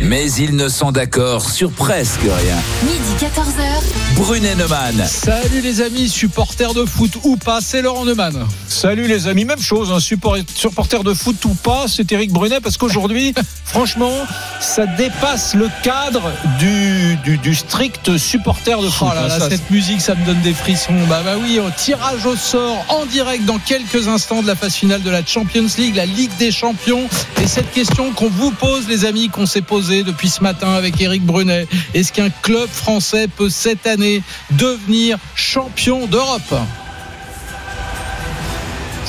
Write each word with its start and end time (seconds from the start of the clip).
mais 0.00 0.30
ils 0.32 0.54
ne 0.56 0.68
sont 0.68 0.92
d'accord 0.92 1.50
sur 1.50 1.70
presque 1.70 2.20
rien. 2.22 2.56
Midi 2.84 3.24
14h. 3.24 4.16
Brunet 4.16 4.54
Neumann. 4.54 5.04
Salut 5.06 5.60
les 5.62 5.80
amis, 5.80 6.08
supporters 6.08 6.74
de 6.74 6.84
foot 6.84 7.12
ou 7.24 7.36
pas, 7.36 7.60
c'est 7.60 7.82
Laurent 7.82 8.04
Neumann. 8.04 8.46
Salut 8.68 9.06
les 9.08 9.26
amis, 9.26 9.44
même 9.44 9.60
chose, 9.60 9.90
un 9.92 10.00
support- 10.00 10.36
supporter 10.54 11.02
de 11.02 11.12
foot 11.14 11.42
ou 11.44 11.54
pas, 11.54 11.84
c'est 11.88 12.10
Eric 12.12 12.30
Brunet 12.32 12.60
parce 12.60 12.76
qu'aujourd'hui, 12.76 13.34
franchement, 13.64 14.12
ça 14.60 14.86
dépasse 14.86 15.54
le 15.54 15.68
cadre 15.82 16.30
du, 16.58 17.16
du, 17.24 17.38
du 17.38 17.54
strict 17.54 18.16
supporter 18.18 18.80
de 18.80 18.88
foot. 18.88 19.08
Oh 19.10 19.14
là 19.14 19.28
là, 19.28 19.38
Ça, 19.40 19.50
cette 19.50 19.70
musique, 19.70 20.00
ça 20.00 20.14
me 20.14 20.24
donne 20.24 20.40
des 20.42 20.54
frissons. 20.54 20.94
Bah 21.08 21.22
bah 21.24 21.34
oui, 21.42 21.58
au 21.58 21.70
tirage 21.70 22.24
au 22.26 22.36
sort 22.36 22.84
en 22.88 23.06
direct 23.06 23.44
dans 23.44 23.58
quelques 23.58 24.08
instants 24.08 24.42
de 24.42 24.46
la 24.46 24.56
phase 24.56 24.74
finale 24.74 25.02
de 25.02 25.10
la 25.10 25.24
Champions 25.24 25.66
League, 25.78 25.96
la 25.96 26.06
Ligue 26.06 26.34
des 26.38 26.52
Champions. 26.52 27.08
Et 27.42 27.46
cette 27.46 27.70
question 27.72 28.12
qu'on 28.12 28.28
vous 28.30 28.50
pose, 28.50 28.88
les 28.88 29.04
amis, 29.04 29.28
qu'on 29.28 29.46
s'est 29.46 29.62
posée 29.62 29.85
depuis 29.88 30.28
ce 30.28 30.42
matin 30.42 30.72
avec 30.72 31.00
Eric 31.00 31.24
Brunet, 31.24 31.66
est-ce 31.94 32.12
qu'un 32.12 32.30
club 32.30 32.68
français 32.68 33.28
peut 33.28 33.48
cette 33.48 33.86
année 33.86 34.22
devenir 34.52 35.18
champion 35.34 36.06
d'Europe? 36.06 36.54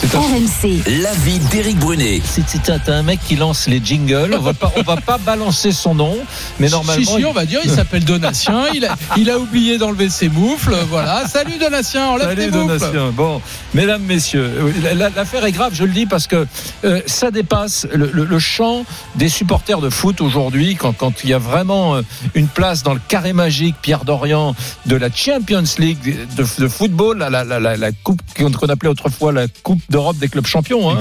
RMC. 0.03 0.83
L'avis 1.01 1.39
d'Éric 1.51 1.79
Brunet. 1.79 2.21
c'est- 2.23 2.69
un, 2.89 3.01
mec 3.01 3.19
qui 3.27 3.35
lance 3.35 3.67
les 3.67 3.81
jingles. 3.83 4.35
On 4.37 4.41
va 4.41 4.53
pas, 4.53 4.71
on 4.77 4.81
va 4.83 4.97
pas 4.97 5.17
balancer 5.17 5.71
son 5.71 5.95
nom, 5.95 6.15
mais 6.59 6.69
normalement. 6.69 7.03
Si, 7.03 7.17
si, 7.17 7.25
on 7.25 7.33
va 7.33 7.45
dire, 7.45 7.59
il 7.63 7.71
s'appelle 7.71 8.03
Donatien, 8.05 8.65
il 8.73 8.85
a, 8.85 8.95
il 9.17 9.29
a 9.31 9.39
oublié 9.39 9.77
d'enlever 9.77 10.09
ses 10.09 10.29
moufles, 10.29 10.75
voilà. 10.89 11.25
Salut 11.27 11.57
Donatien, 11.59 12.05
enlève 12.09 12.35
tes 12.35 12.41
Salut 12.51 12.57
moufles. 12.57 12.79
Donatien. 12.79 13.11
Bon, 13.11 13.41
mesdames, 13.73 14.03
messieurs, 14.03 14.71
la- 14.83 14.93
la- 14.93 15.09
l'affaire 15.09 15.43
est 15.45 15.51
grave, 15.51 15.71
je 15.73 15.83
le 15.83 15.91
dis, 15.91 16.05
parce 16.05 16.27
que 16.27 16.45
euh, 16.85 17.01
ça 17.07 17.31
dépasse 17.31 17.87
le, 17.93 18.11
le- 18.13 18.25
le 18.25 18.39
champ 18.39 18.85
des 19.15 19.29
supporters 19.29 19.79
de 19.81 19.89
foot 19.89 20.21
aujourd'hui, 20.21 20.75
quand, 20.75 20.93
quand 20.93 21.23
il 21.23 21.29
y 21.31 21.33
a 21.33 21.39
vraiment 21.39 21.95
euh, 21.95 22.01
une 22.35 22.47
place 22.47 22.83
dans 22.83 22.93
le 22.93 23.01
carré 23.07 23.33
magique, 23.33 23.75
Pierre 23.81 24.05
Dorian, 24.05 24.55
de 24.85 24.95
la 24.95 25.09
Champions 25.11 25.63
League 25.79 26.15
de, 26.35 26.45
de 26.59 26.67
football, 26.67 27.17
la, 27.17 27.29
la, 27.29 27.43
la, 27.43 27.59
la- 27.59 27.77
la 27.77 27.91
coupe 27.91 28.21
qu'on 28.37 28.51
appelait 28.69 28.89
autrefois 28.89 29.31
la 29.31 29.47
Coupe 29.63 29.81
d'Europe 29.89 30.17
des 30.17 30.27
clubs 30.27 30.45
champions. 30.45 30.89
hein. 30.89 30.99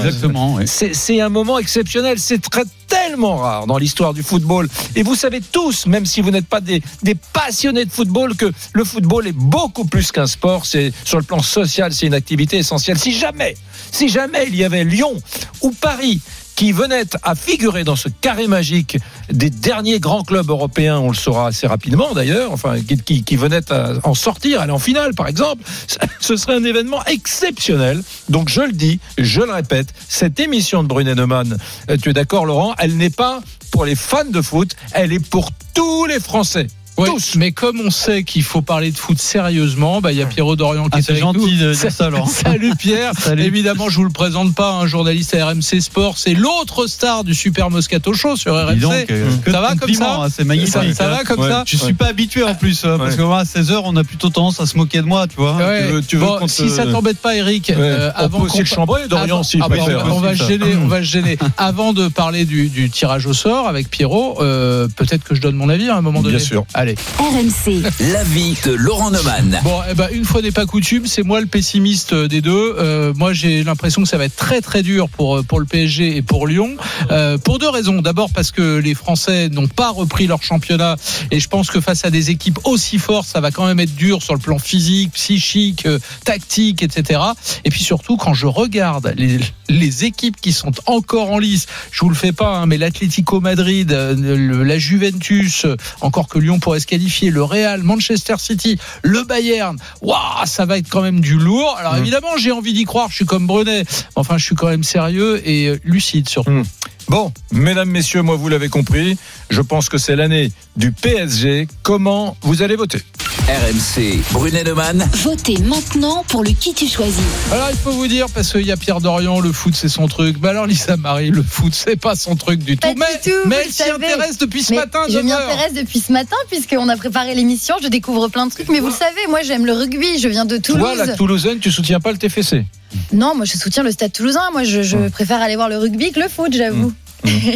C'est 0.65 0.93
c'est 0.93 1.21
un 1.21 1.29
moment 1.29 1.59
exceptionnel. 1.59 2.19
C'est 2.19 2.39
très 2.49 2.63
tellement 2.87 3.37
rare 3.37 3.67
dans 3.67 3.77
l'histoire 3.77 4.13
du 4.13 4.23
football. 4.23 4.69
Et 4.95 5.03
vous 5.03 5.15
savez 5.15 5.41
tous, 5.41 5.85
même 5.87 6.05
si 6.05 6.21
vous 6.21 6.31
n'êtes 6.31 6.47
pas 6.47 6.61
des, 6.61 6.81
des 7.03 7.15
passionnés 7.15 7.83
de 7.85 7.91
football, 7.91 8.35
que 8.35 8.51
le 8.73 8.83
football 8.85 9.27
est 9.27 9.33
beaucoup 9.35 9.85
plus 9.85 10.11
qu'un 10.11 10.27
sport. 10.27 10.65
C'est 10.65 10.93
sur 11.03 11.17
le 11.17 11.23
plan 11.23 11.41
social, 11.41 11.93
c'est 11.93 12.05
une 12.07 12.13
activité 12.13 12.57
essentielle. 12.57 12.97
Si 12.97 13.11
jamais, 13.13 13.55
si 13.91 14.07
jamais 14.07 14.45
il 14.47 14.55
y 14.55 14.63
avait 14.63 14.83
Lyon 14.85 15.13
ou 15.61 15.71
Paris 15.71 16.21
qui 16.57 16.71
venaient 16.71 17.05
à 17.21 17.35
figurer 17.35 17.83
dans 17.83 17.95
ce 17.95 18.09
carré 18.09 18.47
magique 18.47 18.97
des 19.31 19.51
derniers 19.51 19.99
grands 19.99 20.23
clubs 20.23 20.49
européens, 20.49 20.97
on 20.97 21.09
le 21.09 21.15
saura 21.15 21.47
assez 21.47 21.67
rapidement 21.67 22.13
d'ailleurs, 22.15 22.51
enfin 22.51 22.77
qui, 22.81 23.35
venaient 23.35 23.71
à 23.71 23.93
en 24.03 24.15
sortir, 24.15 24.59
aller 24.59 24.71
en 24.71 24.79
finale 24.79 25.13
par 25.13 25.27
exemple, 25.27 25.63
ce 26.19 26.35
serait 26.35 26.55
un 26.55 26.63
événement 26.63 27.05
exceptionnel. 27.05 28.01
Donc 28.29 28.49
je 28.49 28.61
le 28.61 28.71
dis, 28.71 28.99
je 29.19 29.41
le 29.41 29.53
répète, 29.53 29.93
cette 30.09 30.39
émission 30.39 30.81
de 30.81 30.87
Brunet 30.87 31.13
Neumann, 31.13 31.57
euh, 31.91 31.97
tu 32.01 32.09
es 32.09 32.13
d'accord 32.13 32.47
Laurent, 32.47 32.73
elle 32.79 32.97
n'est 32.97 33.11
pas 33.11 33.39
pour 33.71 33.85
les 33.85 33.95
fans 33.95 34.25
de 34.25 34.41
foot, 34.41 34.75
elle 34.93 35.13
est 35.13 35.19
pour 35.19 35.51
tous 35.75 36.07
les 36.07 36.19
Français. 36.19 36.67
Ouais, 36.97 37.09
Tous. 37.09 37.35
mais 37.35 37.51
comme 37.51 37.79
on 37.79 37.91
sait 37.91 38.23
qu'il 38.23 38.41
faut 38.41 38.63
parler 38.63 38.89
de 38.91 38.97
foot 38.97 39.19
sérieusement, 39.19 40.01
bah 40.01 40.11
il 40.11 40.17
y 40.17 40.21
a 40.23 40.25
Pierrot 40.25 40.55
Dorian 40.55 40.85
qui 40.85 40.89
Ah, 40.93 40.97
est 40.97 41.01
c'est 41.03 41.11
avec 41.11 41.21
gentil 41.21 41.39
nous. 41.39 41.47
de 41.67 41.73
dire 41.75 41.91
ça, 41.91 42.09
Laurent. 42.09 42.25
Salut 42.27 42.73
Pierre. 42.75 43.11
Salut. 43.19 43.43
Évidemment, 43.43 43.87
je 43.89 43.97
vous 43.97 44.03
le 44.03 44.09
présente 44.09 44.55
pas, 44.55 44.71
un 44.73 44.87
journaliste 44.87 45.35
à 45.35 45.45
RMC 45.45 45.79
Sport, 45.79 46.17
c'est 46.17 46.33
l'autre 46.33 46.87
star 46.87 47.23
du 47.23 47.35
Super 47.35 47.69
Moscato 47.69 48.13
Show 48.13 48.35
sur 48.35 48.55
RMC. 48.55 48.79
Donc, 48.79 48.93
euh, 49.11 49.29
ça 49.45 49.61
va 49.61 49.75
comme 49.75 49.93
ça 49.93 50.21
hein, 50.23 50.27
C'est 50.35 50.43
magnifique. 50.43 50.73
ça, 50.73 50.81
ça 50.93 51.07
va 51.09 51.23
comme 51.23 51.39
Ouais. 51.41 51.49
ça 51.49 51.63
Je 51.67 51.77
suis 51.77 51.93
pas 51.93 52.07
habitué 52.07 52.41
en 52.41 52.55
plus, 52.55 52.81
euh, 52.83 52.97
parce 52.97 53.15
que 53.15 53.21
moi, 53.21 53.39
à 53.39 53.43
16h, 53.43 53.79
on 53.83 53.95
a 53.95 54.03
plutôt 54.03 54.29
tendance 54.29 54.59
à 54.59 54.65
se 54.65 54.75
moquer 54.75 54.97
de 55.01 55.05
moi, 55.07 55.27
tu 55.27 55.35
vois. 55.35 55.55
Ouais. 55.55 55.85
tu 55.87 55.93
veux- 55.93 56.01
tu 56.01 56.15
veux 56.17 56.25
Bon, 56.25 56.37
qu'on 56.39 56.47
te- 56.47 56.51
si 56.51 56.67
ça 56.69 56.87
t'embête 56.87 57.19
pas, 57.19 57.35
Eric, 57.35 57.69
euh, 57.69 58.09
avant 58.15 58.39
peut 58.39 58.45
aussi 58.45 58.53
qu'on 58.53 58.59
le 58.61 58.65
chambrer, 58.65 59.07
Dorian, 59.07 59.35
avant- 59.35 59.43
s'il 59.43 59.61
ah 59.61 59.69
préfère. 59.69 60.03
on, 60.03 60.07
va- 60.09 60.15
on 60.15 60.19
va 60.19 60.29
aussi, 60.31 60.39
se 60.39 60.43
ça. 60.45 60.49
gêner, 60.49 60.75
on 60.81 60.87
va 60.87 60.97
se 60.97 61.03
gêner. 61.03 61.37
Avant 61.57 61.93
de 61.93 62.07
parler 62.07 62.45
du, 62.45 62.69
du 62.69 62.89
tirage 62.89 63.27
au 63.27 63.33
sort 63.33 63.67
avec 63.67 63.91
Pierrot, 63.91 64.39
euh, 64.41 64.87
peut-être 64.95 65.23
que 65.23 65.35
je 65.35 65.41
donne 65.41 65.55
mon 65.55 65.69
avis 65.69 65.89
à 65.89 65.95
un 65.97 66.01
moment 66.01 66.21
donné. 66.23 66.37
Bien 66.37 66.45
sûr. 66.45 66.65
Allez. 66.87 66.95
RMC. 67.19 67.83
L'avis 68.13 68.55
de 68.63 68.71
Laurent 68.71 69.11
Neumann. 69.11 69.59
Bon, 69.65 69.81
eh 69.89 69.93
ben, 69.93 70.07
une 70.13 70.23
fois 70.23 70.41
n'est 70.41 70.51
pas 70.53 70.65
coutume, 70.65 71.05
c'est 71.05 71.23
moi 71.23 71.41
le 71.41 71.45
pessimiste 71.47 72.13
euh, 72.13 72.29
des 72.29 72.39
deux. 72.39 72.75
Euh, 72.79 73.13
moi, 73.13 73.33
j'ai 73.33 73.61
l'impression 73.65 74.03
que 74.03 74.07
ça 74.07 74.17
va 74.17 74.23
être 74.23 74.37
très 74.37 74.61
très 74.61 74.83
dur 74.83 75.09
pour 75.09 75.37
euh, 75.37 75.43
pour 75.43 75.59
le 75.59 75.65
PSG 75.65 76.15
et 76.15 76.21
pour 76.21 76.47
Lyon, 76.47 76.77
euh, 77.11 77.37
pour 77.37 77.59
deux 77.59 77.67
raisons. 77.67 78.01
D'abord 78.01 78.29
parce 78.33 78.51
que 78.51 78.77
les 78.77 78.93
Français 78.93 79.49
n'ont 79.49 79.67
pas 79.67 79.89
repris 79.89 80.27
leur 80.27 80.41
championnat, 80.43 80.95
et 81.29 81.41
je 81.41 81.49
pense 81.49 81.69
que 81.69 81.81
face 81.81 82.05
à 82.05 82.09
des 82.09 82.29
équipes 82.31 82.59
aussi 82.63 82.99
fortes, 82.99 83.27
ça 83.27 83.41
va 83.41 83.51
quand 83.51 83.65
même 83.65 83.81
être 83.81 83.95
dur 83.95 84.23
sur 84.23 84.33
le 84.33 84.39
plan 84.39 84.57
physique, 84.57 85.11
psychique, 85.11 85.85
euh, 85.87 85.99
tactique, 86.23 86.83
etc. 86.83 87.19
Et 87.65 87.69
puis 87.69 87.83
surtout, 87.83 88.15
quand 88.15 88.33
je 88.33 88.47
regarde 88.47 89.13
les 89.17 89.39
les 89.67 90.05
équipes 90.05 90.39
qui 90.39 90.53
sont 90.53 90.71
encore 90.85 91.31
en 91.31 91.39
lice, 91.39 91.65
je 91.91 91.99
vous 91.99 92.09
le 92.09 92.15
fais 92.15 92.31
pas, 92.31 92.55
hein, 92.59 92.65
mais 92.65 92.77
l'Atlético 92.77 93.41
Madrid, 93.41 93.91
euh, 93.91 94.15
le- 94.15 94.63
la 94.63 94.77
Juventus, 94.77 95.65
encore 95.99 96.29
que 96.29 96.39
Lyon 96.39 96.59
pourrait 96.59 96.76
se 96.79 96.87
qualifier, 96.87 97.29
le 97.31 97.43
Real, 97.43 97.83
Manchester 97.83 98.35
City, 98.37 98.79
le 99.03 99.23
Bayern, 99.23 99.77
waouh, 100.01 100.17
ça 100.45 100.65
va 100.65 100.77
être 100.77 100.89
quand 100.89 101.01
même 101.01 101.19
du 101.19 101.37
lourd. 101.37 101.75
Alors 101.77 101.93
Mmh. 101.93 101.99
évidemment, 101.99 102.37
j'ai 102.37 102.51
envie 102.51 102.73
d'y 102.73 102.85
croire, 102.85 103.09
je 103.09 103.15
suis 103.15 103.25
comme 103.25 103.47
Brunet, 103.47 103.83
enfin 104.15 104.37
je 104.37 104.45
suis 104.45 104.55
quand 104.55 104.67
même 104.67 104.83
sérieux 104.83 105.41
et 105.47 105.79
lucide 105.83 106.29
surtout. 106.29 106.51
Mmh. 106.51 106.63
Bon, 107.09 107.31
mesdames, 107.53 107.89
messieurs, 107.89 108.21
moi 108.21 108.35
vous 108.35 108.49
l'avez 108.49 108.67
compris, 108.67 109.17
je 109.49 109.61
pense 109.61 109.87
que 109.87 109.97
c'est 109.97 110.15
l'année 110.17 110.51
du 110.75 110.91
PSG. 110.91 111.67
Comment 111.81 112.35
vous 112.41 112.61
allez 112.63 112.75
voter 112.75 112.99
RMC, 113.47 114.19
Brunet 114.33 114.63
Neumann. 114.65 115.07
Votez 115.23 115.57
maintenant 115.59 116.25
pour 116.27 116.43
le 116.43 116.49
qui 116.51 116.73
tu 116.73 116.85
choisis. 116.85 117.15
Alors 117.49 117.69
il 117.71 117.77
faut 117.77 117.91
vous 117.91 118.07
dire, 118.07 118.25
parce 118.33 118.51
qu'il 118.51 118.65
y 118.65 118.73
a 118.73 118.77
Pierre 118.77 118.99
Dorian, 118.99 119.39
le 119.39 119.53
foot 119.53 119.73
c'est 119.73 119.87
son 119.87 120.09
truc, 120.09 120.35
mais 120.41 120.49
alors 120.49 120.65
Lisa 120.65 120.97
Marie, 120.97 121.29
le 121.29 121.43
foot 121.43 121.73
c'est 121.73 121.95
pas 121.95 122.17
son 122.17 122.35
truc 122.35 122.59
du 122.61 122.75
Pas 122.75 122.89
tout. 122.89 122.95
du 122.95 122.99
mais 122.99 123.19
tout, 123.23 123.47
mais 123.47 123.55
elle 123.61 123.67
le 123.67 123.71
s'y 123.71 123.83
intéresse 123.89 124.37
depuis 124.37 124.63
ce 124.63 124.73
Mais 124.73 124.79
matin. 124.79 124.99
je 125.07 125.19
m'y 125.19 125.29
9 125.29 125.39
heures. 125.39 125.49
intéresse 125.49 125.73
depuis 125.75 125.99
ce 126.01 126.11
matin 126.11 126.35
puisqu'on 126.49 126.89
a 126.89 126.97
préparé 126.97 127.35
l'émission. 127.35 127.75
Je 127.81 127.87
découvre 127.87 128.27
plein 128.27 128.47
de 128.47 128.51
trucs. 128.51 128.67
Mais 128.67 128.81
vous 128.81 128.87
le 128.87 128.93
savez, 128.93 129.27
moi 129.29 129.39
j'aime 129.43 129.65
le 129.65 129.71
rugby. 129.71 130.19
Je 130.19 130.27
viens 130.27 130.43
de 130.45 130.57
Toulouse. 130.57 130.81
Toi, 130.81 130.95
la 130.95 131.13
Toulousaine, 131.15 131.59
tu 131.59 131.71
soutiens 131.71 132.01
pas 132.01 132.11
le 132.11 132.17
TFC 132.17 132.65
Non, 133.13 133.35
moi 133.35 133.45
je 133.45 133.57
soutiens 133.57 133.83
le 133.83 133.91
Stade 133.91 134.13
Toulousain. 134.13 134.49
Moi 134.51 134.63
je, 134.63 134.81
je 134.81 135.09
préfère 135.09 135.41
aller 135.41 135.55
voir 135.55 135.69
le 135.69 135.77
rugby 135.77 136.11
que 136.11 136.19
le 136.19 136.27
foot, 136.27 136.53
j'avoue. 136.53 136.89
Mmh, 136.89 136.95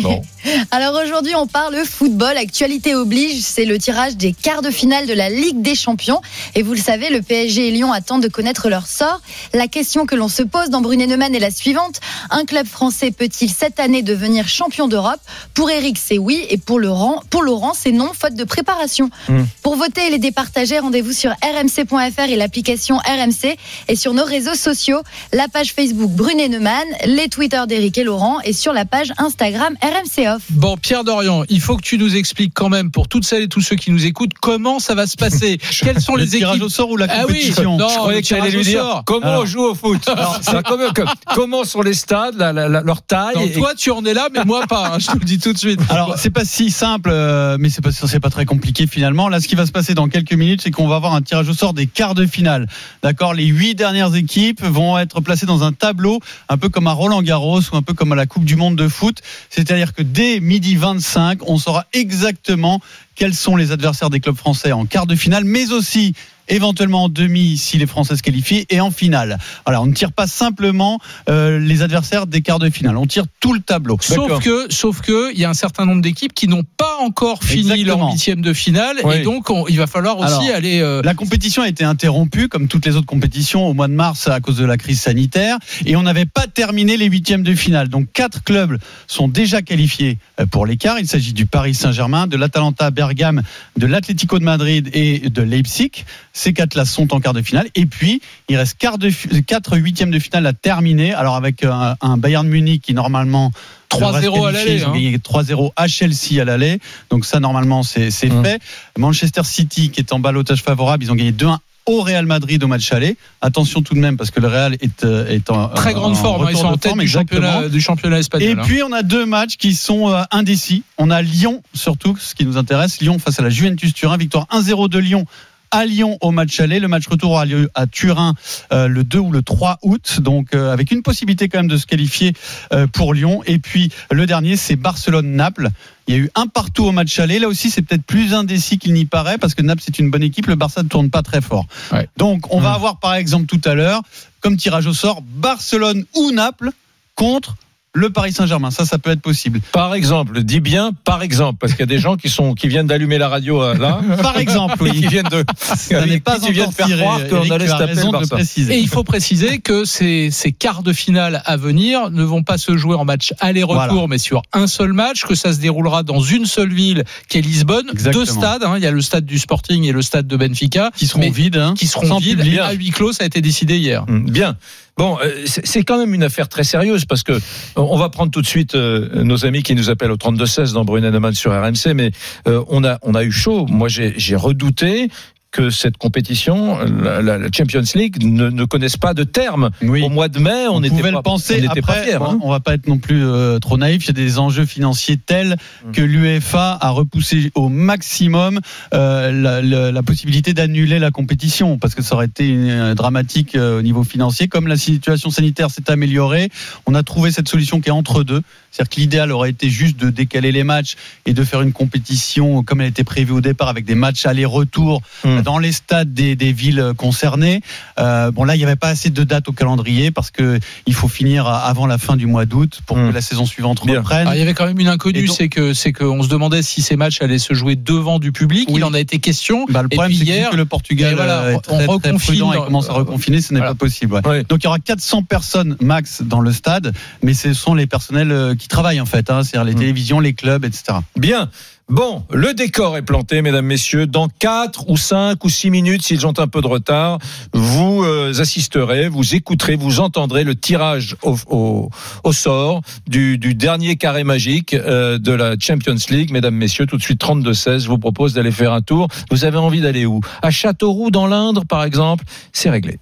Bon. 0.02 0.22
Alors 0.72 1.00
aujourd'hui, 1.04 1.36
on 1.36 1.48
parle 1.48 1.76
football. 1.86 2.38
Actualité 2.38 2.96
oblige, 2.96 3.42
c'est 3.42 3.66
le 3.66 3.78
tirage 3.78 4.16
des 4.16 4.34
quarts 4.34 4.62
de 4.62 4.72
finale 4.72 5.06
de 5.06 5.14
la 5.14 5.30
Ligue 5.30 5.62
des 5.62 5.76
Champions. 5.76 6.22
Et 6.56 6.64
vous 6.64 6.74
le 6.74 6.80
savez, 6.80 7.10
le 7.10 7.22
PSG 7.22 7.68
et 7.68 7.72
Lyon 7.72 7.92
attendent 7.92 8.24
de 8.24 8.28
connaître 8.28 8.70
leur 8.70 8.88
sort. 8.88 9.22
La 9.54 9.68
question 9.68 10.06
que 10.06 10.16
l'on 10.16 10.28
se 10.28 10.44
pose 10.44 10.70
dans 10.70 10.82
Brunet 10.82 11.08
Neumann 11.08 11.36
est 11.36 11.40
la 11.40 11.52
suivante 11.52 12.00
un 12.30 12.46
club 12.46 12.66
français 12.66 13.12
peut-il 13.12 13.50
cette 13.50 13.80
année 13.80 14.02
devenir 14.02 14.48
champion 14.48 14.88
d'Europe? 14.88 15.20
Pour 15.54 15.70
Eric, 15.70 15.98
c'est 15.98 16.18
oui, 16.18 16.46
et 16.50 16.58
pour 16.58 16.80
Laurent, 16.80 17.22
pour 17.30 17.44
Laurent, 17.44 17.74
c'est 17.74 17.92
non, 17.92 18.12
faute 18.14 18.36
de 18.36 18.44
préparation. 18.44 19.10
Mm. 19.30 19.44
Pour 19.62 19.76
voter 19.76 20.08
et 20.08 20.10
les 20.10 20.20
départager, 20.20 20.80
rendez-vous 20.80 21.14
sur 21.14 21.32
rmc.fr 21.32 22.30
et 22.30 22.36
l'application 22.36 22.98
RMC 22.98 23.58
et 23.88 23.96
sur 23.96 24.14
nos 24.14 24.24
réseaux 24.24 24.56
sociaux, 24.56 25.02
la 25.34 25.48
page 25.48 25.74
Facebook 25.74 26.10
Brunet 26.10 26.50
Neumann, 26.50 26.88
les 27.06 27.28
Twitter 27.28 27.62
d'Eric 27.68 27.98
et 27.98 28.04
Laurent 28.04 28.40
et 28.44 28.54
sur 28.54 28.74
la 28.74 28.86
page 28.86 29.14
Instagram 29.18 29.51
Instagram 29.54 29.76
RMC 29.82 30.28
Off. 30.36 30.44
Bon, 30.52 30.78
Pierre 30.78 31.04
Dorian, 31.04 31.44
il 31.50 31.60
faut 31.60 31.76
que 31.76 31.82
tu 31.82 31.98
nous 31.98 32.16
expliques 32.16 32.54
quand 32.54 32.70
même, 32.70 32.90
pour 32.92 33.08
toutes 33.08 33.26
celles 33.26 33.44
et 33.44 33.48
tous 33.48 33.62
ceux 33.62 33.76
qui 33.76 33.92
nous 33.92 34.06
écoutent, 34.06 34.32
comment 34.40 34.80
ça 34.80 34.96
va 34.96 35.08
se 35.08 35.16
passer. 35.18 35.58
Quelles 35.82 36.00
sont 36.02 36.16
Le 36.16 36.24
les 36.24 36.30
tirage 36.30 36.56
équipes 36.56 36.66
au 36.66 36.70
sort 36.70 36.90
ou 36.90 36.98
la 36.98 37.08
Ah 37.10 37.24
oui, 37.28 37.34
compétition 37.34 37.78
non, 37.78 37.90
Je 37.90 37.96
croyais 37.96 38.22
que 38.22 38.28
tu 38.28 38.34
allais 38.36 38.50
tirage 38.50 38.54
lui 38.54 38.60
au 38.62 38.64
dire 38.64 38.82
sort. 38.82 39.04
comment 39.06 39.28
Alors. 39.28 39.42
on 39.44 39.46
joue 39.46 39.64
au 39.64 39.76
foot. 39.76 40.02
Comment, 40.68 40.92
que- 40.94 41.02
comment 41.36 41.64
sont 41.64 41.82
les 41.82 41.94
stades, 41.94 42.36
la- 42.38 42.54
la- 42.54 42.70
la- 42.70 42.82
leur 42.82 43.02
taille. 43.02 43.36
Non, 43.36 43.42
et- 43.42 43.52
toi, 43.52 43.74
tu 43.76 43.92
en 43.92 44.04
es 44.06 44.14
là, 44.14 44.28
mais 44.34 44.44
moi 44.46 44.66
pas. 44.68 44.94
hein, 44.94 45.00
je 45.00 45.08
te 45.08 45.14
le 45.18 45.26
dis 45.26 45.40
tout 45.40 45.52
de 45.54 45.58
suite. 45.58 45.80
Alors, 45.90 46.16
c'est 46.18 46.30
pas 46.30 46.46
si 46.46 46.72
simple, 46.72 47.10
euh, 47.12 47.58
mais 47.60 47.70
c'est 47.70 47.82
pas, 47.82 47.92
c'est 47.92 48.20
pas 48.20 48.30
très 48.30 48.46
compliqué 48.46 48.88
finalement. 48.88 49.28
Là, 49.28 49.40
ce 49.42 49.48
qui 49.48 49.56
va 49.56 49.66
se 49.66 49.72
passer 49.72 49.94
dans 49.94 50.08
quelques 50.08 50.34
minutes, 50.34 50.62
c'est 50.62 50.72
qu'on 50.72 50.88
va 50.88 50.96
avoir 50.96 51.14
un 51.14 51.22
tirage 51.22 51.50
au 51.50 51.54
sort 51.54 51.74
des 51.74 51.88
quarts 51.88 52.16
de 52.16 52.26
finale. 52.26 52.68
D'accord? 53.04 53.34
Les 53.34 53.46
huit 53.46 53.76
dernières 53.76 54.16
équipes 54.16 54.64
vont 54.64 54.98
être 54.98 55.20
placées 55.22 55.46
dans 55.46 55.64
un 55.64 55.74
tableau, 55.74 56.20
un 56.50 56.58
peu 56.58 56.70
comme 56.70 56.88
à 56.88 56.94
Roland 56.94 57.22
Garros 57.22 57.60
ou 57.72 57.76
un 57.76 57.82
peu 57.82 57.94
comme 57.94 58.12
à 58.12 58.16
la 58.16 58.26
Coupe 58.26 58.46
du 58.46 58.56
Monde 58.56 58.76
de 58.76 58.88
foot. 58.88 59.18
C'est-à-dire 59.50 59.94
que 59.94 60.02
dès 60.02 60.40
midi 60.40 60.76
25, 60.76 61.40
on 61.48 61.58
saura 61.58 61.86
exactement 61.94 62.82
quels 63.16 63.34
sont 63.34 63.56
les 63.56 63.72
adversaires 63.72 64.10
des 64.10 64.20
clubs 64.20 64.36
français 64.36 64.72
en 64.72 64.86
quart 64.86 65.06
de 65.06 65.16
finale, 65.16 65.44
mais 65.44 65.72
aussi 65.72 66.14
éventuellement 66.52 67.06
en 67.06 67.10
demi 67.10 67.58
si 67.58 67.78
les 67.80 67.88
Français 67.88 68.16
se 68.16 68.22
qualifient 68.22 68.66
et 68.70 68.80
en 68.80 68.92
finale. 68.92 69.40
Voilà, 69.66 69.82
on 69.82 69.88
ne 69.88 69.94
tire 69.94 70.12
pas 70.12 70.28
simplement 70.28 71.00
euh, 71.30 71.58
les 71.60 71.82
adversaires 71.82 72.28
des 72.28 72.42
quarts 72.42 72.60
de 72.60 72.70
finale, 72.70 72.98
on 72.98 73.08
tire 73.08 73.26
tout 73.40 73.54
le 73.54 73.60
tableau. 73.62 73.98
Sauf 74.02 74.44
que, 74.44 74.68
sauf 74.72 75.02
que, 75.02 75.34
il 75.34 75.40
y 75.40 75.46
a 75.46 75.50
un 75.50 75.54
certain 75.56 75.86
nombre 75.86 76.02
d'équipes 76.02 76.34
qui 76.34 76.48
n'ont 76.48 76.64
pas 76.78 76.98
encore 77.02 77.44
fini 77.44 77.72
Exactement. 77.72 77.98
leur 78.06 78.12
huitième 78.12 78.42
de 78.42 78.54
finale, 78.54 78.98
Oui. 79.04 79.16
et 79.16 79.20
donc 79.24 79.50
on- 79.50 79.68
il 79.68 79.78
va 79.78 79.88
falloir 79.88 80.20
aussi 80.20 80.34
Alors, 80.34 80.56
aller. 80.56 80.80
euh, 80.82 81.02
La 81.04 81.14
compétition 81.14 81.64
a 81.64 81.68
été 81.68 81.84
interrompue, 81.84 82.48
comme 82.48 82.68
toutes 82.68 82.86
les 82.86 82.96
autres 82.96 83.06
compétitions, 83.08 83.66
au 83.68 83.74
mois 83.74 83.88
de 83.88 83.94
mars 83.94 84.28
à 84.28 84.40
cause 84.40 84.58
de 84.58 84.66
la 84.66 84.78
crise 84.78 85.00
sanitaire, 85.02 85.58
et 85.86 85.96
on 85.96 86.04
n'avait 86.04 86.26
pas 86.26 86.48
terminé 86.48 86.98
les 86.98 87.06
huitièmes 87.08 87.44
de 87.44 87.56
finale. 87.56 87.88
Donc 87.90 88.08
quatre 88.14 88.44
clubs 88.44 88.78
sont 89.08 89.28
déjà 89.28 89.62
qualifiés 89.62 90.18
euh, 90.40 90.46
pour 90.46 90.66
l'écart. 90.66 91.00
Il 91.00 91.08
s'agit 91.08 91.34
du 91.34 91.46
Paris 91.46 91.74
Saint-Germain, 91.74 92.28
de 92.28 92.38
l'Atalanta 92.38 92.92
Bergame, 92.92 93.42
de 93.78 93.86
l'Atlético 93.88 94.38
de 94.40 94.44
Madrid 94.44 94.90
et 94.94 95.30
de 95.30 95.42
Leipzig. 95.42 95.92
Ces 96.42 96.54
quatre-là 96.54 96.86
sont 96.86 97.14
en 97.14 97.20
quart 97.20 97.34
de 97.34 97.44
finale. 97.44 97.68
Et 97.76 97.86
puis, 97.86 98.20
il 98.50 98.58
reste 98.58 98.76
quart 98.80 98.98
de, 98.98 99.12
quatre 99.42 99.78
huitièmes 99.78 100.10
de 100.10 100.18
finale 100.18 100.48
à 100.48 100.54
terminer. 100.54 101.14
Alors 101.14 101.36
avec 101.36 101.64
un, 101.64 101.96
un 102.02 102.18
Bayern 102.18 102.48
Munich 102.48 102.82
qui 102.82 102.96
normalement 102.96 103.52
3-0 103.92 104.22
devrait 104.22 104.22
se 104.22 104.48
à 104.48 104.52
l'aller, 104.52 104.76
Ils 104.78 104.86
ont 104.86 104.90
hein. 104.90 104.94
gagné 104.94 105.18
3-0 105.20 105.72
à 105.76 105.88
Chelsea 105.88 106.42
à 106.42 106.46
l'aller. 106.46 106.80
Donc 107.12 107.26
ça, 107.26 107.40
normalement, 107.40 107.84
c'est 107.84 108.10
Hum. 108.32 108.44
fait. 108.44 108.60
Manchester 108.98 109.44
City, 109.44 109.92
qui 109.92 110.00
est 110.00 110.14
en 110.14 110.20
balotage 110.20 110.64
favorable, 110.64 111.04
ils 111.04 111.12
ont 111.12 111.16
gagné 111.16 111.32
2-1 111.32 111.60
au 111.86 112.02
Real 112.02 112.26
Madrid 112.26 112.64
au 112.64 112.68
match 112.68 112.92
aller. 112.92 113.18
Attention 113.42 113.84
tout 113.84 113.94
de 113.94 114.00
même, 114.00 114.18
parce 114.18 114.32
que 114.32 114.40
le 114.40 114.48
Real 114.48 114.74
est, 114.82 115.04
euh, 115.04 115.28
est 115.28 115.48
en 115.52 115.70
très 115.70 115.94
grande 115.94 116.14
en 116.14 116.16
forme, 116.16 116.46
hein, 116.46 116.50
ils 116.52 116.58
sont 116.58 116.66
en 116.66 116.78
tête 116.78 116.92
forme, 116.92 117.02
du 117.02 117.08
championnat, 117.08 117.70
du 117.70 117.82
championnat 117.82 118.20
espagnol. 118.20 118.50
Et 118.50 118.54
hein. 118.54 118.64
puis 118.66 118.82
on 118.82 118.92
a 118.92 119.04
deux 119.04 119.28
matchs 119.28 119.58
qui 119.58 119.76
sont 119.76 120.10
euh, 120.10 120.24
indécis. 120.32 120.84
On 120.98 121.12
a 121.12 121.22
Lyon 121.22 121.62
surtout, 121.74 122.18
ce 122.20 122.34
qui 122.34 122.46
nous 122.46 122.58
intéresse. 122.58 123.00
Lyon 123.00 123.20
face 123.20 123.40
à 123.40 123.44
la 123.44 123.50
Juventus 123.50 123.94
Turin, 123.94 124.18
victoire 124.18 124.48
1-0 124.52 124.90
de 124.90 125.00
Lyon 125.00 125.26
à 125.72 125.86
Lyon 125.86 126.18
au 126.22 126.32
match 126.32 126.60
aller. 126.60 126.80
Le 126.80 126.88
match 126.88 127.08
retour 127.08 127.32
aura 127.32 127.46
lieu 127.46 127.70
à 127.76 127.88
Turin 127.88 128.36
euh, 128.72 128.88
le 128.88 129.04
2 129.04 129.20
ou 129.20 129.32
le 129.32 129.42
3 129.42 129.80
août, 129.82 130.20
donc 130.22 130.54
euh, 130.54 130.72
avec 130.72 130.92
une 130.92 131.02
possibilité 131.02 131.50
quand 131.50 131.60
même 131.60 131.68
de 131.68 131.78
se 131.78 131.86
qualifier 131.86 132.34
euh, 132.74 132.88
pour 132.88 133.14
Lyon. 133.14 133.42
Et 133.46 133.60
puis 133.60 133.92
le 134.12 134.26
dernier, 134.26 134.58
c'est 134.58 134.76
Barcelone-Naples. 134.76 135.70
Il 136.08 136.16
y 136.16 136.18
a 136.18 136.20
eu 136.20 136.32
un 136.36 136.48
partout 136.48 136.86
au 136.86 136.92
match 136.92 137.18
aller. 137.20 137.40
Là 137.40 137.48
aussi, 137.48 137.70
c'est 137.70 137.82
peut-être 137.82 138.04
plus 138.04 138.34
indécis 138.34 138.78
qu'il 138.80 138.94
n'y 138.94 139.06
paraît 139.06 139.38
parce 139.38 139.56
que 139.56 139.62
Naples 139.62 139.82
c'est 139.86 140.00
une 140.00 140.10
bonne 140.10 140.24
équipe. 140.24 140.48
Le 140.48 140.56
Barça 140.56 140.84
ne 140.84 140.90
tourne 140.90 141.10
pas 141.10 141.22
très 141.22 141.42
fort. 141.42 141.68
Ouais. 141.92 142.10
Donc 142.18 142.54
on 142.54 142.60
va 142.60 142.72
Mmh. 142.72 142.76
avoir 142.76 143.00
par 143.00 143.16
exemple 143.16 143.46
tout 143.46 143.62
à 143.70 143.74
l'heure, 143.76 144.02
comme 144.40 144.58
tirage 144.58 144.88
au 144.88 144.94
sort, 144.94 145.22
Barcelone 145.22 146.06
ou 146.16 146.32
Naples 146.32 146.72
contre 147.16 147.56
le 147.94 148.10
Paris 148.10 148.32
Saint-Germain. 148.32 148.72
Ça, 148.72 148.86
ça 148.86 148.98
peut 148.98 149.10
être 149.12 149.22
possible. 149.22 149.60
Par 149.74 149.94
exemple, 149.94 150.44
dis 150.44 150.62
bien 150.62 150.92
par 151.04 151.22
exemple, 151.24 151.58
parce 151.60 151.74
qu'il 151.74 151.82
y 151.82 151.84
a 151.84 151.88
des 151.88 152.00
gens 152.00 152.16
qui 152.16 152.30
sont 152.30 152.54
qui 152.54 152.68
viennent 152.70 152.88
d'allumer 152.88 153.18
la 153.18 153.28
radio 153.28 153.62
euh, 153.62 153.78
là, 153.78 154.00
Par 154.22 154.38
exemple, 154.38 154.88
et 154.88 154.92
qui 154.92 155.00
oui. 155.00 155.08
viennent 155.08 155.28
de 155.30 155.44
Ça 155.58 156.06
n'est 156.06 156.20
pas 156.22 156.40
qui 156.40 156.52
viennent 156.54 156.68
encore 156.70 156.88
faire 156.88 156.98
croire 156.98 157.20
qu'on 157.28 157.50
allait 157.52 157.68
se 157.68 157.72
taper 157.78 157.96
le 157.96 158.12
Barça. 158.12 158.38
Et 158.74 158.80
il 158.80 158.88
faut 158.88 159.04
préciser 159.04 159.60
que 159.60 159.84
ces, 159.84 160.30
ces 160.32 160.52
quarts 160.54 160.84
de 160.84 160.94
finale 160.94 161.42
à 161.46 161.58
venir 161.58 162.10
ne 162.12 162.24
vont 162.24 162.44
pas 162.44 162.58
se 162.58 162.78
jouer 162.78 162.96
en 162.96 163.04
match 163.06 163.34
aller-retour, 163.40 163.88
Voilà. 163.94 164.08
mais 164.08 164.18
sur 164.18 164.42
un 164.54 164.68
seul 164.68 164.94
match, 164.94 165.24
que 165.26 165.36
ça 165.36 165.52
se 165.54 165.60
déroulera 165.60 166.04
dans 166.04 166.22
une 166.22 166.46
seule 166.46 166.74
ville, 166.74 167.04
qui 167.28 167.40
est 167.40 167.42
Lisbonne. 167.42 167.88
Exactement. 167.92 168.24
Deux 168.24 168.32
stades, 168.32 168.64
hein, 168.64 168.74
il 168.78 168.84
y 168.84 168.88
a 168.88 168.92
le 168.92 169.02
stade 169.02 169.26
du 169.26 169.38
Sporting 169.38 169.84
et 169.84 169.92
le 169.92 170.02
stade 170.02 170.28
de 170.28 170.38
Benfica, 170.38 170.92
qui 170.96 171.08
seront 171.08 171.30
vides, 171.30 171.58
hein, 171.58 171.74
qui 171.78 171.88
seront 171.88 172.08
sans 172.08 172.20
vides 172.20 172.38
public. 172.40 172.60
à 172.60 172.72
huis 172.72 172.92
clos. 172.92 173.12
Ça 173.12 173.24
a 173.24 173.28
été 173.28 173.42
décidé 173.42 173.78
hier. 173.78 174.06
Hum, 174.08 174.30
Bien. 174.30 174.56
Bon, 174.98 175.18
euh, 175.22 175.46
c'est 175.46 175.84
quand 175.84 175.98
même 175.98 176.14
une 176.14 176.24
affaire 176.24 176.50
très 176.50 176.64
sérieuse 176.64 177.06
parce 177.06 177.24
que 177.24 177.40
on 177.76 177.98
va 177.98 178.10
prendre 178.10 178.32
tout 178.32 178.42
de 178.42 178.48
suite 178.48 178.76
euh, 178.76 179.24
nos 179.24 179.46
amis 179.46 179.64
qui 179.64 179.74
nous 179.74 179.90
appellent 179.90 180.12
au 180.12 180.18
32 180.18 180.46
16 180.46 180.74
dans 180.74 180.86
Brunet 180.86 181.12
sur 181.34 181.52
RMC, 181.52 181.94
mais 181.96 182.12
euh, 182.48 182.64
on 182.68 182.84
a 182.84 183.00
on 183.02 183.16
a 183.16 183.24
eu 183.24 183.32
chaud. 183.32 183.66
Moi, 183.68 183.88
j'ai 183.90 184.36
redouté 184.36 185.10
que 185.52 185.70
cette 185.70 185.98
compétition, 185.98 186.78
la, 186.80 187.38
Champions 187.56 187.84
League, 187.96 188.24
ne, 188.24 188.50
ne 188.50 188.64
connaisse 188.66 188.96
pas 188.96 189.14
de 189.14 189.24
terme. 189.26 189.70
Oui. 189.82 190.02
Au 190.02 190.10
mois 190.10 190.30
de 190.30 190.40
mai, 190.40 190.68
on 190.70 190.76
On, 190.76 190.80
n'était 190.80 190.96
pouvait 190.96 191.12
pas, 191.12 191.18
le 191.18 191.22
penser. 191.24 191.56
on 191.58 191.62
n'était 191.62 191.82
pas 191.82 191.92
Après, 191.94 192.04
fiers. 192.06 192.18
bon, 192.20 192.26
hein. 192.26 192.40
on 192.42 192.50
va 192.50 192.62
pas 192.62 192.74
être 192.76 192.88
non 192.88 192.98
plus 192.98 193.22
euh, 193.26 193.60
trop 193.60 193.78
naïf. 193.78 194.06
Il 194.06 194.08
y 194.08 194.10
a 194.12 194.14
des 194.14 194.40
enjeux 194.40 194.66
financiers 194.66 195.18
tels 195.18 195.58
Mm. 195.86 195.92
que 195.92 196.02
l'UEFA 196.02 196.78
a 196.80 196.90
repoussé 196.92 197.52
au 197.56 197.68
maximum 197.70 198.60
euh, 198.94 199.32
la, 199.32 199.62
la- 199.62 199.92
la 199.92 200.04
possibilité 200.04 200.54
d'annuler 200.54 201.00
la 201.00 201.12
compétition 201.12 201.78
parce 201.78 201.96
que 201.96 202.02
ça 202.02 202.16
aurait 202.16 202.28
été 202.28 202.48
une- 202.48 202.70
euh, 202.70 202.96
dramatique 202.96 203.56
au 203.56 203.82
niveau 203.82 204.04
financier. 204.04 204.48
Comme 204.48 204.68
la 204.68 204.78
situation 204.78 205.30
sanitaire 205.32 205.70
s'est 205.70 205.90
améliorée, 205.92 206.50
on 206.86 206.96
a 206.96 207.04
trouvé 207.04 207.32
cette 207.32 207.50
solution 207.50 207.82
qui 207.82 207.90
est 207.90 207.92
entre 207.92 208.24
deux. 208.24 208.42
C'est-à-dire 208.72 208.90
que 208.96 209.00
l'idéal 209.02 209.32
aurait 209.34 209.50
été 209.50 209.70
juste 209.70 209.98
de 210.00 210.10
décaler 210.10 210.52
les 210.54 210.64
matchs 210.64 210.96
et 211.26 211.34
de 211.34 211.44
faire 211.44 211.62
une 211.62 211.74
compétition 211.74 212.64
comme 212.64 212.80
elle 212.80 212.88
était 212.88 213.04
prévue 213.04 213.34
au 213.34 213.42
départ 213.42 213.68
avec 213.68 213.84
des 213.84 213.96
matchs 213.96 214.26
aller-retour 214.26 215.02
Mm. 215.42 215.44
dans 215.44 215.58
les 215.60 215.72
stades 215.72 216.14
des, 216.14 216.36
des 216.36 216.52
villes 216.54 216.94
concernées. 216.98 217.62
Euh, 218.00 218.32
bon 218.32 218.44
là, 218.44 218.56
il 218.56 218.60
n'y 218.60 218.64
avait 218.64 218.76
pas 218.76 218.90
assez 218.90 219.10
de 219.10 219.24
dates 219.24 219.48
au 219.50 219.52
calendrier 219.52 220.12
parce 220.12 220.32
que 220.32 220.60
il 220.88 220.94
faut 220.94 221.08
finir 221.08 221.48
avant 221.48 221.86
la 221.88 221.98
fin 221.98 222.16
du 222.16 222.26
mois 222.26 222.46
d'août 222.46 222.82
pour 222.86 222.98
Mm. 222.98 223.10
que 223.10 223.14
la 223.14 223.22
saison 223.22 223.46
suivante 223.46 223.86
Bien. 223.86 224.00
reprenne. 224.00 224.22
Alors, 224.22 224.34
il 224.36 224.40
y 224.40 224.42
avait 224.42 224.54
quand 224.54 224.66
même 224.66 224.80
une 224.80 224.88
inconnue, 224.88 225.28
c'est 225.28 225.50
que 225.50 225.74
c'est 225.74 225.94
qu'on 225.94 226.22
se 226.24 226.28
demandait 226.30 226.62
si 226.62 226.82
ces 226.82 226.96
matchs 226.96 227.22
allaient 227.22 227.40
se 227.40 227.54
jouer 227.54 227.76
devant 227.76 228.20
du 228.20 228.32
public. 228.32 228.68
Oui. 228.70 228.76
Il 228.78 228.84
en 228.84 228.94
a 228.94 229.00
été 229.00 229.20
question. 229.20 229.66
Bah, 229.70 229.82
le 229.82 229.88
Et 229.92 229.96
problème, 229.96 230.18
c'est 230.18 230.26
que, 230.26 230.30
hier, 230.30 230.46
vu 230.48 230.52
que 230.52 230.58
le 230.58 230.66
Portugal 230.66 231.16
voilà, 231.16 231.40
euh, 231.42 231.52
est 231.52 231.56
on 231.70 232.00
très, 232.00 232.14
prudent 232.14 232.54
et 232.54 232.58
commence 232.58 232.90
à 232.90 232.94
reconfiner, 232.94 233.42
ce 233.42 233.54
n'est 233.54 233.60
Voilà. 233.60 233.74
pas 233.74 233.78
possible. 233.80 234.14
ouais. 234.16 234.28
Ouais. 234.28 234.44
Donc 234.48 234.60
il 234.62 234.66
y 234.66 234.68
aura 234.68 234.80
400 234.80 235.24
personnes 235.24 235.76
max 235.82 236.22
dans 236.24 236.40
le 236.40 236.52
stade, 236.54 236.94
mais 237.24 237.34
ce 237.34 237.54
sont 237.54 237.74
les 237.74 237.88
personnels 237.88 238.32
euh, 238.32 238.56
qui 238.56 238.68
travaillent 238.68 239.02
en 239.02 239.06
fait, 239.06 239.30
hein, 239.30 239.44
c'est-à-dire 239.44 239.66
les 239.66 239.74
Mm. 239.76 239.80
télévisions, 239.80 240.20
les 240.20 240.34
clubs, 240.34 240.64
etc. 240.66 240.98
Bien. 241.18 241.50
Bon, 241.90 242.24
le 242.32 242.54
décor 242.54 242.96
est 242.96 243.02
planté, 243.02 243.42
mesdames, 243.42 243.66
messieurs. 243.66 244.08
Dans 244.08 244.30
4 244.30 244.90
ou 244.90 244.96
5 244.96 245.44
ou 245.44 245.50
6 245.50 245.70
minutes, 245.72 246.04
s'ils 246.04 246.26
ont 246.26 246.34
un 246.38 246.48
peu 246.48 246.62
de 246.62 246.68
retard, 246.68 247.20
vous 247.54 248.04
euh, 248.04 248.40
assisterez, 248.40 249.10
vous 249.10 249.36
écouterez, 249.36 249.76
vous 249.76 250.00
entendrez 250.00 250.46
le 250.46 250.56
tirage 250.56 251.18
au, 251.22 251.36
au, 251.48 251.90
au 252.24 252.32
sort 252.32 252.82
du, 253.08 253.38
du 253.38 253.56
dernier 253.56 253.98
carré 253.98 254.24
magique 254.24 254.74
euh, 254.74 255.18
de 255.18 255.34
la 255.34 255.56
Champions 255.60 255.98
League. 256.10 256.32
Mesdames, 256.32 256.56
messieurs, 256.56 256.86
tout 256.86 256.98
de 256.98 257.04
suite 257.04 257.22
32-16, 257.22 257.80
je 257.80 257.88
vous 257.90 257.98
propose 257.98 258.34
d'aller 258.34 258.52
faire 258.52 258.72
un 258.72 258.82
tour. 258.82 259.10
Vous 259.30 259.44
avez 259.44 259.58
envie 259.58 259.82
d'aller 259.82 260.06
où? 260.06 260.22
À 260.42 260.50
Châteauroux, 260.50 261.12
dans 261.12 261.28
l'Indre, 261.28 261.66
par 261.66 261.84
exemple? 261.84 262.24
C'est 262.54 262.70
réglé. 262.70 263.00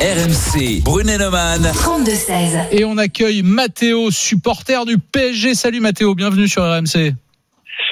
RMC, 0.00 0.82
Brunet-Neumann. 0.82 1.62
32-16. 1.62 2.68
Et 2.70 2.84
on 2.84 2.98
accueille 2.98 3.42
Mathéo, 3.42 4.10
supporter 4.10 4.84
du 4.86 4.98
PSG. 4.98 5.54
Salut 5.54 5.80
Mathéo, 5.80 6.14
bienvenue 6.14 6.46
sur 6.46 6.62
RMC. 6.62 7.14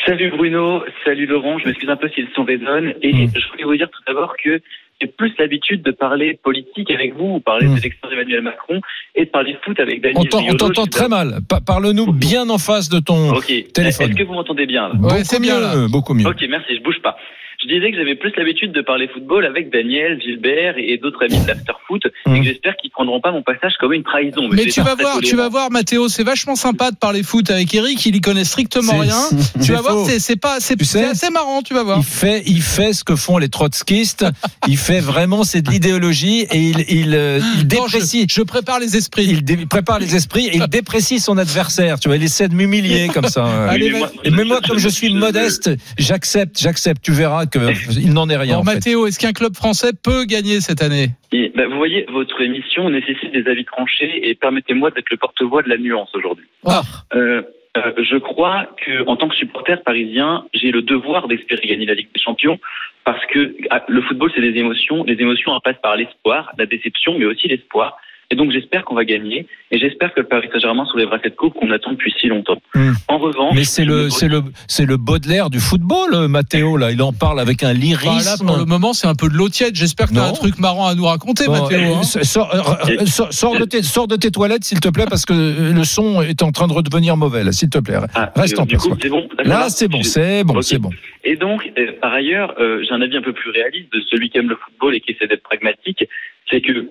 Salut 0.04 0.30
Bruno, 0.36 0.82
salut 1.04 1.26
Laurent, 1.26 1.58
je 1.58 1.66
m'excuse 1.66 1.88
un 1.88 1.96
peu 1.96 2.08
si 2.14 2.22
le 2.22 2.28
son 2.34 2.44
résonne 2.44 2.94
et 3.02 3.12
Mm. 3.12 3.28
je 3.34 3.48
voulais 3.50 3.64
vous 3.64 3.76
dire 3.76 3.88
tout 3.90 4.02
d'abord 4.06 4.34
que 4.42 4.60
j'ai 5.00 5.06
plus 5.08 5.32
l'habitude 5.38 5.82
de 5.82 5.90
parler 5.90 6.38
politique 6.42 6.90
avec 6.90 7.14
vous, 7.16 7.34
ou 7.36 7.40
parler 7.40 7.66
Mm. 7.66 7.74
des 7.74 7.80
élections 7.80 8.08
d'Emmanuel 8.08 8.42
Macron 8.42 8.80
et 9.14 9.24
de 9.26 9.30
parler 9.30 9.56
foot 9.64 9.78
avec 9.78 10.00
Daniel 10.02 10.28
On 10.52 10.54
t'entend 10.56 10.86
très 10.86 11.08
mal. 11.08 11.38
Pa- 11.48 11.60
Parle-nous 11.60 12.12
bien 12.12 12.48
en 12.50 12.58
face 12.58 12.88
de 12.88 12.98
ton 12.98 13.32
téléphone. 13.74 13.86
est-ce 14.10 14.14
que 14.16 14.22
vous 14.24 14.34
m'entendez 14.34 14.66
bien 14.66 14.88
là? 14.88 14.94
Ouais, 14.94 15.00
beaucoup 15.00 15.24
c'est 15.24 15.40
bien, 15.40 15.56
mieux, 15.56 15.62
là. 15.82 15.88
beaucoup 15.90 16.14
mieux. 16.14 16.26
Ok, 16.26 16.44
merci, 16.48 16.76
je 16.76 16.82
bouge 16.82 17.00
pas. 17.02 17.16
Je 17.62 17.68
disais 17.72 17.90
que 17.90 17.96
j'avais 17.96 18.14
plus 18.16 18.32
l'habitude 18.36 18.72
de 18.72 18.80
parler 18.82 19.08
football 19.08 19.46
avec 19.46 19.72
Daniel, 19.72 20.20
Gilbert 20.20 20.74
et 20.76 20.98
d'autres 20.98 21.24
amis 21.24 21.40
de 21.42 21.48
l'afterfoot 21.48 22.02
et 22.06 22.38
que 22.38 22.42
j'espère 22.44 22.76
qu'ils 22.76 22.90
prendront 22.90 23.20
pas 23.20 23.32
mon 23.32 23.42
passage 23.42 23.74
comme 23.80 23.92
une 23.94 24.02
trahison. 24.02 24.48
Mais 24.52 24.66
tu 24.66 24.82
vas 24.82 24.94
voir, 24.94 25.20
tu 25.20 25.36
vas 25.36 25.48
voir 25.48 25.70
Mathéo, 25.70 26.08
c'est 26.08 26.22
vachement 26.22 26.54
sympa 26.56 26.90
de 26.90 26.96
parler 26.96 27.22
foot 27.22 27.50
avec 27.50 27.72
Eric, 27.74 28.04
il 28.06 28.16
y 28.16 28.20
connaît 28.20 28.44
strictement 28.44 28.98
rien. 28.98 29.16
Tu 29.30 29.62
c'est 29.64 29.72
vas 29.72 29.80
voir, 29.80 29.94
faux. 29.94 30.04
c'est 30.06 30.18
c'est 30.18 30.36
pas 30.36 30.58
c'est 30.60 30.76
assez 31.04 31.30
marrant, 31.30 31.62
tu 31.62 31.72
vas 31.74 31.82
voir. 31.82 31.98
Il 31.98 32.04
fait, 32.04 32.42
il 32.46 32.60
fait 32.62 32.92
ce 32.92 33.04
que 33.04 33.16
font 33.16 33.38
les 33.38 33.48
trotskistes. 33.48 34.26
il 34.68 34.76
fait 34.76 35.00
vraiment, 35.00 35.42
c'est 35.44 35.62
de 35.62 35.70
l'idéologie 35.70 36.46
et 36.52 36.58
il, 36.58 36.84
il, 36.90 37.14
euh, 37.14 37.40
il 37.54 37.60
Non, 37.62 37.86
je, 37.86 37.92
déprécie. 37.94 38.26
je 38.30 38.42
prépare 38.42 38.80
les 38.80 38.96
esprits. 38.96 39.24
Il 39.28 39.44
dé- 39.44 39.64
prépare 39.66 39.98
les 39.98 40.14
esprits 40.14 40.46
et 40.46 40.56
il 40.56 40.66
déprécie 40.66 41.20
son 41.20 41.38
adversaire. 41.38 41.98
Tu 41.98 42.08
vois, 42.08 42.16
il 42.16 42.22
essaie 42.22 42.48
de 42.48 42.54
m'humilier 42.54 43.08
comme 43.08 43.28
ça. 43.28 43.68
Allez, 43.68 43.90
mais 43.90 43.98
moi- 44.00 44.10
même 44.30 44.46
moi, 44.48 44.60
comme 44.66 44.78
je 44.78 44.88
suis 44.88 45.12
modeste, 45.14 45.70
j'accepte, 45.98 46.58
j'accepte. 46.60 47.02
Tu 47.02 47.12
verras 47.12 47.45
que 47.46 47.58
il 47.98 48.12
n'en 48.12 48.28
est 48.28 48.36
rien. 48.36 48.52
Alors 48.52 48.62
en 48.62 48.64
fait. 48.64 48.74
Mathéo, 48.74 49.06
est-ce 49.06 49.18
qu'un 49.18 49.32
club 49.32 49.54
français 49.54 49.92
peut 49.92 50.24
gagner 50.24 50.60
cette 50.60 50.82
année? 50.82 51.08
Et, 51.32 51.52
bah, 51.54 51.66
vous 51.66 51.76
voyez, 51.76 52.06
votre 52.12 52.40
émission 52.40 52.88
nécessite 52.90 53.32
des 53.32 53.48
avis 53.50 53.64
tranchés 53.64 54.28
et 54.28 54.34
permettez-moi 54.34 54.90
d'être 54.90 55.10
le 55.10 55.16
porte-voix 55.16 55.62
de 55.62 55.68
la 55.68 55.78
nuance 55.78 56.10
aujourd'hui. 56.14 56.46
Ah. 56.64 56.82
Euh, 57.14 57.42
euh, 57.76 57.92
je 57.98 58.16
crois 58.16 58.66
que 58.84 59.06
en 59.06 59.16
tant 59.16 59.28
que 59.28 59.36
supporter 59.36 59.82
parisien, 59.82 60.46
j'ai 60.54 60.70
le 60.70 60.82
devoir 60.82 61.28
d'espérer 61.28 61.66
gagner 61.66 61.86
la 61.86 61.94
Ligue 61.94 62.08
des 62.14 62.20
Champions 62.20 62.58
parce 63.04 63.24
que 63.26 63.54
ah, 63.70 63.84
le 63.88 64.02
football, 64.02 64.32
c'est 64.34 64.40
des 64.40 64.58
émotions. 64.58 65.04
Les 65.04 65.20
émotions 65.20 65.52
elles 65.54 65.60
passent 65.62 65.82
par 65.82 65.96
l'espoir, 65.96 66.52
la 66.58 66.66
déception, 66.66 67.18
mais 67.18 67.26
aussi 67.26 67.48
l'espoir. 67.48 67.98
Et 68.30 68.34
donc 68.34 68.50
j'espère 68.50 68.84
qu'on 68.84 68.94
va 68.96 69.04
gagner 69.04 69.46
et 69.70 69.78
j'espère 69.78 70.12
que 70.12 70.20
le 70.20 70.26
Paris 70.26 70.48
Saint-Germain 70.52 70.84
soulèvera 70.86 71.18
cette 71.22 71.36
coupe 71.36 71.54
qu'on 71.54 71.70
attend 71.70 71.92
depuis 71.92 72.12
si 72.20 72.26
longtemps. 72.26 72.56
Hmm. 72.74 72.92
En 73.08 73.18
revanche, 73.18 73.54
Mais 73.54 73.62
c'est 73.64 73.84
le, 73.84 74.10
c'est 74.10 74.26
le, 74.28 74.42
c'est 74.66 74.84
le 74.84 74.96
Baudelaire 74.96 75.48
du 75.48 75.60
football, 75.60 76.12
euh, 76.12 76.26
Mathéo, 76.28 76.76
là. 76.76 76.90
Il 76.90 77.00
en 77.02 77.12
parle 77.12 77.38
avec 77.38 77.62
un 77.62 77.68
Bah, 77.68 77.72
là, 77.74 77.78
lyrisme. 77.78 78.46
pour 78.46 78.56
le 78.56 78.64
moment, 78.64 78.92
c'est 78.94 79.06
un 79.06 79.14
peu 79.14 79.28
de 79.28 79.34
l'eau 79.34 79.48
tiède. 79.48 79.76
J'espère 79.76 80.08
que 80.08 80.14
tu 80.14 80.18
as 80.18 80.24
un 80.24 80.32
truc 80.32 80.58
marrant 80.58 80.86
à 80.88 80.94
nous 80.96 81.04
raconter, 81.04 81.46
Bon, 81.46 81.62
Mathéo. 81.62 81.94
hein. 81.94 82.02
sors, 82.02 82.52
euh, 82.52 82.92
euh, 83.00 83.06
sors- 83.06 83.32
sors 83.32 83.56
de 83.58 83.64
tes, 83.64 83.82
sors 83.82 84.08
de 84.08 84.16
tes 84.16 84.30
toilettes, 84.32 84.64
s'il 84.64 84.80
te 84.80 84.88
plaît, 84.88 85.06
parce 85.08 85.24
que 85.24 85.72
le 85.72 85.84
son 85.84 86.20
est 86.22 86.42
en 86.42 86.50
train 86.50 86.66
de 86.66 86.72
redevenir 86.72 87.16
mauvais, 87.16 87.52
s'il 87.52 87.70
te 87.70 87.78
plaît. 87.78 87.98
Ah, 88.14 88.32
Reste 88.34 88.58
en 88.58 88.66
place. 88.66 88.82
coup, 88.82 88.96
bon. 89.08 89.28
Là, 89.44 89.68
c'est 89.68 89.86
bon, 89.88 90.02
c'est 90.02 90.42
bon, 90.42 90.60
c'est 90.62 90.78
bon. 90.78 90.90
Et 91.24 91.36
donc, 91.36 91.70
euh, 91.78 91.92
par 92.00 92.12
ailleurs, 92.12 92.54
euh, 92.60 92.82
j'ai 92.82 92.92
un 92.92 93.00
avis 93.02 93.16
un 93.16 93.22
peu 93.22 93.32
plus 93.32 93.50
réaliste 93.50 93.92
de 93.92 94.00
celui 94.10 94.30
qui 94.30 94.38
aime 94.38 94.48
le 94.48 94.56
football 94.56 94.94
et 94.96 95.00
qui 95.00 95.12
essaie 95.12 95.26
d'être 95.28 95.42
pragmatique, 95.42 96.04
c'est 96.50 96.60
que 96.60 96.88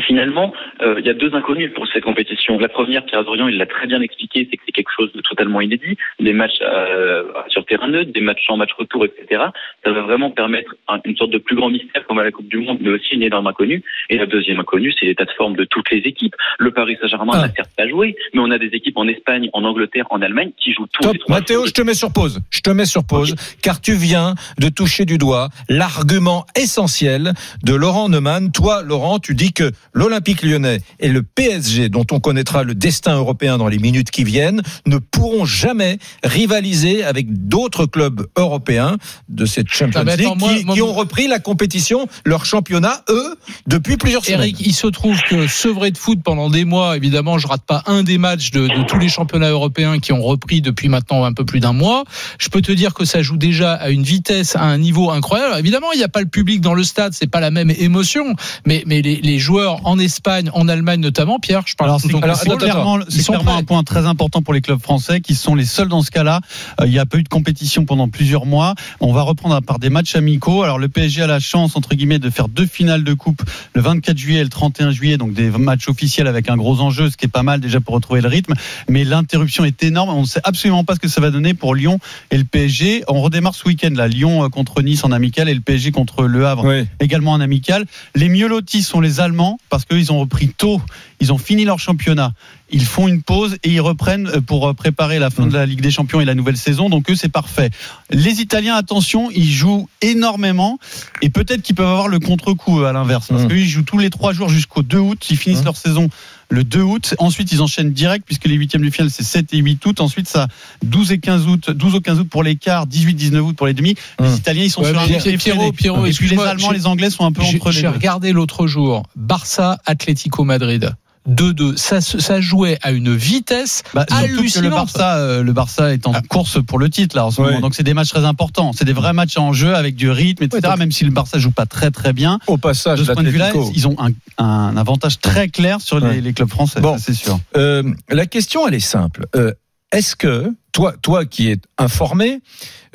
finalement, 0.00 0.52
euh, 0.82 0.96
il 0.98 1.06
y 1.06 1.10
a 1.10 1.14
deux 1.14 1.34
inconnus 1.34 1.72
pour 1.74 1.86
cette 1.88 2.02
compétition. 2.04 2.58
La 2.58 2.68
première, 2.68 3.04
Pierre 3.04 3.24
Dorian, 3.24 3.48
il 3.48 3.56
l'a 3.56 3.66
très 3.66 3.86
bien 3.86 4.00
expliqué, 4.00 4.48
c'est 4.50 4.56
que 4.56 4.62
c'est 4.66 4.72
quelque 4.72 4.90
chose 4.96 5.12
de 5.12 5.20
totalement 5.20 5.60
inédit. 5.60 5.96
Des 6.20 6.32
matchs 6.32 6.58
euh, 6.62 7.24
sur 7.48 7.64
terrain 7.66 7.88
neutre, 7.88 8.12
des 8.12 8.20
matchs 8.20 8.44
en 8.48 8.56
match 8.56 8.70
retour, 8.78 9.04
etc. 9.04 9.42
Ça 9.84 9.92
va 9.92 10.02
vraiment 10.02 10.30
permettre 10.30 10.74
un- 10.88 11.00
une 11.04 11.16
sorte 11.16 11.30
de 11.30 11.38
plus 11.38 11.56
grand 11.56 11.70
mystère 11.70 12.06
comme 12.06 12.18
à 12.18 12.24
la 12.24 12.30
Coupe 12.32 12.48
du 12.48 12.58
Monde, 12.58 12.78
mais 12.80 12.90
aussi 12.90 13.14
une 13.14 13.22
énorme 13.22 13.46
inconnue. 13.46 13.82
Et 14.10 14.18
la 14.18 14.26
deuxième 14.26 14.60
inconnue, 14.60 14.92
c'est 14.98 15.06
l'état 15.06 15.24
de 15.24 15.30
forme 15.36 15.56
de 15.56 15.64
toutes 15.64 15.90
les 15.90 15.98
équipes. 15.98 16.34
Le 16.58 16.70
Paris 16.72 16.96
Saint-Germain 17.00 17.32
Ah. 17.36 17.46
n'a 17.46 17.52
certes 17.54 17.70
pas 17.76 17.88
joué, 17.88 18.16
mais 18.34 18.40
on 18.40 18.50
a 18.50 18.58
des 18.58 18.68
équipes 18.72 18.96
en 18.96 19.06
Espagne, 19.08 19.50
en 19.52 19.64
Angleterre, 19.64 20.06
en 20.10 20.22
Allemagne 20.22 20.52
qui 20.56 20.72
jouent 20.72 20.86
tous 20.92 21.02
Top. 21.02 21.12
les 21.12 21.18
trois 21.18 21.36
Mathéo, 21.36 21.66
je 21.66 21.72
te 21.72 21.82
mets 21.82 21.94
sur 21.94 22.12
pause. 22.12 22.40
Je 22.50 22.60
te 22.60 22.70
mets 22.70 22.86
sur 22.86 23.04
pause, 23.04 23.34
car 23.62 23.80
tu 23.80 23.92
viens 23.92 24.34
de 24.58 24.68
toucher 24.68 25.04
du 25.04 25.18
doigt 25.18 25.48
l'argument 25.68 26.44
essentiel 26.56 27.32
de 27.64 27.74
Laurent 27.74 28.08
Neumann. 28.08 28.50
Toi, 28.52 28.82
Laurent, 28.82 29.18
tu 29.18 29.34
dis 29.34 29.52
que 29.52 29.70
l'Olympique 29.92 30.42
lyonnais 30.42 30.80
et 31.00 31.08
le 31.08 31.22
PSG, 31.22 31.88
dont 31.88 32.06
on 32.10 32.20
connaîtra 32.20 32.62
le 32.64 32.74
destin 32.74 33.16
européen 33.16 33.58
dans 33.58 33.68
les 33.68 33.78
minutes 33.78 34.10
qui 34.10 34.24
viennent, 34.24 34.62
ne 34.86 34.98
pourront 34.98 35.44
jamais 35.44 35.98
rivaliser 36.24 37.04
avec 37.04 37.46
d'autres 37.48 37.86
clubs 37.86 38.26
européens 38.36 38.96
de 39.28 39.46
cette 39.46 39.68
Champions 39.68 40.02
Ah, 40.06 40.10
attends, 40.10 40.16
League 40.34 40.38
moi- 40.38 40.54
qui, 40.54 40.64
moi- 40.64 40.74
qui 40.74 40.82
ont 40.82 40.92
repris 40.92 41.28
la 41.28 41.38
compétition, 41.38 42.06
leur 42.24 42.44
championnat, 42.44 43.02
eux, 43.08 43.36
depuis 43.66 43.96
plusieurs 43.96 44.24
semaines. 44.24 44.40
Eric, 44.40 44.56
il 44.60 44.74
se 44.74 44.86
trouve 44.86 45.20
que 45.28 45.46
sevré 45.46 45.90
de 45.90 45.98
foot 45.98 46.20
pendant 46.24 46.50
des 46.50 46.64
mois, 46.64 46.96
évidemment, 46.96 47.38
je 47.38 47.46
rate 47.46 47.62
pas 47.66 47.82
un 47.86 48.02
des 48.02 48.18
matchs 48.18 48.50
de, 48.50 48.66
de 48.68 48.82
tous 48.86 48.98
les 48.98 49.08
championnats 49.08 49.50
européens 49.50 49.98
qui 49.98 50.12
ont 50.12 50.22
repris 50.22 50.60
depuis 50.60 50.88
maintenant 50.88 51.24
un 51.24 51.32
peu 51.32 51.44
plus 51.44 51.60
d'un 51.60 51.72
mois. 51.72 52.04
Je 52.38 52.48
peux 52.48 52.62
te 52.62 52.72
dire 52.72 52.94
que 52.94 53.04
ça 53.04 53.22
joue 53.22 53.36
déjà 53.36 53.74
à 53.74 53.90
une 53.90 54.02
vitesse, 54.02 54.56
à 54.56 54.62
un 54.64 54.78
niveau 54.78 55.10
incroyable. 55.10 55.48
Alors, 55.48 55.58
évidemment, 55.58 55.92
il 55.92 55.98
n'y 55.98 56.04
a 56.04 56.08
pas 56.08 56.20
le 56.20 56.28
public 56.28 56.60
dans 56.60 56.74
le 56.74 56.84
stade, 56.84 57.12
c'est 57.12 57.26
pas 57.30 57.40
la 57.40 57.50
même 57.50 57.70
émotion, 57.70 58.34
mais, 58.66 58.82
mais 58.86 59.02
les, 59.02 59.16
les 59.16 59.38
joueurs 59.38 59.81
en 59.84 59.98
Espagne, 59.98 60.50
en 60.54 60.68
Allemagne 60.68 61.00
notamment, 61.00 61.38
Pierre, 61.38 61.62
je 61.66 61.74
parle 61.74 61.90
Alors 61.90 62.00
c'est 62.00 62.14
alors, 62.22 62.36
c'est 62.36 62.56
clairement, 62.56 62.98
c'est 63.08 63.22
sont 63.22 63.32
clairement 63.32 63.56
un 63.56 63.62
point 63.62 63.82
très 63.82 64.06
important 64.06 64.42
pour 64.42 64.54
les 64.54 64.60
clubs 64.60 64.80
français 64.80 65.20
qui 65.20 65.34
sont 65.34 65.54
les 65.54 65.64
seuls 65.64 65.88
dans 65.88 66.02
ce 66.02 66.10
cas-là. 66.10 66.40
Euh, 66.80 66.86
il 66.86 66.92
n'y 66.92 66.98
a 66.98 67.06
pas 67.06 67.18
eu 67.18 67.22
de 67.22 67.28
compétition 67.28 67.84
pendant 67.84 68.08
plusieurs 68.08 68.46
mois. 68.46 68.74
On 69.00 69.12
va 69.12 69.22
reprendre 69.22 69.60
par 69.62 69.78
des 69.78 69.90
matchs 69.90 70.16
amicaux. 70.16 70.62
Alors 70.62 70.78
le 70.78 70.88
PSG 70.88 71.22
a 71.22 71.26
la 71.26 71.40
chance 71.40 71.76
entre 71.76 71.94
guillemets 71.94 72.18
de 72.18 72.30
faire 72.30 72.48
deux 72.48 72.66
finales 72.66 73.04
de 73.04 73.14
coupe 73.14 73.42
le 73.74 73.80
24 73.80 74.16
juillet 74.16 74.40
et 74.40 74.44
le 74.44 74.50
31 74.50 74.90
juillet, 74.90 75.16
donc 75.16 75.32
des 75.32 75.50
matchs 75.50 75.88
officiels 75.88 76.26
avec 76.26 76.48
un 76.48 76.56
gros 76.56 76.80
enjeu, 76.80 77.10
ce 77.10 77.16
qui 77.16 77.26
est 77.26 77.28
pas 77.28 77.42
mal 77.42 77.60
déjà 77.60 77.80
pour 77.80 77.94
retrouver 77.94 78.20
le 78.20 78.28
rythme. 78.28 78.54
Mais 78.88 79.04
l'interruption 79.04 79.64
est 79.64 79.82
énorme. 79.82 80.10
On 80.10 80.22
ne 80.22 80.26
sait 80.26 80.40
absolument 80.44 80.84
pas 80.84 80.94
ce 80.94 81.00
que 81.00 81.08
ça 81.08 81.20
va 81.20 81.30
donner 81.30 81.54
pour 81.54 81.74
Lyon 81.74 81.98
et 82.30 82.38
le 82.38 82.44
PSG. 82.44 83.04
On 83.08 83.20
redémarre 83.20 83.54
ce 83.54 83.66
week-end 83.66 83.90
là, 83.94 84.08
Lyon 84.08 84.44
euh, 84.44 84.48
contre 84.48 84.82
Nice 84.82 85.04
en 85.04 85.12
amical 85.12 85.48
et 85.48 85.54
le 85.54 85.60
PSG 85.60 85.92
contre 85.92 86.24
Le 86.24 86.46
Havre 86.46 86.64
Oui. 86.64 86.86
également 87.00 87.32
en 87.32 87.40
amical. 87.40 87.84
Les 88.14 88.28
mieux 88.28 88.48
lotis 88.48 88.82
sont 88.82 89.00
les 89.00 89.20
Allemands 89.20 89.58
parce 89.72 89.86
qu'ils 89.86 90.12
ont 90.12 90.20
repris 90.20 90.48
tôt, 90.50 90.82
ils 91.18 91.32
ont 91.32 91.38
fini 91.38 91.64
leur 91.64 91.78
championnat. 91.78 92.34
Ils 92.70 92.84
font 92.84 93.08
une 93.08 93.22
pause 93.22 93.56
et 93.64 93.70
ils 93.70 93.80
reprennent 93.80 94.26
euh, 94.28 94.40
pour 94.42 94.68
euh, 94.68 94.74
préparer 94.74 95.18
la 95.18 95.30
fin 95.30 95.46
de 95.46 95.54
la 95.54 95.64
Ligue 95.64 95.80
des 95.80 95.90
Champions 95.90 96.20
et 96.20 96.26
la 96.26 96.34
nouvelle 96.34 96.58
saison. 96.58 96.90
Donc 96.90 97.08
eux, 97.10 97.14
c'est 97.16 97.30
parfait. 97.30 97.70
Les 98.10 98.42
Italiens, 98.42 98.74
attention, 98.76 99.30
ils 99.34 99.50
jouent 99.50 99.88
énormément 100.02 100.78
et 101.22 101.30
peut-être 101.30 101.62
qu'ils 101.62 101.74
peuvent 101.74 101.86
avoir 101.88 102.08
le 102.08 102.18
contre-coup 102.18 102.82
euh, 102.82 102.86
à 102.90 102.92
l'inverse 102.92 103.28
parce 103.28 103.44
Mhm. 103.44 103.48
qu'ils 103.48 103.66
jouent 103.68 103.82
tous 103.82 103.98
les 103.98 104.10
trois 104.10 104.34
jours 104.34 104.50
jusqu'au 104.50 104.82
2 104.82 104.98
août. 104.98 105.26
Ils 105.30 105.38
finissent 105.38 105.60
Mhm. 105.60 105.64
leur 105.64 105.76
saison 105.78 106.08
le 106.52 106.64
2 106.64 106.82
août. 106.82 107.14
Ensuite, 107.18 107.50
ils 107.52 107.62
enchaînent 107.62 107.92
direct 107.92 108.24
puisque 108.26 108.44
les 108.44 108.54
huitièmes 108.54 108.82
du 108.82 108.90
final, 108.90 109.10
c'est 109.10 109.22
7 109.24 109.54
et 109.54 109.58
8 109.58 109.84
août. 109.86 110.00
Ensuite, 110.00 110.28
ça 110.28 110.48
12 110.84 111.12
et 111.12 111.18
15 111.18 111.46
août, 111.48 111.70
12 111.70 111.94
au 111.94 112.00
15 112.00 112.20
août 112.20 112.28
pour 112.28 112.42
les 112.42 112.56
quarts, 112.56 112.86
18, 112.86 113.14
19 113.14 113.42
août 113.46 113.56
pour 113.56 113.66
les 113.66 113.74
demi. 113.74 113.94
Les 114.20 114.28
Mhm. 114.28 114.36
Italiens, 114.36 114.62
ils 114.64 114.70
sont 114.70 114.82
Ouais, 114.82 114.90
sur 114.90 115.00
un 115.00 115.36
Pierrot. 115.38 115.72
Pierrot, 115.72 116.06
Et 116.06 116.10
puis 116.12 116.28
les 116.28 116.38
Allemands, 116.38 116.70
les 116.70 116.86
Anglais 116.86 117.10
sont 117.10 117.24
un 117.24 117.32
peu 117.32 117.42
entre 117.42 117.70
les 117.70 117.80
j'ai 117.80 117.88
regardé 117.88 118.32
l'autre 118.32 118.66
jour 118.66 119.04
Barça 119.16 119.78
Atlético 119.86 120.44
Madrid 120.44 120.92
2-2. 121.28 121.76
Ça, 121.76 122.00
ça 122.00 122.40
jouait 122.40 122.78
à 122.82 122.90
une 122.92 123.14
vitesse 123.14 123.82
Bah, 123.94 124.04
que 124.06 124.60
le. 124.60 124.70
Barça, 124.70 125.16
euh, 125.18 125.42
le 125.42 125.52
Barça 125.52 125.92
est 125.92 126.06
en 126.06 126.12
Ah. 126.14 126.22
course 126.28 126.58
pour 126.66 126.78
le 126.78 126.88
titre 126.90 127.14
là 127.16 127.26
en 127.26 127.30
ce 127.30 127.40
moment. 127.40 127.60
Donc 127.60 127.74
c'est 127.74 127.82
des 127.82 127.94
matchs 127.94 128.08
très 128.10 128.24
importants. 128.24 128.72
C'est 128.72 128.84
des 128.84 128.92
vrais 128.92 129.12
matchs 129.12 129.36
en 129.38 129.52
jeu 129.52 129.74
avec 129.74 129.94
du 129.94 130.10
rythme, 130.10 130.44
etc. 130.44 130.60
Ouais, 130.64 130.68
donc- 130.70 130.78
Même 130.78 130.92
si 130.92 131.04
le 131.04 131.10
Barça 131.10 131.38
joue 131.38 131.50
pas 131.52 131.66
très 131.66 131.90
très 131.90 132.12
bien. 132.12 132.38
Au 132.46 132.56
passage, 132.58 132.98
De 132.98 133.04
ce 133.04 133.12
point 133.12 133.22
de 133.22 133.30
vue-là, 133.30 133.52
ils 133.74 133.86
ont 133.86 133.96
un, 133.98 134.10
un 134.42 134.76
avantage 134.76 135.20
très 135.20 135.48
clair 135.48 135.80
sur 135.80 136.00
les, 136.00 136.06
Ouais. 136.06 136.20
les 136.20 136.32
clubs 136.32 136.48
français. 136.50 136.80
Bon. 136.80 136.96
c'est 136.98 137.14
sûr. 137.14 137.38
Euh, 137.56 137.82
la 138.08 138.26
question, 138.26 138.66
elle 138.66 138.74
est 138.74 138.80
simple. 138.80 139.26
Euh, 139.36 139.52
Est-ce 139.92 140.16
que 140.16 140.50
toi, 140.72 140.94
toi 141.02 141.24
qui 141.24 141.48
es 141.50 141.58
informé 141.78 142.40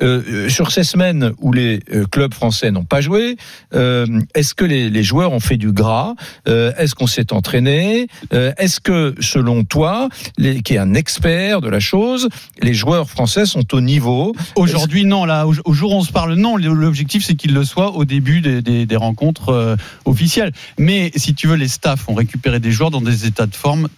euh, 0.00 0.22
euh, 0.28 0.48
sur 0.48 0.70
ces 0.70 0.84
semaines 0.84 1.32
où 1.38 1.52
les 1.52 1.80
euh, 1.92 2.04
clubs 2.06 2.32
français 2.32 2.70
n'ont 2.70 2.84
pas 2.84 3.00
joué, 3.00 3.36
euh, 3.74 4.06
est-ce 4.34 4.54
que 4.54 4.64
les, 4.64 4.90
les 4.90 5.02
joueurs 5.02 5.32
ont 5.32 5.40
fait 5.40 5.56
du 5.56 5.72
gras 5.72 6.14
Euh, 6.46 6.72
Est-ce 6.78 6.94
qu'on 6.94 7.06
s'est 7.08 7.32
entraîné 7.32 8.06
Est-ce 8.32 8.80
que, 8.80 9.14
selon 9.20 9.64
toi, 9.64 10.08
les, 10.36 10.62
qui 10.62 10.74
est 10.74 10.78
un 10.78 10.94
expert 10.94 11.60
de 11.60 11.68
la 11.68 11.80
chose, 11.80 12.28
les 12.62 12.74
joueurs 12.74 13.10
français 13.10 13.44
sont 13.46 13.74
au 13.74 13.80
niveau? 13.80 14.34
Aujourd'hui, 14.56 15.04
non. 15.04 15.24
Là, 15.24 15.46
au, 15.46 15.54
au 15.64 15.72
jour 15.72 15.92
où 15.92 15.96
on 15.96 16.02
se 16.04 16.12
parle, 16.12 16.34
non. 16.34 16.56
L'objectif, 16.56 17.24
c'est 17.24 17.34
qu'ils 17.34 17.54
le 17.54 17.64
soient 17.64 17.92
au 17.96 18.04
début 18.04 18.40
des, 18.40 18.62
des- 18.62 18.86
des 18.86 18.96
rencontres 18.96 19.76
officielles. 20.04 20.52
Mais 20.78 21.10
si 21.16 21.34
tu 21.34 21.46
veux, 21.48 21.56
les 21.56 21.68
staffs 21.68 22.08
ont 22.08 22.14
récupéré 22.14 22.60
des 22.60 22.70
joueurs 22.70 22.90
dans 22.90 23.00
des 23.00 23.26
états 23.26 23.46
de 23.46 23.54
forme 23.54 23.88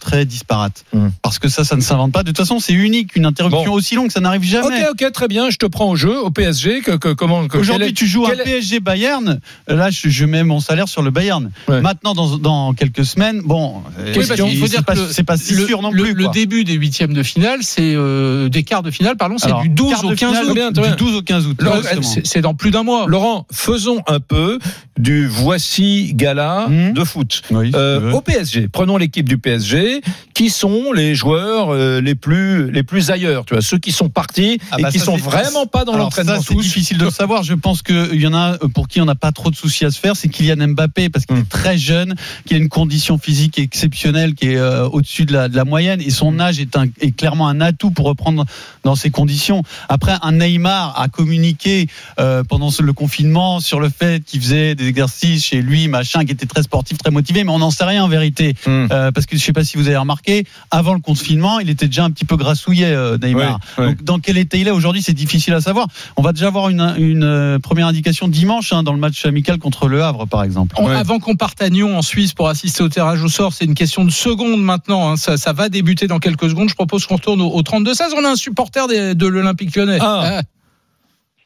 très 0.00 0.24
disparates. 0.24 0.84
Hum. 0.94 1.12
Parce 1.22 1.38
que 1.38 1.48
ça, 1.48 1.64
ça 1.64 1.76
ne 1.76 1.82
s'invente 1.82 2.12
pas. 2.12 2.22
De 2.22 2.28
toute 2.28 2.38
façon, 2.38 2.58
c'est 2.58 2.72
unique. 2.72 3.16
Une 3.16 3.21
interruption 3.26 3.64
Bon. 3.64 3.72
aussi 3.72 3.94
longue, 3.94 4.10
ça 4.10 4.20
n'arrive 4.20 4.42
jamais. 4.42 4.84
Ok, 4.90 5.02
ok, 5.02 5.12
très 5.12 5.28
bien. 5.28 5.50
Je 5.50 5.56
te 5.56 5.66
prends 5.66 5.90
au 5.90 5.96
jeu, 5.96 6.18
au 6.18 6.30
PSG. 6.30 6.80
Que, 6.80 6.92
que- 6.92 7.12
comment 7.12 7.46
que- 7.48 7.58
Aujourd'hui, 7.58 7.88
est- 7.88 7.92
tu 7.92 8.06
joues 8.06 8.26
est- 8.26 8.42
PSG 8.42 8.80
Bayern. 8.80 9.40
Là, 9.68 9.90
je, 9.90 10.08
je 10.08 10.24
mets 10.24 10.42
mon 10.44 10.60
salaire 10.60 10.88
sur 10.88 11.02
le 11.02 11.10
Bayern. 11.10 11.50
Ouais. 11.68 11.80
Maintenant, 11.80 12.14
dans, 12.14 12.36
dans 12.38 12.72
quelques 12.74 13.04
semaines, 13.04 13.40
bon, 13.44 13.82
euh, 13.98 14.12
Oui, 14.16 14.24
parce 14.26 14.40
qu'il 14.40 14.58
faut 14.58 14.66
dire 14.66 14.84
pas, 14.84 14.94
que 14.94 15.00
le- 15.00 15.08
c'est 15.10 15.22
pas 15.24 15.36
si 15.36 15.54
le, 15.54 15.66
sûr 15.66 15.82
non 15.82 15.90
le- 15.90 16.02
plus. 16.02 16.14
le 16.14 16.24
quoi. 16.24 16.32
début 16.32 16.64
des 16.64 16.74
huitièmes 16.74 17.12
de 17.14 17.22
finale, 17.22 17.58
c'est 17.62 17.94
euh, 17.94 18.48
des 18.48 18.62
quarts 18.62 18.82
de 18.82 18.90
finale, 18.90 19.16
pardon, 19.16 19.36
c'est 19.38 19.52
du 19.62 19.68
12 19.68 19.90
quart 19.90 20.04
au 20.04 20.10
de 20.10 20.14
15 20.14 20.28
finale, 20.30 20.44
août. 20.44 20.46
Très 20.46 20.54
bien, 20.54 20.72
très 20.72 20.82
bien. 20.82 20.90
Du 20.92 20.96
12 20.96 21.14
au 21.16 21.22
15 21.22 21.46
août. 21.46 21.56
Laurent, 21.60 21.76
exactement. 21.78 22.22
C'est 22.24 22.40
dans 22.40 22.54
plus 22.54 22.70
d'un 22.70 22.82
mois. 22.82 23.06
Laurent, 23.06 23.46
faisons 23.52 24.00
un 24.06 24.20
peu 24.20 24.58
du 24.98 25.26
voici 25.26 26.12
gala 26.14 26.66
Hum. 26.66 26.92
de 26.92 27.04
foot. 27.04 27.42
Oui, 27.50 27.70
Euh, 27.74 28.12
au 28.12 28.20
PSG, 28.20 28.68
prenons 28.68 28.96
l'équipe 28.96 29.28
du 29.28 29.38
PSG. 29.38 30.00
Qui 30.34 30.50
sont 30.50 30.92
les 30.92 31.14
joueurs 31.14 31.68
euh, 31.70 32.00
les 32.00 32.14
plus 32.14 32.70
les 32.72 32.82
plus 32.82 33.10
ailleurs 33.12 33.44
Tu 33.44 33.54
vois, 33.54 33.62
ceux 33.62 33.78
qui 33.78 33.92
sont 33.92 34.08
partis 34.08 34.58
Ah 34.70 34.76
et 34.78 34.82
bah 34.82 34.90
qui 34.90 34.98
ça, 34.98 35.04
sont 35.06 35.16
vraiment 35.16 35.66
pas 35.66 35.84
dans 35.84 35.96
l'entraînement 35.96 36.40
c'est 36.42 36.54
difficile 36.56 36.98
de 36.98 37.04
le 37.04 37.10
savoir. 37.10 37.42
Je 37.42 37.54
pense 37.54 37.82
qu'il 37.82 38.20
y 38.20 38.26
en 38.26 38.34
a 38.34 38.58
pour 38.74 38.88
qui 38.88 39.00
on 39.00 39.04
n'a 39.04 39.14
pas 39.14 39.32
trop 39.32 39.50
de 39.50 39.56
soucis 39.56 39.84
à 39.84 39.90
se 39.90 39.98
faire, 40.00 40.16
c'est 40.16 40.28
Kylian 40.28 40.68
Mbappé 40.68 41.08
parce 41.08 41.26
qu'il 41.26 41.36
Mm. 41.36 41.40
est 41.40 41.48
très 41.48 41.78
jeune, 41.78 42.14
qu'il 42.46 42.56
a 42.56 42.60
une 42.60 42.68
condition 42.68 43.18
physique 43.18 43.58
exceptionnelle 43.58 44.34
qui 44.34 44.48
est 44.48 44.56
euh, 44.56 44.86
au-dessus 44.88 45.24
de 45.26 45.32
la, 45.32 45.48
de 45.48 45.56
la 45.56 45.64
moyenne 45.64 46.00
et 46.00 46.10
son 46.10 46.38
âge 46.40 46.58
est, 46.60 46.76
un- 46.76 46.86
est 47.00 47.12
clairement 47.16 47.48
un 47.48 47.60
atout 47.60 47.90
pour 47.90 48.06
reprendre 48.06 48.44
dans 48.84 48.94
ces 48.94 49.10
conditions. 49.10 49.62
Après, 49.88 50.14
un 50.22 50.32
Neymar 50.32 51.00
a 51.00 51.08
communiqué 51.08 51.86
euh, 52.20 52.42
pendant 52.44 52.70
ce- 52.70 52.82
le 52.82 52.92
confinement 52.92 53.60
sur 53.60 53.80
le 53.80 53.88
fait 53.88 54.24
qu'il 54.24 54.40
faisait 54.40 54.74
des 54.74 54.86
exercices 54.88 55.44
chez 55.44 55.62
lui, 55.62 55.88
machin, 55.88 56.24
qui 56.24 56.32
était 56.32 56.46
très 56.46 56.62
sportif, 56.62 56.98
très 56.98 57.10
motivé, 57.10 57.44
mais 57.44 57.50
on 57.52 57.58
n'en 57.58 57.70
sait 57.70 57.84
rien 57.84 58.04
en 58.04 58.08
vérité. 58.08 58.54
Mm. 58.66 58.86
Euh, 58.90 59.12
parce 59.12 59.26
que 59.26 59.36
je 59.36 59.42
sais 59.42 59.52
pas 59.52 59.64
si 59.64 59.76
vous 59.76 59.86
avez 59.88 59.96
remarqué, 59.96 60.44
avant 60.70 60.94
le 60.94 61.00
confinement, 61.00 61.60
il 61.60 61.70
était 61.70 61.86
déjà 61.86 62.04
un 62.04 62.10
petit 62.10 62.24
peu 62.24 62.36
grassouillet, 62.36 62.86
euh, 62.92 63.01
Neymar. 63.22 63.58
Ouais, 63.78 63.84
ouais. 63.84 63.88
Donc, 63.90 64.02
dans 64.04 64.18
quel 64.18 64.38
état 64.38 64.56
il 64.56 64.68
est 64.68 64.70
aujourd'hui, 64.72 65.02
c'est 65.02 65.12
difficile 65.14 65.54
à 65.54 65.60
savoir. 65.60 65.86
On 66.16 66.22
va 66.22 66.32
déjà 66.32 66.46
avoir 66.48 66.68
une, 66.68 66.94
une 66.98 67.24
euh, 67.24 67.58
première 67.58 67.86
indication 67.86 68.28
dimanche 68.28 68.72
hein, 68.72 68.82
dans 68.82 68.92
le 68.92 68.98
match 68.98 69.24
amical 69.26 69.58
contre 69.58 69.88
Le 69.88 70.02
Havre, 70.02 70.26
par 70.26 70.42
exemple. 70.44 70.80
Ouais. 70.80 70.94
Avant 70.94 71.18
qu'on 71.18 71.36
parte 71.36 71.60
à 71.62 71.70
Nyon 71.70 71.96
en 71.96 72.02
Suisse 72.02 72.32
pour 72.34 72.48
assister 72.48 72.82
au 72.82 72.88
tirage 72.88 73.22
au 73.22 73.28
sort, 73.28 73.52
c'est 73.52 73.64
une 73.64 73.74
question 73.74 74.04
de 74.04 74.10
secondes 74.10 74.62
maintenant. 74.62 75.10
hein. 75.10 75.16
Ça, 75.16 75.36
ça 75.36 75.52
va 75.52 75.68
débuter 75.68 76.06
dans 76.06 76.18
quelques 76.18 76.48
secondes. 76.50 76.68
Je 76.68 76.74
propose 76.74 77.06
qu'on 77.06 77.16
retourne 77.16 77.40
au, 77.40 77.48
au 77.48 77.62
32-16. 77.62 78.14
On 78.16 78.24
a 78.24 78.30
un 78.30 78.36
supporter 78.36 78.86
des- 78.88 79.14
de 79.14 79.26
l'Olympique 79.26 79.74
lyonnais. 79.76 79.98
Ah. 80.00 80.38
Ah. 80.38 80.42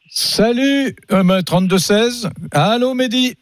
Salut, 0.09 0.95
euh, 1.11 1.41
32-16. 1.41 2.29
Allô, 2.51 2.93
Mehdi 2.93 3.35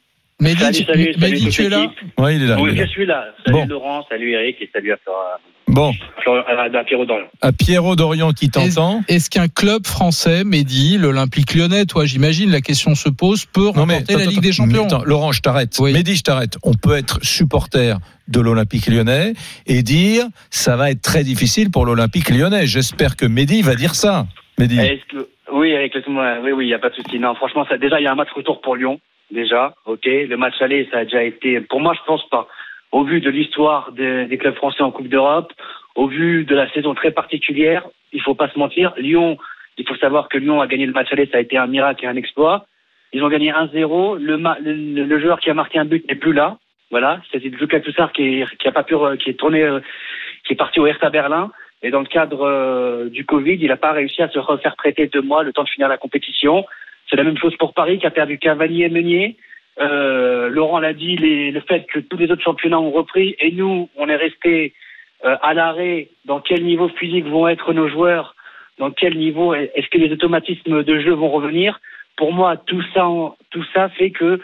Mehdi, 0.45 0.59
Salut, 0.61 0.77
tu- 0.77 0.83
salut, 0.85 1.13
salut 1.19 1.33
Mehdi, 1.33 1.49
tu 1.49 1.63
es 1.65 1.69
là. 1.69 1.91
Ouais, 2.19 2.35
il 2.35 2.43
est 2.43 2.47
là. 2.47 2.57
Oui, 2.59 2.69
il 2.73 2.79
est 2.79 2.85
je 2.85 2.89
suis 2.91 3.05
là. 3.05 3.25
Salut 3.45 3.57
Bon. 3.59 3.65
Laurent, 3.67 4.05
salut 4.09 4.31
Eric 4.31 4.57
et 4.61 4.69
salut 4.73 4.91
à, 4.91 4.97
Flora- 5.03 5.39
Bon, 5.67 5.89
à, 5.91 6.83
Pierrot 6.83 7.05
Dorian. 7.05 7.25
à 7.41 7.51
Pierrot 7.51 7.95
Dorian 7.95 8.31
qui 8.31 8.49
t'entend. 8.49 9.01
Est-ce 9.07 9.29
qu'un 9.31 9.47
club 9.47 9.85
français, 9.87 10.43
Mehdi, 10.43 10.97
l'Olympique 10.99 11.55
lyonnais, 11.55 11.85
toi 11.85 12.05
j'imagine, 12.05 12.51
la 12.51 12.61
question 12.61 12.93
se 12.93 13.09
pose, 13.09 13.45
peut 13.45 13.69
remporter 13.69 14.13
la 14.13 14.19
attends, 14.21 14.29
Ligue 14.29 14.41
des 14.41 14.51
Champions 14.53 14.85
attends, 14.85 15.03
Laurent, 15.03 15.31
je 15.31 15.41
t'arrête. 15.41 15.75
Oui. 15.79 15.91
Mehdi, 15.93 16.15
je 16.15 16.21
t'arrête. 16.23 16.57
On 16.63 16.73
peut 16.75 16.95
être 16.95 17.19
supporter 17.25 17.97
de 18.27 18.39
l'Olympique 18.39 18.85
lyonnais 18.87 19.33
et 19.65 19.81
dire 19.81 20.25
ça 20.51 20.75
va 20.77 20.91
être 20.91 21.01
très 21.01 21.23
difficile 21.23 21.71
pour 21.71 21.85
l'Olympique 21.85 22.29
lyonnais. 22.29 22.67
J'espère 22.67 23.15
que 23.15 23.25
Mehdi 23.25 23.63
va 23.63 23.73
dire 23.75 23.95
ça. 23.95 24.27
Mehdi. 24.59 24.77
Que 25.11 25.27
oui, 25.51 25.69
Eric, 25.69 25.95
laisse-moi- 25.95 26.37
oui, 26.43 26.51
oui, 26.51 26.65
il 26.67 26.69
y 26.69 26.73
a 26.73 26.79
pas 26.79 26.89
de 26.89 26.95
souci. 26.95 27.17
Non, 27.19 27.33
franchement, 27.35 27.65
ça, 27.69 27.77
déjà, 27.77 27.99
il 27.99 28.03
y 28.03 28.07
a 28.07 28.11
un 28.11 28.15
match 28.15 28.29
retour 28.35 28.61
pour 28.61 28.75
Lyon. 28.75 28.99
Déjà, 29.31 29.73
ok. 29.85 30.05
Le 30.05 30.35
match 30.35 30.61
aller, 30.61 30.87
ça 30.91 30.99
a 30.99 31.03
déjà 31.03 31.23
été. 31.23 31.61
Pour 31.61 31.81
moi, 31.81 31.93
je 31.93 32.05
pense 32.05 32.27
pas. 32.29 32.47
Au 32.91 33.03
vu 33.03 33.19
de 33.21 33.29
l'histoire 33.29 33.91
des, 33.91 34.25
des 34.25 34.37
clubs 34.37 34.55
français 34.55 34.83
en 34.83 34.91
Coupe 34.91 35.07
d'Europe, 35.07 35.51
au 35.95 36.07
vu 36.07 36.45
de 36.45 36.55
la 36.55 36.69
saison 36.71 36.93
très 36.93 37.11
particulière, 37.11 37.87
il 38.13 38.21
faut 38.21 38.35
pas 38.35 38.49
se 38.49 38.59
mentir. 38.59 38.93
Lyon, 38.97 39.37
il 39.77 39.87
faut 39.87 39.95
savoir 39.95 40.29
que 40.29 40.37
Lyon 40.37 40.61
a 40.61 40.67
gagné 40.67 40.85
le 40.85 40.93
match 40.93 41.11
aller, 41.11 41.27
ça 41.27 41.37
a 41.37 41.41
été 41.41 41.57
un 41.57 41.67
miracle 41.67 42.05
et 42.05 42.07
un 42.07 42.15
exploit. 42.15 42.65
Ils 43.13 43.23
ont 43.23 43.29
gagné 43.29 43.51
1-0. 43.51 44.17
Le, 44.17 44.37
le, 44.37 45.03
le 45.03 45.19
joueur 45.19 45.39
qui 45.39 45.49
a 45.49 45.53
marqué 45.53 45.79
un 45.79 45.85
but 45.85 46.07
n'est 46.07 46.15
plus 46.15 46.33
là. 46.33 46.57
Voilà, 46.91 47.19
c'est 47.31 47.39
Lucas 47.39 47.79
Toussard 47.79 48.13
qui, 48.13 48.43
qui 48.59 48.67
a 48.67 48.71
pas 48.71 48.83
pu, 48.83 48.95
qui 49.19 49.31
est 49.31 49.39
tourné, 49.39 49.63
euh, 49.63 49.79
qui 50.45 50.53
est 50.53 50.55
parti 50.55 50.79
au 50.79 50.85
Hertha 50.85 51.09
Berlin. 51.09 51.51
Et 51.81 51.89
dans 51.89 51.99
le 51.99 52.05
cadre 52.05 52.47
euh, 52.47 53.09
du 53.09 53.25
Covid, 53.25 53.57
il 53.59 53.67
n'a 53.67 53.77
pas 53.77 53.91
réussi 53.91 54.21
à 54.21 54.29
se 54.29 54.39
refaire 54.39 54.75
prêter 54.75 55.07
deux 55.07 55.21
mois, 55.21 55.43
le 55.43 55.51
temps 55.51 55.63
de 55.63 55.69
finir 55.69 55.87
la 55.87 55.97
compétition. 55.97 56.65
C'est 57.09 57.15
la 57.15 57.23
même 57.23 57.37
chose 57.37 57.55
pour 57.57 57.73
Paris, 57.73 57.99
qui 57.99 58.05
a 58.05 58.11
perdu 58.11 58.37
Cavalier 58.37 58.85
et 58.85 58.89
Meunier. 58.89 59.37
Euh, 59.79 60.49
Laurent 60.49 60.79
l'a 60.79 60.93
dit, 60.93 61.15
le 61.17 61.59
fait 61.61 61.85
que 61.87 61.99
tous 61.99 62.17
les 62.17 62.31
autres 62.31 62.43
championnats 62.43 62.79
ont 62.79 62.91
repris 62.91 63.35
et 63.39 63.51
nous, 63.51 63.89
on 63.97 64.07
est 64.07 64.15
resté 64.15 64.73
euh, 65.25 65.35
à 65.41 65.53
l'arrêt. 65.53 66.09
Dans 66.25 66.39
quel 66.39 66.63
niveau 66.63 66.87
physique 66.89 67.25
vont 67.25 67.47
être 67.47 67.73
nos 67.73 67.89
joueurs? 67.89 68.35
Dans 68.77 68.91
quel 68.91 69.17
niveau 69.17 69.53
Est-ce 69.53 69.87
que 69.89 69.97
les 69.97 70.11
automatismes 70.11 70.83
de 70.83 70.99
jeu 70.99 71.13
vont 71.13 71.29
revenir? 71.29 71.79
Pour 72.17 72.33
moi, 72.33 72.57
tout 72.57 72.81
ça, 72.93 73.07
tout 73.49 73.63
ça 73.73 73.89
fait 73.89 74.11
que 74.11 74.39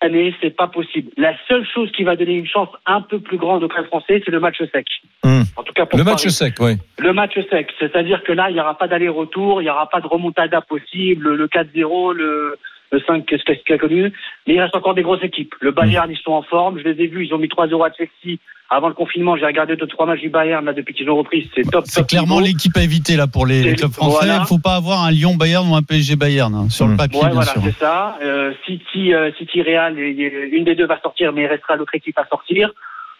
cette 0.00 0.10
année, 0.10 0.34
c'est 0.40 0.54
pas 0.54 0.68
possible. 0.68 1.10
La 1.16 1.34
seule 1.48 1.66
chose 1.66 1.90
qui 1.92 2.04
va 2.04 2.16
donner 2.16 2.34
une 2.34 2.46
chance 2.46 2.68
un 2.86 3.00
peu 3.00 3.20
plus 3.20 3.38
grande 3.38 3.62
au 3.62 3.68
club 3.68 3.86
français, 3.86 4.22
c'est 4.24 4.30
le 4.30 4.40
match 4.40 4.58
sec. 4.72 4.86
Hmm. 5.24 5.42
En 5.56 5.62
tout 5.62 5.72
cas 5.72 5.86
pour 5.86 5.98
Le 5.98 6.04
match 6.04 6.26
sec, 6.28 6.54
oui. 6.60 6.76
Le 6.98 7.12
match 7.12 7.34
sec, 7.50 7.68
c'est-à-dire 7.78 8.22
que 8.22 8.32
là, 8.32 8.50
il 8.50 8.54
n'y 8.54 8.60
aura 8.60 8.76
pas 8.76 8.88
d'aller-retour, 8.88 9.60
il 9.60 9.64
n'y 9.64 9.70
aura 9.70 9.88
pas 9.88 10.00
de 10.00 10.06
remontada 10.06 10.60
possible, 10.60 11.34
le 11.34 11.46
4-0, 11.46 12.12
le, 12.12 12.58
le 12.90 13.00
5, 13.00 13.26
qu'est-ce 13.26 13.42
qu'il 13.44 13.74
a 13.74 13.78
connu. 13.78 14.12
Mais 14.46 14.54
il 14.54 14.60
reste 14.60 14.74
encore 14.76 14.94
des 14.94 15.02
grosses 15.02 15.22
équipes. 15.22 15.54
Le 15.60 15.72
Bayern, 15.72 16.10
ils 16.10 16.18
sont 16.18 16.32
en 16.32 16.42
forme, 16.42 16.78
je 16.78 16.84
les 16.84 17.02
ai 17.04 17.06
vus, 17.06 17.26
ils 17.26 17.34
ont 17.34 17.38
mis 17.38 17.48
3-0 17.48 17.86
à 17.86 17.92
Chelsea. 17.92 18.38
Avant 18.70 18.88
le 18.88 18.94
confinement, 18.94 19.34
j'ai 19.36 19.46
regardé 19.46 19.76
deux 19.76 19.86
trois 19.86 20.04
matchs 20.04 20.20
du 20.20 20.28
Bayern, 20.28 20.62
là, 20.64 20.74
depuis 20.74 20.92
qu'ils 20.92 21.08
ont 21.08 21.16
repris, 21.16 21.50
c'est 21.54 21.62
top. 21.70 21.84
C'est 21.86 22.06
clairement 22.06 22.38
l'équipe 22.38 22.76
à 22.76 22.82
éviter 22.82 23.16
là 23.16 23.26
pour 23.26 23.46
les, 23.46 23.62
les 23.62 23.74
clubs 23.76 23.90
français. 23.92 24.18
Il 24.22 24.26
Voilà. 24.26 24.40
ne 24.40 24.46
faut 24.46 24.58
pas 24.58 24.74
avoir 24.76 25.04
un 25.04 25.10
Lyon 25.10 25.36
Bayern 25.36 25.66
ou 25.70 25.74
un 25.74 25.82
PSG 25.82 26.16
Bayern 26.16 26.54
hein, 26.54 26.68
sur 26.68 26.86
le 26.86 26.92
Mm. 26.92 26.96
papier, 26.98 27.18
Ouais, 27.20 27.26
bien 27.30 27.34
voilà, 27.34 27.52
c'est 27.64 27.72
ça. 27.78 28.18
Euh, 28.22 28.52
City, 28.66 29.14
euh, 29.14 29.30
City 29.38 29.62
Real, 29.62 29.98
une 29.98 30.64
des 30.64 30.74
deux 30.74 30.86
va 30.86 31.00
sortir, 31.00 31.32
mais 31.32 31.42
il 31.42 31.46
restera 31.46 31.76
l'autre 31.76 31.94
équipe 31.94 32.18
à 32.18 32.26
sortir. 32.26 32.70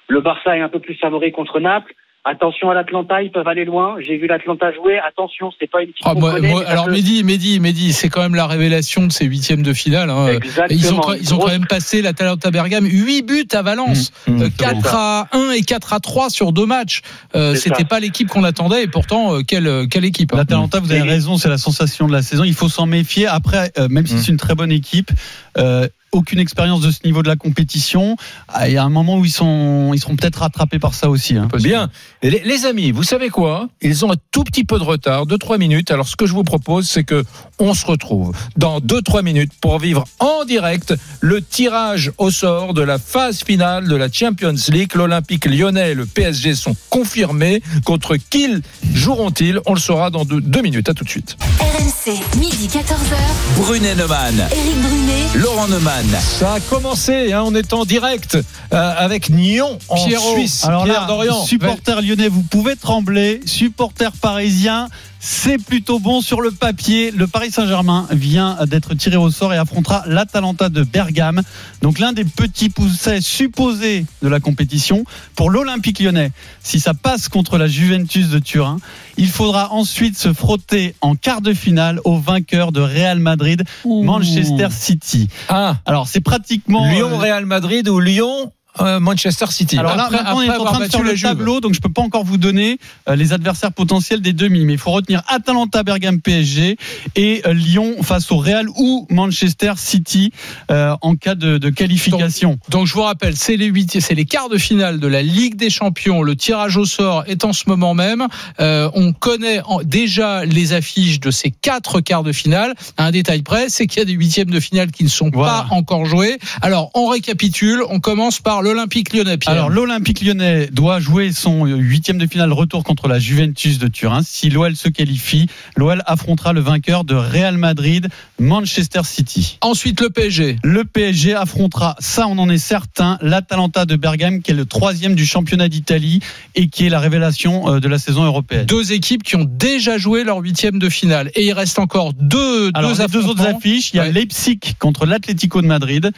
Le 0.09 0.21
Barça 0.21 0.55
est 0.57 0.61
un 0.61 0.69
peu 0.69 0.81
plus 0.81 0.95
favori 0.97 1.33
contre 1.33 1.61
Naples. 1.61 1.95
Attention 2.25 2.69
à 2.69 2.75
l'Atlanta, 2.75 3.23
ils 3.23 3.31
peuvent 3.31 3.47
aller 3.49 3.65
loin. 3.65 3.97
J'ai 4.01 4.19
vu 4.19 4.27
l'Atlanta 4.27 4.71
jouer. 4.73 4.99
Attention, 4.99 5.51
c'est 5.59 5.71
pas 5.71 5.83
une 5.83 5.91
équipe 5.91 6.03
Ah, 6.05 6.15
connaît, 6.15 6.49
moi- 6.51 6.65
alors 6.67 6.89
Mehdi, 6.89 7.25
Mehdi, 7.25 7.59
Mehdi, 7.59 7.93
c'est 7.95 8.09
quand 8.11 8.21
même 8.21 8.35
la 8.35 8.47
révélation 8.47 9.07
de 9.07 9.13
ces 9.13 9.25
huitièmes 9.25 9.63
de 9.63 9.73
finale. 9.73 10.11
hein. 10.11 10.27
Exactement. 10.29 10.69
Ils 10.79 10.93
ont, 10.95 11.15
ils 11.15 11.35
ont 11.35 11.39
quand 11.39 11.47
même 11.49 11.67
passé 11.67 12.03
la 12.03 12.13
Talenta 12.13 12.51
Bergame 12.51 12.85
8 12.87 13.23
buts 13.23 13.49
à 13.53 13.63
Valence, 13.63 14.13
Mmh, 14.27 14.43
Euh, 14.43 14.47
mmh. 14.49 14.51
4 14.59 14.95
à 14.95 15.29
1 15.33 15.53
et 15.53 15.63
4 15.63 15.93
à 15.95 16.01
3 16.01 16.29
sur 16.29 16.53
deux 16.53 16.67
matchs. 16.67 17.01
Euh, 17.35 17.55
C'était 17.55 17.85
pas 17.85 18.01
l'équipe 18.01 18.29
qu'on 18.29 18.45
attendait 18.45 18.83
et 18.83 18.89
pourtant 18.89 19.35
euh, 19.37 19.41
quelle 19.47 19.87
quelle 19.91 20.05
équipe. 20.05 20.35
hein. 20.35 20.39
L'Atalanta, 20.39 20.81
vous 20.81 20.93
avez 20.93 21.03
raison, 21.03 21.39
c'est 21.39 21.49
la 21.49 21.57
sensation 21.59 22.07
de 22.09 22.13
la 22.13 22.21
saison. 22.23 22.45
Il 22.45 22.55
faut 22.55 22.69
s'en 22.69 22.85
méfier. 22.87 23.27
Après, 23.27 23.73
euh, 23.79 23.89
même 23.89 24.07
si 24.07 24.17
Mm. 24.17 24.19
c'est 24.19 24.33
une 24.33 24.37
très 24.39 24.55
bonne 24.55 24.73
équipe, 24.73 25.11
euh, 25.57 25.89
aucune 26.13 26.39
expérience 26.39 26.81
de 26.81 26.91
ce 26.91 26.99
niveau 27.05 27.23
de 27.23 27.29
la 27.29 27.37
compétition. 27.37 28.17
Ah, 28.49 28.69
Il 28.69 28.75
y 28.75 28.77
a 28.77 28.85
un 28.85 28.89
moment 28.89 29.19
où 29.19 29.25
ils 29.25 29.31
sont, 29.31 29.93
ils 29.95 30.01
seront 30.01 30.17
peut-être 30.17 30.41
rattrapés 30.41 30.79
par 30.79 30.95
ça 30.95 31.11
aussi. 31.11 31.37
hein. 31.37 31.49
Bien. 31.59 31.91
Les, 32.23 32.43
les 32.45 32.67
amis, 32.67 32.91
vous 32.93 33.03
savez 33.03 33.29
quoi? 33.29 33.69
Ils 33.83 34.05
ont 34.05 34.13
un 34.13 34.17
tout 34.33 34.45
petit 34.45 34.65
peu 34.65 34.79
de 34.79 34.85
retard, 34.85 35.27
2-3 35.27 35.59
minutes. 35.59 35.91
Alors, 35.91 36.09
ce 36.09 36.17
que 36.17 36.27
je 36.27 36.33
vous 36.33 36.45
propose, 36.45 36.89
c'est 36.89 37.05
que 37.05 37.25
on 37.59 37.75
se 37.75 37.85
retrouve 37.87 38.33
dans 38.57 38.81
2-3 38.81 39.23
minutes 39.23 39.53
pour 39.61 39.79
vivre 39.79 40.05
en 40.21 40.45
direct 40.45 40.95
le 41.21 41.43
tirage 41.43 42.13
au 42.19 42.31
sort 42.31 42.75
de 42.75 42.83
la 42.83 42.99
phase 42.99 43.43
finale 43.43 43.89
de 43.89 43.97
la 43.97 44.11
Champions 44.11 44.55
League. 44.69 44.95
L'Olympique 44.95 45.45
lyonnais 45.47 45.93
et 45.93 45.95
le 45.95 46.07
PSG 46.07 46.55
sont 46.55 46.77
confirmés. 46.91 47.63
Contre 47.85 48.17
qui 48.17 48.47
joueront-ils? 48.95 49.61
On 49.67 49.75
le 49.75 49.81
saura 49.81 50.11
dans 50.11 50.25
2 50.25 50.63
minutes. 50.63 50.89
À 50.89 50.95
tout 50.95 51.05
de 51.05 51.09
suite. 51.11 51.37
RMC, 51.61 52.13
midi 52.39 52.69
14h. 52.69 53.17
Brunet 53.57 53.95
Neumann, 53.95 54.35
Éric 54.53 54.81
Brunet. 54.81 55.27
Laurent 55.43 55.69
Neumann. 55.69 55.98
Ça 56.21 56.55
a 56.55 56.61
commencé, 56.61 57.33
hein, 57.33 57.43
on 57.45 57.55
est 57.55 57.73
en 57.73 57.85
direct 57.85 58.37
euh, 58.37 58.95
avec 58.97 59.31
Nyon 59.31 59.79
en 59.89 60.07
Pierrot. 60.07 60.35
Suisse. 60.35 60.65
Alors 60.65 60.85
Pierre 60.85 61.01
là, 61.03 61.07
Dorian. 61.09 61.45
supporters 61.45 62.03
lyonnais, 62.03 62.29
vous 62.29 62.43
pouvez 62.43 62.77
trembler. 62.77 63.41
Supporters 63.47 64.13
parisiens, 64.13 64.89
c'est 65.21 65.59
plutôt 65.59 65.99
bon 65.99 66.21
sur 66.21 66.41
le 66.41 66.51
papier. 66.51 67.11
Le 67.11 67.27
Paris 67.27 67.51
Saint-Germain 67.51 68.07
vient 68.11 68.59
d'être 68.67 68.95
tiré 68.95 69.17
au 69.17 69.31
sort 69.31 69.53
et 69.53 69.57
affrontera 69.57 70.05
l'Atalanta 70.07 70.69
de 70.69 70.83
Bergame. 70.83 71.43
Donc 71.83 71.99
l'un 71.99 72.13
des 72.13 72.25
petits 72.25 72.69
poussets 72.69 73.21
supposés 73.21 74.07
de 74.23 74.29
la 74.29 74.41
compétition. 74.41 75.05
Pour 75.35 75.51
l'Olympique 75.51 76.01
lyonnais, 76.01 76.31
si 76.63 76.81
ça 76.81 76.95
passe 76.95 77.29
contre 77.29 77.59
la 77.59 77.69
Juventus 77.69 78.29
de 78.29 78.39
Turin, 78.39 78.79
il 79.17 79.29
faudra 79.29 79.73
ensuite 79.73 80.17
se 80.17 80.33
frotter 80.33 80.95
en 81.01 81.15
quart 81.15 81.41
de 81.41 81.53
finale 81.53 82.01
au 82.05 82.19
vainqueur 82.19 82.73
de 82.73 82.81
Real 82.81 83.19
Madrid, 83.19 83.65
Manchester 83.85 84.69
City. 84.71 85.29
Ah, 85.49 85.77
Alors 85.87 86.09
c'est 86.09 86.21
pratiquement... 86.21 86.89
Lyon, 86.91 87.11
euh, 87.13 87.17
Real 87.17 87.47
Madrid 87.47 87.89
ou 87.89 88.01
Lyon, 88.01 88.53
Manchester 89.01 89.47
City. 89.51 89.79
alors 89.79 89.97
là, 89.97 90.05
Après- 90.05 90.17
maintenant, 90.19 90.37
on 90.39 90.43
est 90.43 90.49
après 90.49 90.61
en 90.61 90.65
train 90.65 90.79
de 90.87 90.91
faire 90.91 91.03
le 91.03 91.15
Juve. 91.15 91.29
tableau, 91.29 91.61
donc 91.61 91.75
je 91.75 91.81
peux 91.81 91.89
pas 91.93 92.03
encore 92.03 92.25
vous 92.25 92.37
donner 92.39 92.79
euh, 93.09 93.17
les 93.17 93.33
adversaires 93.33 93.73
potentiels 93.73 94.21
des 94.21 94.33
demi, 94.33 94.65
mais 94.65 94.75
il 94.75 94.79
faut 94.79 94.91
retenir 94.91 95.23
Atalanta, 95.29 95.83
Bergame, 95.83 96.21
PSG 96.21 96.77
et 97.17 97.43
euh, 97.47 97.53
Lyon 97.53 98.03
face 98.03 98.31
au 98.31 98.37
Real 98.39 98.69
ou 98.77 99.07
Manchester 99.11 99.73
City 99.77 100.33
euh, 100.71 100.95
en 101.03 101.15
cas 101.17 101.35
de, 101.35 101.59
de 101.59 101.71
qualification. 101.71 102.59
Donc 102.71 102.87
je 102.87 102.95
vous 102.95 103.03
rappelle, 103.03 103.37
c'est 103.37 103.57
les 103.57 103.67
huit, 103.67 104.01
c'est 104.01 104.15
les 104.15 104.25
quarts 104.25 104.49
de 104.49 104.59
finale 104.59 105.01
de 105.01 105.07
la 105.07 105.23
Ligue 105.23 105.57
des 105.57 105.71
Champions. 105.71 106.23
Le 106.23 106.37
tirage 106.37 106.77
au 106.77 106.85
sort 106.85 107.25
est 107.27 107.45
en 107.45 107.53
ce 107.53 107.65
moment 107.69 107.95
même. 107.95 108.27
Euh, 108.61 108.91
on 108.95 109.13
connaît 109.13 109.61
en- 109.67 109.83
déjà 109.83 110.45
les 110.45 110.73
affiches 110.73 111.21
de 111.21 111.31
ces 111.31 111.51
quatre 111.51 112.01
quarts 112.01 112.23
de 112.23 112.33
finale. 112.33 112.75
À 112.97 113.07
un 113.07 113.11
détail 113.11 113.43
près, 113.43 113.69
c'est 113.69 113.87
qu'il 113.87 113.99
y 113.99 114.03
a 114.03 114.05
des 114.05 114.13
huitièmes 114.13 114.51
de 114.51 114.61
finale 114.61 114.91
qui 114.91 115.05
ne 115.05 115.09
sont 115.09 115.31
Voilà. 115.33 115.67
pas 115.69 115.75
encore 115.75 116.05
joués. 116.07 116.39
Alors 116.63 116.91
on 116.95 117.09
récapitule. 117.09 117.83
On 117.91 118.01
commence 118.01 118.41
par 118.41 118.63
l'Olympique 118.69 119.13
Lyonnais. 119.15 119.39
Pierre. 119.39 119.55
Alors 119.55 119.71
l'Olympique 119.71 120.21
lyonnais 120.21 120.69
doit 120.73 121.01
jouer 121.01 121.33
son 121.33 121.67
euh, 121.67 121.77
huitième 121.77 122.19
de 122.19 122.27
finale 122.27 122.53
retour 122.53 122.85
contre 122.85 123.09
la 123.09 123.19
Juventus 123.19 123.79
de 123.79 123.89
Turin. 123.89 124.21
Si 124.23 124.51
l'OL 124.51 124.77
se 124.77 124.89
qualifie, 124.89 125.49
l'OL 125.77 126.03
affrontera 126.07 126.53
le 126.53 126.61
vainqueur 126.61 127.05
de 127.05 127.15
Real 127.15 127.57
Madrid, 127.57 128.09
Manchester 128.39 129.01
City. 129.05 129.59
Ensuite 129.63 130.01
le 130.01 130.11
PSG. 130.11 130.57
Le 130.63 130.85
PSG 130.85 131.35
affrontera, 131.35 131.97
ça 131.99 132.27
on 132.29 132.39
en 132.39 132.49
est 132.51 132.59
certain, 132.59 133.19
l'Atalanta 133.23 133.85
de 133.87 133.97
Bergame 133.97 134.43
qui 134.43 134.51
est 134.51 134.55
le 134.55 134.67
troisième 134.67 135.15
du 135.15 135.25
championnat 135.27 135.69
d'Italie 135.69 136.21
et 136.55 136.69
qui 136.69 136.87
est 136.87 136.91
la 136.91 137.01
révélation 137.01 137.75
euh, 137.75 137.81
de 137.81 137.89
la 137.89 137.99
saison 137.99 138.25
européenne. 138.25 138.67
Deux 138.67 138.93
équipes 138.93 139.23
qui 139.23 139.37
ont 139.37 139.47
déjà 139.49 139.99
joué 139.99 140.25
leur 140.25 140.39
huitième 140.39 140.79
de 140.79 140.89
finale. 140.89 141.31
Et 141.35 141.47
il 141.47 141.53
reste 141.53 141.79
encore 141.79 142.13
deux, 142.15 142.71
Alors, 142.75 142.93
deux 142.95 143.03
les 143.03 143.09
deux 143.09 143.27
autres 143.27 143.47
affiches, 143.47 143.91
il 143.93 143.97
y 143.97 144.01
a 144.01 144.05
Ouais. 144.05 144.13
Leipzig 144.13 144.59
contre 144.79 145.07
l'Atlético 145.07 145.61
de 145.63 145.67
Madrid 145.67 146.11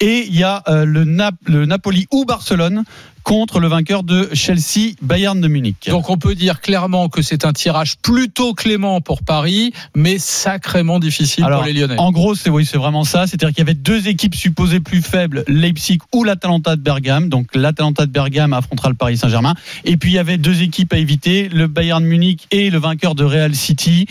et 0.00 0.26
il 0.28 0.34
y 0.36 0.42
a 0.42 0.62
euh, 0.68 0.84
le, 0.84 1.04
Nap- 1.04 1.34
le 1.46 1.66
Napoli 1.66 1.97
ou 2.10 2.24
Barcelone 2.24 2.84
contre 3.28 3.60
le 3.60 3.68
vainqueur 3.68 4.04
de 4.04 4.30
Chelsea, 4.32 4.94
Bayern 5.02 5.38
de 5.38 5.48
Munich. 5.48 5.86
Donc 5.90 6.08
on 6.08 6.16
peut 6.16 6.34
dire 6.34 6.62
clairement 6.62 7.10
que 7.10 7.20
c'est 7.20 7.44
un 7.44 7.52
tirage 7.52 7.98
plutôt 7.98 8.54
clément 8.54 9.02
pour 9.02 9.22
Paris, 9.22 9.74
mais 9.94 10.16
sacrément 10.18 10.98
difficile 10.98 11.44
Alors, 11.44 11.58
pour 11.60 11.66
les 11.66 11.74
Lyonnais. 11.74 11.96
En 11.98 12.10
gros, 12.10 12.34
c'est 12.34 12.48
oui, 12.48 12.64
c'est 12.64 12.78
vraiment 12.78 13.04
ça. 13.04 13.26
C'est-à-dire 13.26 13.50
qu'il 13.50 13.58
y 13.58 13.60
avait 13.60 13.74
deux 13.74 14.08
équipes 14.08 14.34
supposées 14.34 14.80
plus 14.80 15.02
faibles, 15.02 15.44
Leipzig 15.46 15.98
ou 16.14 16.24
l'Atalanta 16.24 16.74
de 16.76 16.80
Bergame. 16.80 17.28
Donc 17.28 17.54
l'Atalanta 17.54 18.06
de 18.06 18.10
Bergame 18.10 18.54
affrontera 18.54 18.88
le 18.88 18.94
Paris 18.94 19.18
Saint-Germain. 19.18 19.52
Et 19.84 19.98
puis 19.98 20.12
il 20.12 20.14
y 20.14 20.18
avait 20.18 20.38
deux 20.38 20.62
équipes 20.62 20.94
à 20.94 20.96
éviter, 20.96 21.50
le 21.50 21.66
Bayern 21.66 22.02
Munich 22.02 22.46
et 22.50 22.70
le 22.70 22.78
vainqueur 22.78 23.14
de 23.14 23.24
Real 23.24 23.54
City. 23.54 24.06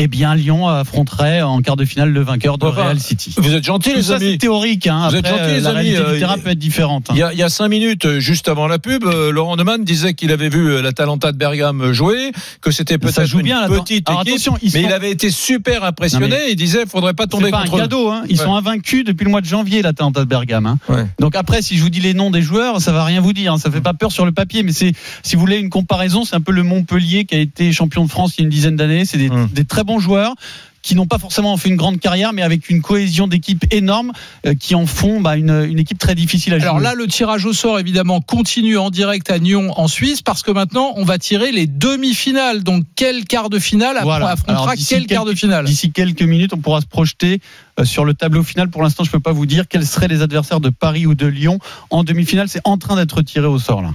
Eh 0.00 0.08
bien, 0.08 0.34
Lyon 0.34 0.68
affronterait 0.68 1.40
en 1.40 1.60
quart 1.62 1.74
de 1.76 1.84
finale 1.86 2.10
le 2.10 2.20
vainqueur 2.20 2.58
de 2.58 2.66
Enfin, 2.66 2.82
Real 2.84 3.00
City. 3.00 3.34
Vous 3.38 3.54
êtes 3.54 3.64
gentils, 3.64 3.90
Tout 3.90 3.96
les 3.96 4.02
ça, 4.02 4.18
c'est 4.18 4.26
amis. 4.26 4.38
théorique. 4.38 4.86
Hein. 4.86 5.08
Vous 5.08 5.16
êtes 5.16 5.26
gentils, 5.26 5.40
euh, 5.42 5.54
les 5.54 5.60
la 5.60 5.70
amis, 5.70 5.78
réalité 5.88 6.04
euh, 6.04 6.12
du 6.12 6.18
terrain 6.20 6.38
peut 6.38 6.50
être 6.50 6.58
différente. 6.58 7.06
hein. 7.08 7.14
Il 7.14 7.18
y, 7.18 7.22
a, 7.22 7.32
y 7.32 7.42
a 7.42 7.48
cinq 7.48 7.68
minutes, 7.68 8.18
juste 8.18 8.46
avant 8.48 8.57
avant 8.58 8.66
la 8.66 8.78
pub, 8.80 9.04
euh, 9.04 9.30
Laurent 9.30 9.56
Neumann 9.56 9.84
disait 9.84 10.14
qu'il 10.14 10.32
avait 10.32 10.48
vu 10.48 10.68
euh, 10.70 10.82
l'Atalanta 10.82 11.30
de 11.32 11.36
Bergame 11.36 11.92
jouer, 11.92 12.32
que 12.60 12.70
c'était 12.72 12.98
peut-être 12.98 13.32
une 13.34 13.42
bien, 13.42 13.68
petite 13.68 14.08
Alors, 14.08 14.22
équipe, 14.22 14.34
mais 14.34 14.38
sont- 14.38 14.58
il 14.62 14.92
avait 14.92 15.10
été 15.12 15.30
super 15.30 15.84
impressionné. 15.84 16.36
Il 16.50 16.56
disait, 16.56 16.84
faudrait 16.86 17.14
pas 17.14 17.26
tomber 17.28 17.50
pas 17.50 17.58
un 17.60 17.64
contre 17.64 17.76
eux. 17.76 17.80
cadeau, 17.80 18.10
hein. 18.10 18.22
Ils 18.28 18.36
Ouais. 18.38 18.44
sont 18.44 18.54
invaincus 18.54 19.04
depuis 19.04 19.24
le 19.24 19.30
mois 19.30 19.40
de 19.40 19.46
janvier, 19.46 19.80
l'Atalanta 19.82 20.20
de 20.20 20.24
Bergame. 20.24 20.66
hein. 20.66 20.78
Ouais. 20.88 21.06
Donc 21.20 21.36
après, 21.36 21.62
si 21.62 21.76
je 21.76 21.82
vous 21.82 21.90
dis 21.90 22.00
les 22.00 22.14
noms 22.14 22.30
des 22.30 22.42
joueurs, 22.42 22.80
ça 22.80 22.90
va 22.92 23.04
rien 23.04 23.20
vous 23.20 23.32
dire. 23.32 23.52
hein. 23.52 23.58
Ça 23.58 23.70
fait 23.70 23.80
pas 23.80 23.94
peur 23.94 24.10
sur 24.10 24.24
le 24.26 24.32
papier, 24.32 24.62
mais 24.64 24.72
c'est, 24.72 24.92
si 25.22 25.36
vous 25.36 25.40
voulez 25.40 25.58
une 25.58 25.70
comparaison, 25.70 26.24
c'est 26.24 26.34
un 26.34 26.40
peu 26.40 26.52
le 26.52 26.64
Montpellier 26.64 27.24
qui 27.26 27.34
a 27.36 27.38
été 27.38 27.72
champion 27.72 28.04
de 28.04 28.10
France 28.10 28.34
il 28.36 28.40
y 28.40 28.42
a 28.42 28.44
une 28.44 28.50
dizaine 28.50 28.76
d'années. 28.76 29.04
C'est 29.04 29.18
des, 29.18 29.30
Hum. 29.30 29.48
des 29.52 29.64
très 29.64 29.84
bons 29.84 30.00
joueurs 30.00 30.34
qui 30.82 30.94
n'ont 30.94 31.06
pas 31.06 31.18
forcément 31.18 31.56
fait 31.56 31.68
une 31.68 31.76
grande 31.76 32.00
carrière, 32.00 32.32
mais 32.32 32.42
avec 32.42 32.70
une 32.70 32.82
cohésion 32.82 33.26
d'équipe 33.26 33.64
énorme, 33.72 34.12
euh, 34.46 34.54
qui 34.54 34.74
en 34.74 34.86
font 34.86 35.20
bah, 35.20 35.36
une, 35.36 35.66
une 35.68 35.78
équipe 35.78 35.98
très 35.98 36.14
difficile 36.14 36.54
à 36.54 36.58
jouer. 36.58 36.68
Alors 36.68 36.80
là, 36.80 36.94
le 36.94 37.06
tirage 37.06 37.44
au 37.44 37.52
sort, 37.52 37.78
évidemment, 37.78 38.20
continue 38.20 38.78
en 38.78 38.90
direct 38.90 39.30
à 39.30 39.38
Nyon, 39.38 39.72
en 39.76 39.88
Suisse, 39.88 40.22
parce 40.22 40.42
que 40.42 40.50
maintenant, 40.50 40.92
on 40.96 41.04
va 41.04 41.18
tirer 41.18 41.52
les 41.52 41.66
demi-finales. 41.66 42.62
Donc, 42.62 42.84
quel 42.96 43.24
quart 43.24 43.50
de 43.50 43.58
finale 43.58 43.98
Voilà. 44.02 44.30
affrontera 44.30 44.72
Alors, 44.72 44.74
quel 44.88 45.06
quart 45.06 45.24
de 45.24 45.34
finale 45.34 45.64
D'ici 45.64 45.92
quelques 45.92 46.22
minutes, 46.22 46.52
on 46.54 46.58
pourra 46.58 46.80
se 46.80 46.86
projeter 46.86 47.40
euh, 47.78 47.84
sur 47.84 48.04
le 48.04 48.14
tableau 48.14 48.42
final. 48.42 48.70
Pour 48.70 48.82
l'instant, 48.82 49.04
je 49.04 49.10
peux 49.10 49.20
pas 49.20 49.32
vous 49.32 49.46
dire 49.46 49.68
quels 49.68 49.86
seraient 49.86 50.08
les 50.08 50.22
adversaires 50.22 50.60
de 50.60 50.70
Paris 50.70 51.06
ou 51.06 51.14
de 51.14 51.26
Lyon 51.26 51.58
en 51.90 52.04
demi-finale. 52.04 52.48
C'est 52.48 52.62
en 52.64 52.78
train 52.78 52.96
d'être 52.96 53.22
tiré 53.22 53.46
au 53.46 53.58
sort 53.58 53.82
là. 53.82 53.90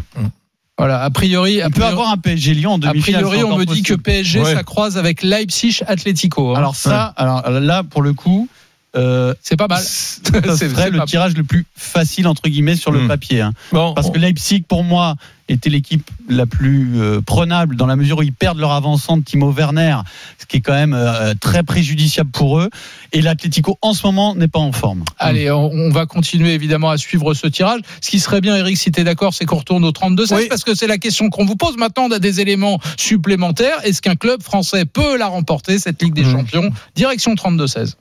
Voilà, 0.77 1.03
a 1.03 1.09
priori, 1.11 1.61
a 1.61 1.67
On 1.67 1.69
peut 1.69 1.73
priori, 1.75 1.91
avoir 1.91 2.09
un 2.09 2.17
PSG 2.17 2.53
Lyon 2.55 2.73
en 2.73 2.75
a 2.81 2.87
demi-finale. 2.89 3.21
priori, 3.21 3.37
c'est 3.39 3.43
on 3.43 3.57
me 3.57 3.65
dit 3.65 3.83
que. 3.83 3.93
PSG, 3.93 4.41
Ouais. 4.41 4.53
ça 4.55 4.63
croise 4.63 4.97
avec 4.97 5.21
Leipzig 5.21 5.81
Atlético. 5.85 6.51
hein. 6.53 6.57
Alors 6.57 6.75
ça, 6.75 7.13
alors 7.15 7.47
là 7.49 7.83
pour 7.83 8.01
le 8.01 8.13
coup, 8.13 8.49
euh, 8.95 9.35
c'est 9.41 9.55
pas 9.55 9.67
mal. 9.67 9.81
C'est- 9.83 10.21
c'est 10.55 10.89
le 10.89 11.05
tirage 11.05 11.35
le 11.35 11.43
plus 11.43 11.65
facile 11.75 12.27
entre 12.27 12.49
guillemets 12.49 12.75
sur 12.75 12.91
le 12.91 13.01
Hmm. 13.01 13.07
papier. 13.07 13.41
hein. 13.41 13.53
Bon, 13.71 13.93
Parce 13.93 14.09
que 14.09 14.17
Leipzig, 14.17 14.63
pour 14.67 14.83
moi, 14.83 15.15
était 15.49 15.69
l'équipe 15.69 16.09
la 16.29 16.45
plus 16.45 16.93
euh, 16.95 17.21
prenable 17.21 17.75
dans 17.75 17.85
la 17.85 17.95
mesure 17.95 18.19
où 18.19 18.23
ils 18.23 18.33
perdent 18.33 18.59
leur 18.59 18.71
avançant 18.71 19.17
de 19.17 19.23
Timo 19.23 19.51
Werner, 19.51 19.97
ce 20.39 20.45
qui 20.45 20.57
est 20.57 20.61
quand 20.61 20.73
même 20.73 20.93
euh, 20.93 21.33
très 21.39 21.63
préjudiciable 21.63 22.31
pour 22.31 22.59
eux. 22.59 22.69
Et 23.11 23.21
l'Atlético 23.21 23.77
en 23.81 23.93
ce 23.93 24.05
moment 24.05 24.35
n'est 24.35 24.47
pas 24.47 24.59
en 24.59 24.71
forme. 24.71 25.03
Allez, 25.19 25.51
on, 25.51 25.65
on 25.71 25.89
va 25.89 26.05
continuer 26.05 26.53
évidemment 26.53 26.89
à 26.89 26.97
suivre 26.97 27.33
ce 27.33 27.47
tirage. 27.47 27.81
Ce 28.01 28.09
qui 28.09 28.19
serait 28.19 28.41
bien, 28.41 28.55
Eric, 28.55 28.77
si 28.77 28.91
tu 28.91 29.01
es 29.01 29.03
d'accord, 29.03 29.33
c'est 29.33 29.45
qu'on 29.45 29.57
retourne 29.57 29.83
au 29.85 29.91
32-16 29.91 30.35
Oui. 30.35 30.45
parce 30.49 30.63
que 30.63 30.75
c'est 30.75 30.87
la 30.87 30.97
question 30.97 31.29
qu'on 31.29 31.45
vous 31.45 31.55
pose. 31.55 31.77
Maintenant, 31.77 32.05
on 32.05 32.11
a 32.11 32.19
des 32.19 32.39
éléments 32.39 32.79
supplémentaires. 32.97 33.77
Est-ce 33.83 34.01
qu'un 34.01 34.15
club 34.15 34.41
français 34.41 34.85
peut 34.85 35.17
la 35.17 35.27
remporter, 35.27 35.77
cette 35.79 36.01
Ligue 36.01 36.13
des 36.13 36.23
Mhm. 36.23 36.31
Champions? 36.31 36.69
Direction 36.95 37.35
32-16. 37.35 37.95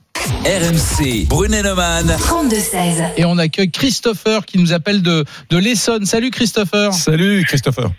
RMC, 0.45 1.25
Brunet-Neumann. 1.27 2.07
32-16. 2.19 3.03
Et 3.17 3.25
on 3.25 3.37
accueille 3.37 3.71
Christopher 3.71 4.45
qui 4.45 4.57
nous 4.57 4.71
appelle 4.71 5.01
de, 5.01 5.25
de 5.49 5.57
l'Essonne. 5.57 6.05
Salut 6.05 6.31
Christopher. 6.31 6.93
salut 6.93 7.32
Christopher. 7.43 7.89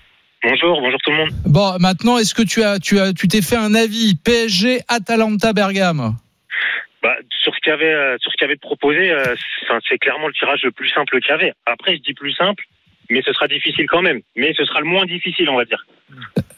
Bonjour, 0.42 0.80
bonjour 0.80 0.98
tout 1.02 1.10
le 1.10 1.16
monde. 1.16 1.30
Bon, 1.46 1.76
maintenant, 1.80 2.18
est-ce 2.18 2.34
que 2.34 2.42
tu 2.42 2.62
as, 2.62 2.78
tu 2.78 2.98
as, 2.98 3.12
tu 3.12 3.28
t'es 3.28 3.40
fait 3.42 3.56
un 3.56 3.74
avis 3.74 4.14
PSG 4.14 4.80
Atalanta 4.88 5.52
Bergame 5.54 6.14
Bah, 7.02 7.14
sur 7.42 7.54
ce 7.54 7.60
qu'il 7.60 7.72
avait, 7.72 7.92
euh, 7.92 8.16
sur 8.20 8.30
ce 8.30 8.36
qu'il 8.36 8.44
avait 8.44 8.56
proposé, 8.56 9.10
euh, 9.10 9.34
c'est- 9.88 9.98
clairement 9.98 10.26
le 10.28 10.34
tirage 10.34 10.60
le 10.62 10.70
plus 10.70 10.90
simple 10.90 11.18
qu'il 11.20 11.30
y 11.30 11.32
avait. 11.32 11.52
Après, 11.66 11.96
je 11.96 12.02
dis 12.02 12.12
plus 12.14 12.32
simple, 12.34 12.62
mais 13.10 13.22
ce 13.24 13.32
sera 13.32 13.48
difficile 13.48 13.86
quand 13.88 14.02
même. 14.02 14.20
Mais 14.36 14.52
ce 14.54 14.64
sera 14.66 14.80
le 14.80 14.86
moins 14.86 15.06
difficile, 15.06 15.48
on 15.48 15.56
va 15.56 15.64
dire. 15.64 15.86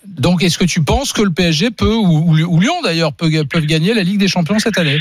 Donc, 0.05 0.43
est-ce 0.43 0.59
que 0.59 0.65
tu 0.65 0.83
penses 0.83 1.13
que 1.13 1.23
le 1.23 1.31
PSG 1.31 1.71
peut, 1.71 1.95
ou, 1.95 2.33
ou- 2.33 2.57
ou 2.57 2.61
Lyon 2.61 2.81
d'ailleurs, 2.83 3.13
peut, 3.13 3.31
peuvent 3.49 3.67
gagner 3.67 3.95
la 3.95 4.03
Ligue 4.03 4.19
des 4.19 4.29
Champions 4.29 4.59
cette 4.59 4.79
année? 4.79 4.99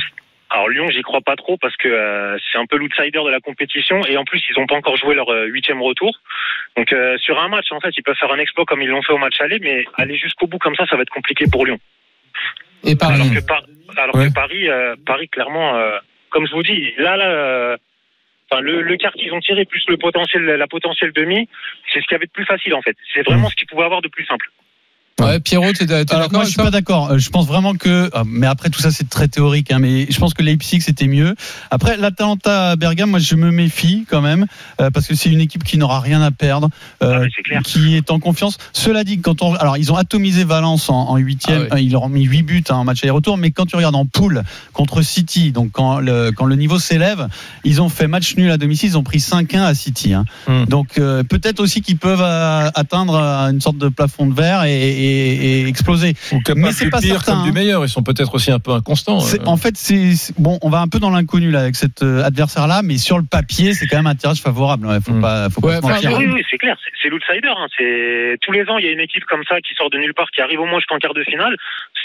Alors 0.51 0.69
Lyon, 0.69 0.87
j'y 0.89 1.01
crois 1.01 1.21
pas 1.21 1.35
trop 1.35 1.57
parce 1.57 1.75
que 1.75 1.87
euh, 1.87 2.37
c'est 2.51 2.57
un 2.57 2.65
peu 2.65 2.77
l'outsider 2.77 3.19
de 3.23 3.29
la 3.29 3.39
compétition 3.39 4.05
et 4.05 4.15
en 4.15 4.23
plus 4.23 4.43
ils 4.49 4.59
n'ont 4.59 4.67
pas 4.67 4.75
encore 4.75 4.95
joué 4.95 5.15
leur 5.15 5.29
euh, 5.33 5.45
huitième 5.45 5.81
retour. 5.81 6.19
Donc 6.77 6.93
euh, 6.93 7.17
sur 7.17 7.39
un 7.41 7.47
match, 7.47 7.71
en 7.71 7.79
fait, 7.79 7.89
ils 7.97 8.03
peuvent 8.03 8.15
faire 8.15 8.31
un 8.31 8.37
exploit 8.39 8.65
comme 8.65 8.81
ils 8.81 8.87
l'ont 8.89 9.01
fait 9.01 9.13
au 9.13 9.17
match 9.17 9.41
aller, 9.41 9.57
mais 9.59 9.85
aller 9.95 10.15
jusqu'au 10.17 10.47
bout 10.47 10.59
comme 10.59 10.75
ça, 10.75 10.85
ça 10.85 10.95
va 10.95 11.01
être 11.01 11.09
compliqué 11.09 11.45
pour 11.51 11.65
Lyon. 11.65 11.79
Et 12.83 12.95
Paris 12.95 13.15
Alors 13.21 13.33
que, 13.33 13.45
Par- 13.45 13.63
alors 13.97 14.15
Ouais. 14.15 14.27
que 14.29 14.33
Paris, 14.33 14.69
euh, 14.69 14.95
Paris 15.05 15.27
clairement, 15.29 15.75
euh, 15.77 15.97
comme 16.29 16.45
je 16.47 16.53
vous 16.53 16.63
dis, 16.63 16.93
là, 16.97 17.17
là, 17.17 17.25
euh, 17.31 17.77
enfin 18.51 18.61
le, 18.61 18.81
le 18.83 18.97
quart 18.97 19.13
qu'ils 19.13 19.33
ont 19.33 19.39
tiré 19.39 19.65
plus 19.65 19.83
le 19.87 19.97
potentiel, 19.97 20.43
la 20.45 20.67
potentielle 20.67 21.11
demi, 21.11 21.49
c'est 21.91 22.01
ce 22.01 22.05
qu'il 22.05 22.13
y 22.13 22.17
avait 22.17 22.27
de 22.27 22.31
plus 22.31 22.45
facile 22.45 22.75
en 22.75 22.81
fait. 22.83 22.95
C'est 23.13 23.23
vraiment 23.25 23.49
ce 23.49 23.55
qu'ils 23.55 23.67
pouvaient 23.67 23.85
avoir 23.85 24.01
de 24.03 24.09
plus 24.09 24.25
simple. 24.25 24.47
Ouais, 25.21 25.39
Pierrot, 25.39 25.71
t'es, 25.71 25.85
d'accord 25.85 26.29
moi 26.33 26.43
je 26.43 26.49
suis 26.49 26.57
pas 26.57 26.71
d'accord. 26.71 27.11
Euh, 27.11 27.17
Je 27.19 27.29
pense 27.29 27.47
vraiment 27.47 27.73
que, 27.73 28.09
ah, 28.13 28.23
mais 28.25 28.47
après 28.47 28.69
tout 28.69 28.81
ça 28.81 28.91
c'est 28.91 29.07
très 29.09 29.29
théorique, 29.29 29.71
hein, 29.71 29.79
mais 29.79 30.07
je 30.11 30.19
pense 30.19 30.33
que 30.33 30.43
Leipzig 30.43 30.81
c'était 30.81 31.07
mieux. 31.07 31.35
Après 31.71 31.95
l'Atalanta 31.95 32.75
Bergame, 32.75 33.11
moi 33.11 33.19
je 33.19 33.35
me 33.35 33.49
méfie 33.49 34.05
quand 34.09 34.19
même 34.19 34.45
euh, 34.81 34.89
parce 34.91 35.07
que 35.07 35.15
c'est 35.15 35.29
une 35.29 35.39
équipe 35.39 35.63
qui 35.63 35.77
n'aura 35.77 36.01
rien 36.01 36.21
à 36.21 36.31
perdre, 36.31 36.69
euh, 37.01 37.13
Ah 37.15 37.19
ouais, 37.21 37.27
c'est 37.33 37.43
clair. 37.43 37.61
qui 37.63 37.95
est 37.95 38.11
en 38.11 38.19
confiance. 38.19 38.57
Cela 38.73 39.05
dit, 39.05 39.19
quand 39.19 39.41
on, 39.41 39.53
alors 39.55 39.77
ils 39.77 39.89
ont 39.89 39.95
atomisé 39.95 40.43
Valence 40.43 40.89
en, 40.89 41.15
huitième, 41.15 41.67
Ah 41.71 41.79
ils 41.79 41.93
leur 41.93 42.03
ont 42.03 42.09
mis 42.09 42.25
8 42.25 42.43
buts 42.43 42.63
hein, 42.69 42.75
en 42.75 42.83
match 42.83 43.01
aller-retour, 43.01 43.37
mais 43.37 43.51
quand 43.51 43.65
tu 43.67 43.77
regardes 43.77 43.95
en 43.95 44.05
poule 44.05 44.43
contre 44.73 45.01
City, 45.01 45.53
donc 45.53 45.71
quand 45.71 45.99
le, 46.01 46.31
quand 46.35 46.45
le 46.45 46.57
niveau 46.57 46.77
s'élève, 46.77 47.29
ils 47.63 47.81
ont 47.81 47.87
fait 47.87 48.07
match 48.07 48.35
nul 48.35 48.51
à 48.51 48.57
domicile, 48.57 48.89
ils 48.89 48.97
ont 48.97 49.03
pris 49.03 49.19
5-1 49.19 49.61
à 49.61 49.73
City. 49.75 50.13
hein. 50.13 50.25
Hmm. 50.45 50.65
Donc 50.65 50.97
euh, 50.97 51.23
peut-être 51.23 51.61
aussi 51.61 51.81
qu'ils 51.81 51.97
peuvent 51.97 52.19
euh, 52.21 52.69
atteindre 52.75 53.15
euh, 53.15 53.49
une 53.51 53.61
sorte 53.61 53.77
de 53.77 53.87
plafond 53.87 54.25
de 54.27 54.33
verre 54.35 54.65
et, 54.65 54.73
et- 54.89 55.04
et 55.05 55.67
exploser. 55.67 56.13
Ou 56.31 56.39
Mais 56.55 56.71
c'est 56.71 56.89
pas 56.89 56.99
pire 56.99 57.15
certain, 57.21 57.33
comme 57.33 57.43
du 57.43 57.49
hein. 57.49 57.53
meilleur. 57.53 57.83
Ils 57.85 57.89
sont 57.89 58.03
peut-être 58.03 58.33
aussi 58.35 58.51
un 58.51 58.59
peu 58.59 58.71
inconstants. 58.71 59.19
Euh. 59.23 59.37
En 59.45 59.57
fait, 59.57 59.75
c'est 59.77 60.13
bon, 60.37 60.57
on 60.61 60.69
va 60.69 60.79
un 60.81 60.87
peu 60.87 60.99
dans 60.99 61.09
l'inconnu 61.09 61.51
là 61.51 61.61
avec 61.61 61.75
cet 61.75 62.01
euh, 62.03 62.23
adversaire-là, 62.23 62.81
mais 62.83 62.97
sur 62.97 63.17
le 63.17 63.23
papier, 63.25 63.73
c'est 63.73 63.87
quand 63.87 63.97
même 63.97 64.07
un 64.07 64.15
tirage 64.15 64.41
favorable. 64.41 64.87
Ouais, 64.87 64.97
faut 65.03 65.13
Mm. 65.13 65.21
pas, 65.21 65.49
faut 65.49 65.61
Ouais, 65.65 65.79
pas 65.81 65.87
se 65.87 65.93
mentir. 65.93 66.11
Ah 66.13 66.17
oui, 66.19 66.27
oui, 66.33 66.43
c'est 66.49 66.57
clair, 66.57 66.75
c'est- 66.83 66.91
c'est 67.01 67.09
l'outsider. 67.09 67.47
Hein. 67.47 67.67
C'est 67.77 68.37
tous 68.41 68.51
les 68.51 68.63
ans, 68.69 68.77
il 68.77 68.85
y 68.85 68.89
a 68.89 68.91
une 68.91 68.99
équipe 68.99 69.23
comme 69.25 69.43
ça 69.47 69.59
qui 69.61 69.73
sort 69.75 69.89
de 69.89 69.97
nulle 69.97 70.13
part, 70.13 70.29
qui 70.31 70.41
arrive 70.41 70.59
au 70.59 70.65
moins 70.65 70.79
jusqu'en 70.79 70.97
quart 70.97 71.13
de 71.13 71.23
finale. 71.23 71.55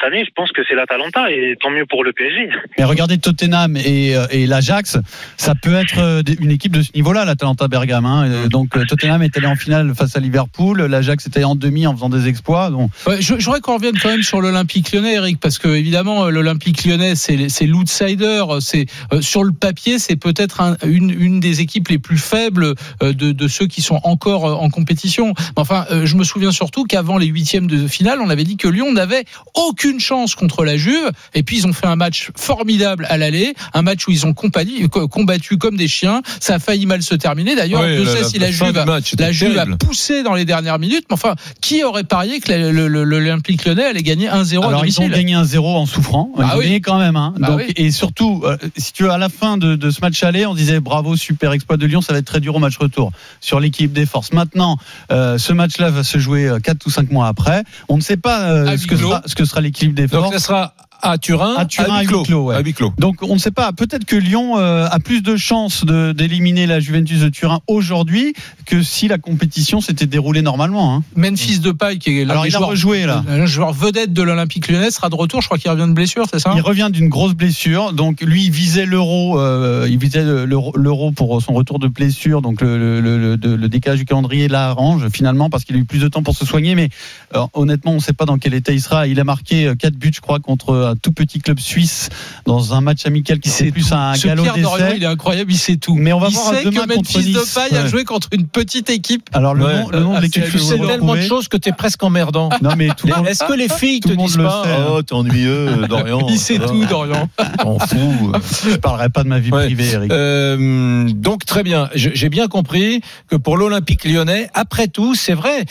Cette 0.01 0.13
année, 0.13 0.25
je 0.25 0.31
pense 0.35 0.51
que 0.53 0.63
c'est 0.67 0.75
l'Atalanta 0.75 1.31
et 1.31 1.57
tant 1.61 1.71
mieux 1.71 1.85
pour 1.87 2.05
le 2.05 2.13
PSG. 2.13 2.49
Mais 2.79 2.85
regardez 2.85 3.19
Tottenham 3.19 3.77
et, 3.77 4.17
euh, 4.17 4.27
et 4.31 4.47
l'Ajax, 4.47 4.97
ça 5.37 5.55
peut 5.55 5.75
être 5.75 5.99
euh, 5.99 6.23
une 6.41 6.51
équipe 6.51 6.75
de 6.75 6.81
ce 6.83 6.91
niveau-là, 6.95 7.25
l'Atalanta 7.25 7.69
Bergame. 7.69 8.07
hein. 8.07 8.49
Donc 8.49 8.77
euh, 8.77 8.85
Tottenham 8.87 9.23
est 9.23 9.37
allé 9.37 9.47
en 9.47 9.57
finale 9.57 9.93
face 9.95 10.17
à 10.17 10.21
Liverpool, 10.21 10.83
l'Ajax 10.83 11.27
était 11.27 11.45
en 11.45 11.55
demi 11.55 11.87
en 11.87 11.95
faisant 11.95 12.09
des 12.09 12.29
exploits. 12.29 12.71
Donc 12.71 12.91
Ouais, 13.07 13.21
je, 13.21 13.39
je 13.39 13.45
voudrais 13.45 13.61
qu'on 13.61 13.75
revienne 13.77 13.99
quand 14.03 14.09
même 14.09 14.23
sur 14.23 14.41
l'Olympique 14.41 14.93
lyonnais, 14.93 15.15
Eric, 15.15 15.39
parce 15.41 15.59
que 15.59 15.69
évidemment, 15.69 16.31
l'Olympique 16.31 16.85
lyonnais, 16.85 17.15
c'est 17.15 17.67
l'outsider. 17.67 18.43
C'est 18.61 18.87
euh, 19.13 19.21
sur 19.21 19.45
le 19.45 19.53
papier, 19.53 19.99
c'est 19.99 20.17
peut-être 20.17 20.61
un- 20.61 20.77
une, 20.87 21.11
une 21.11 21.41
des 21.41 21.61
équipes 21.61 21.89
les 21.89 21.99
plus 21.99 22.19
faibles 22.19 22.75
euh, 23.03 23.13
de, 23.13 23.33
de 23.33 23.49
ceux 23.49 23.67
qui 23.67 23.83
sont 23.83 24.01
encore 24.05 24.47
euh, 24.47 24.53
en 24.55 24.71
compétition. 24.71 25.35
Mais 25.37 25.45
Enfin, 25.57 25.85
euh, 25.91 26.07
je 26.07 26.17
me 26.17 26.25
souviens 26.25 26.53
surtout 26.53 26.85
qu'avant 26.85 27.19
les 27.19 27.27
huitièmes 27.27 27.67
de 27.67 27.87
finale, 27.87 28.21
on 28.23 28.31
avait 28.31 28.45
dit 28.45 28.57
que 28.57 28.69
Lyon 28.69 28.93
n'avait 28.93 29.25
aucune 29.55 29.90
chance 29.99 30.35
contre 30.37 30.65
la 30.65 30.77
Juve. 30.77 31.11
Et 31.35 31.43
puis 31.43 31.57
ils 31.59 31.67
ont 31.67 31.73
fait 31.73 31.87
un 31.87 31.97
match 31.97 32.31
formidable 32.37 33.07
à 33.09 33.17
l'aller, 33.19 33.55
un 33.75 33.83
match 33.83 34.07
où 34.07 34.11
ils 34.13 34.27
ont 34.27 34.35
compagnie- 34.35 34.89
combattu 34.89 35.57
comme 35.59 35.77
des 35.77 35.89
chiens. 35.89 36.23
Ça 36.39 36.55
a 36.55 36.59
failli 36.61 36.87
mal 36.87 37.03
se 37.03 37.15
terminer. 37.15 37.57
D'ailleurs, 37.57 37.81
Ouais, 37.81 38.05
sait 38.05 38.21
la- 38.21 38.29
si 38.29 38.39
la 38.39 38.51
Juve, 38.51 38.77
a- 38.79 38.85
match 38.85 39.15
était 39.15 39.25
la 39.25 39.33
Juve 39.33 39.53
a 39.59 39.65
terrible. 39.65 39.79
poussé 39.79 40.23
dans 40.23 40.35
les 40.35 40.45
dernières 40.45 40.79
minutes. 40.79 41.07
Mais 41.11 41.15
enfin, 41.15 41.35
qui 41.61 41.83
aurait 41.83 42.05
parié 42.05 42.39
que 42.41 42.53
l'Olympique 42.53 43.65
lyonnais 43.65 43.85
allait 43.85 44.03
gagner 44.03 44.29
1-0 44.29 44.63
à 44.65 44.69
alors 44.69 44.85
ils 44.87 45.01
ont 45.01 45.09
gagné 45.09 45.35
un 45.35 45.45
0 45.45 45.77
en 45.77 45.87
souffrant, 45.87 46.31
ils 46.37 46.43
Ah 46.47 46.55
ont 46.55 46.59
oui. 46.59 46.65
gagné 46.67 46.81
quand 46.81 46.99
même. 46.99 47.17
Hein. 47.17 47.35
Bah 47.39 47.49
Donc, 47.49 47.61
oui. 47.67 47.73
Et 47.77 47.91
surtout, 47.91 48.43
euh, 48.45 48.57
si 48.77 48.93
tu 48.93 49.05
veux, 49.05 49.11
à 49.11 49.19
la 49.19 49.29
fin 49.29 49.57
de, 49.57 49.77
de 49.77 49.91
ce 49.91 50.01
match 50.01 50.23
aller, 50.23 50.45
on 50.47 50.55
disait 50.55 50.81
bravo, 50.81 51.17
super 51.17 51.53
exploit 51.53 51.77
de 51.77 51.87
Lyon, 51.87 52.03
ça 52.03 52.13
va 52.13 52.19
être 52.19 52.27
très 52.27 52.41
dur 52.41 52.55
au 52.57 52.59
match 52.59 52.77
retour 52.77 53.13
sur 53.41 53.61
l'équipe 53.61 53.93
des 53.93 54.07
forces. 54.07 54.33
Maintenant, 54.33 54.77
euh, 55.11 55.39
ce 55.39 55.53
match-là 55.53 55.91
va 55.91 56.05
se 56.05 56.19
jouer 56.19 56.51
4 56.63 56.87
ou 56.87 56.91
5 56.91 57.11
mois 57.11 57.29
après. 57.29 57.63
On 57.89 57.97
ne 57.97 58.03
sait 58.03 58.17
pas 58.17 58.43
euh, 58.51 58.67
À 58.67 58.77
ce, 58.79 58.87
que 58.87 58.97
sera, 58.97 59.23
ce 59.27 59.35
que 59.35 59.45
sera 59.45 59.61
l'équipe 59.61 59.80
Donc 59.89 60.33
ça 60.33 60.39
sera 60.39 60.75
à 61.03 61.19
Turin, 61.19 61.55
À 61.57 61.65
Turin, 61.65 61.95
à 61.95 61.99
huis 62.01 62.01
huis 62.03 62.07
clos. 62.09 62.23
clos, 62.23 62.45
ouais. 62.47 62.55
À 62.57 62.61
huis 62.61 62.73
clos. 62.75 62.93
Donc 62.99 63.17
on 63.23 63.35
ne 63.35 63.39
sait 63.39 63.51
pas. 63.51 63.73
Peut-être 63.73 64.05
que 64.05 64.17
Lyon 64.17 64.59
euh, 64.59 64.87
a 64.91 64.99
plus 65.01 65.23
de 65.23 65.37
chances 65.37 65.85
d'éliminer 65.85 66.67
la 66.67 66.81
Juventus 66.81 67.21
de 67.21 67.29
Turin 67.29 67.61
aujourd'hui 67.67 68.35
que 68.67 68.83
si 68.83 69.09
la 69.09 69.19
compétition 69.19 69.81
s'était 69.81 70.07
déroulée 70.07 70.43
normalement. 70.43 70.95
hein. 70.97 71.03
Memphis 71.17 71.59
Depay, 71.61 71.99
qui 71.99 72.19
est 72.21 72.31
Alors 72.31 72.47
il 72.47 72.55
a 72.55 72.59
rejoué 72.59 73.07
là. 73.07 73.25
un 73.29 73.47
joueur 73.47 73.73
vedette 73.73 74.13
de 74.13 74.23
l'Olympique 74.23 74.69
lyonnais, 74.69 74.91
sera 74.91 75.09
de 75.09 75.15
retour. 75.15 75.41
Je 75.43 75.47
crois 75.47 75.59
qu'il 75.59 75.71
revient 75.71 75.87
de 75.89 75.93
blessure, 75.95 76.25
c'est 76.31 76.39
ça? 76.39 76.53
Il 76.55 76.61
revient 76.63 76.89
d'une 76.93 77.09
grosse 77.09 77.35
blessure, 77.35 77.93
donc 77.93 78.21
lui 78.23 78.45
il 78.45 78.51
visait 78.51 78.87
l'euro, 78.87 79.39
euh, 79.41 79.87
il 79.91 79.99
visait 79.99 80.25
le- 80.25 80.45
l'euro 80.45 81.13
pour 81.13 81.41
son 81.43 81.53
retour 81.53 81.79
de 81.79 81.89
blessure, 81.89 82.43
donc 82.43 82.61
le, 82.61 82.79
le, 82.79 83.01
le- 83.01 83.37
le- 83.37 83.57
le 83.57 83.69
décalage 83.69 83.99
du 83.99 84.05
calendrier 84.05 84.49
l'arrange 84.49 85.09
finalement 85.13 85.51
parce 85.51 85.65
qu'il 85.65 85.77
a 85.77 85.79
eu 85.79 85.85
plus 85.85 86.01
de 86.01 86.09
temps 86.09 86.23
pour 86.23 86.37
se 86.37 86.45
soigner, 86.47 86.75
mais 86.75 86.89
euh, 87.35 87.41
honnêtement 87.55 87.93
on 87.93 87.97
ne 87.97 88.01
sait 88.01 88.13
pas 88.13 88.25
dans 88.27 88.39
quel 88.39 88.55
état 88.55 88.73
il 88.73 88.81
sera. 88.81 89.07
Il 89.07 89.19
a 89.21 89.25
marqué 89.25 89.73
4 89.79 89.95
buts 89.95 90.11
je 90.15 90.21
crois 90.21 90.39
contre 90.41 90.90
un 90.91 90.97
tout 90.97 91.13
petit 91.13 91.39
club 91.41 91.59
suisse 91.59 92.09
dans 92.47 92.75
un 92.75 92.81
match 92.81 93.07
amical 93.07 93.39
qui 93.41 93.49
c'est 93.49 93.71
plus 93.73 93.93
un 93.93 94.15
Ce 94.15 94.27
galop 94.27 94.43
Pierre 94.43 94.59
Dorian, 94.59 94.85
d'essai. 94.87 94.97
il 94.99 95.03
est 95.05 95.07
incroyable, 95.07 95.53
il 95.53 95.59
sait 95.59 95.77
tout. 95.77 95.95
Mais 95.95 96.13
on 96.13 96.19
va 96.21 96.29
il 96.29 96.35
voir 96.35 96.55
sait 96.55 96.65
demain 96.65 96.83
que 96.87 96.95
contre 96.95 97.17
Memphis 97.17 97.29
Nice. 97.31 97.55
Depay 97.55 97.77
a 97.77 97.83
Ouais. 97.83 97.89
joué 97.89 98.05
contre 98.05 98.29
une 98.33 98.47
petite 98.47 98.91
équipe. 98.91 99.29
Alors 99.33 99.55
le 99.55 99.65
Ouais. 99.65 99.81
nom, 99.83 99.89
le 99.91 100.01
nom 100.01 100.17
de 100.17 100.21
l'équipe, 100.23 100.43
Ah, 100.45 100.51
je 100.51 100.59
Tu 100.59 100.65
sais 100.65 100.79
tellement 100.79 101.15
de 101.15 101.21
choses 101.23 101.49
que 101.49 101.57
t'es 101.57 101.73
presque 101.73 102.03
emmerdant. 102.03 102.49
Non 102.63 102.71
mais 102.77 102.89
tout 102.97 103.07
le 103.07 103.15
monde, 103.15 103.27
Est-ce 103.27 103.45
que 103.45 103.53
les 103.55 103.69
filles 103.69 104.01
te 104.01 104.13
disent 104.13 104.37
le 104.37 104.45
pas 104.45 104.65
sait, 104.65 104.71
hein. 104.73 104.87
Oh, 104.91 105.03
t'es 105.03 105.15
ennuyeux, 105.15 105.87
Dorian. 105.89 106.27
Il 106.29 106.39
sait 106.39 106.59
tout, 106.59 106.85
Dorian. 106.87 107.29
On 107.65 107.79
fout. 107.79 108.69
je 108.71 108.77
parlerai 108.77 109.09
pas 109.09 109.23
de 109.23 109.29
ma 109.29 109.39
vie 109.39 109.51
privée, 109.51 109.91
Eric. 109.93 110.11
Euh, 110.13 111.09
donc 111.15 111.45
très 111.45 111.63
bien, 111.63 111.89
j'ai 111.95 112.29
bien 112.29 112.49
compris 112.49 113.01
que 113.29 113.37
pour 113.37 113.57
l'Olympique 113.57 114.05
lyonnais, 114.05 114.49
après 114.55 114.89
tout, 114.89 115.15
c'est 115.15 115.35
vrai, 115.35 115.65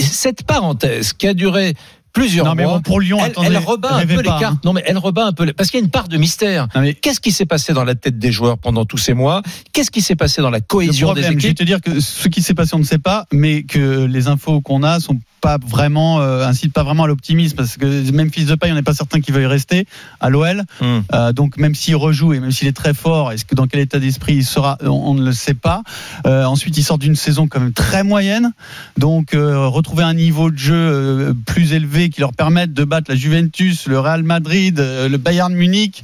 cette 0.00 0.42
parenthèse 0.44 1.12
qui 1.12 1.26
a 1.28 1.34
duré 1.34 1.74
plusieurs 2.14 2.46
non 2.46 2.54
mais 2.54 2.62
mois, 2.64 2.76
bon, 2.76 2.80
pour 2.80 3.00
Lyon, 3.00 3.18
elle, 3.20 3.26
attendez, 3.32 3.48
elle 3.48 3.58
rebat 3.58 3.96
un 3.96 4.06
peu 4.06 4.14
pas, 4.14 4.22
les 4.22 4.28
cartes. 4.28 4.42
hein. 4.44 4.60
Non 4.64 4.72
mais 4.72 4.82
elle 4.86 4.96
rebat 4.98 5.26
un 5.26 5.32
peu, 5.32 5.44
les- 5.44 5.52
parce 5.52 5.70
qu'il 5.70 5.78
y 5.80 5.82
a 5.82 5.84
une 5.84 5.90
part 5.90 6.08
de 6.08 6.16
mystère. 6.16 6.68
Non, 6.74 6.80
mais 6.80 6.94
Qu'est-ce 6.94 7.20
qui 7.20 7.32
s'est 7.32 7.44
passé 7.44 7.72
dans 7.74 7.84
la 7.84 7.94
tête 7.94 8.18
des 8.18 8.32
joueurs 8.32 8.56
pendant 8.56 8.86
tous 8.86 8.96
ces 8.98 9.12
mois? 9.12 9.42
Qu'est-ce 9.74 9.90
qui 9.90 10.00
s'est 10.00 10.16
passé 10.16 10.40
dans 10.40 10.50
la 10.50 10.60
cohésion 10.60 11.08
problème, 11.08 11.34
des 11.34 11.40
je 11.40 11.46
vais 11.46 11.50
équipes? 11.52 11.58
te 11.58 11.64
dire 11.64 11.80
que 11.82 12.00
ce 12.00 12.28
qui 12.28 12.40
s'est 12.40 12.54
passé, 12.54 12.74
on 12.74 12.78
ne 12.78 12.84
sait 12.84 12.98
pas, 12.98 13.26
mais 13.32 13.64
que 13.64 14.04
les 14.06 14.28
infos 14.28 14.60
qu'on 14.62 14.82
a 14.82 15.00
sont 15.00 15.18
pas 15.42 15.58
vraiment 15.66 16.22
euh, 16.22 16.46
incitent 16.46 16.72
pas 16.72 16.84
vraiment 16.84 17.02
à 17.04 17.06
l'optimisme 17.06 17.54
parce 17.56 17.76
que 17.76 18.10
même 18.12 18.32
fils 18.32 18.46
de 18.46 18.54
paille, 18.54 18.72
on 18.72 18.76
n'est 18.76 18.82
pas 18.82 18.94
certain 18.94 19.20
qu'il 19.20 19.34
veuille 19.34 19.44
rester 19.44 19.86
à 20.20 20.30
l'OL. 20.30 20.62
Hmm. 20.80 21.00
Euh, 21.12 21.32
donc 21.34 21.58
même 21.58 21.74
s'il 21.74 21.96
rejoue 21.96 22.32
et 22.32 22.40
même 22.40 22.50
s'il 22.52 22.66
est 22.68 22.72
très 22.76 22.94
fort, 22.94 23.30
est-ce 23.32 23.44
que 23.44 23.54
dans 23.54 23.66
quel 23.66 23.80
état 23.80 23.98
d'esprit 23.98 24.36
il 24.36 24.44
sera, 24.46 24.78
on, 24.82 24.88
on 24.88 25.14
ne 25.14 25.22
le 25.22 25.32
sait 25.32 25.52
pas. 25.52 25.82
Euh, 26.26 26.44
ensuite, 26.44 26.78
il 26.78 26.82
sort 26.82 26.96
d'une 26.96 27.16
saison 27.16 27.46
quand 27.48 27.60
même 27.60 27.74
très 27.74 28.04
moyenne, 28.04 28.52
donc 28.96 29.34
euh, 29.34 29.66
retrouver 29.68 30.04
un 30.04 30.14
niveau 30.14 30.50
de 30.50 30.56
jeu 30.56 31.34
plus 31.44 31.72
élevé 31.74 32.03
qui 32.10 32.20
leur 32.20 32.32
permette 32.32 32.72
de 32.72 32.84
battre 32.84 33.10
la 33.10 33.16
Juventus, 33.16 33.86
le 33.86 33.98
Real 33.98 34.22
Madrid, 34.22 34.78
euh, 34.80 35.08
le 35.08 35.18
Bayern 35.18 35.52
Munich. 35.52 36.02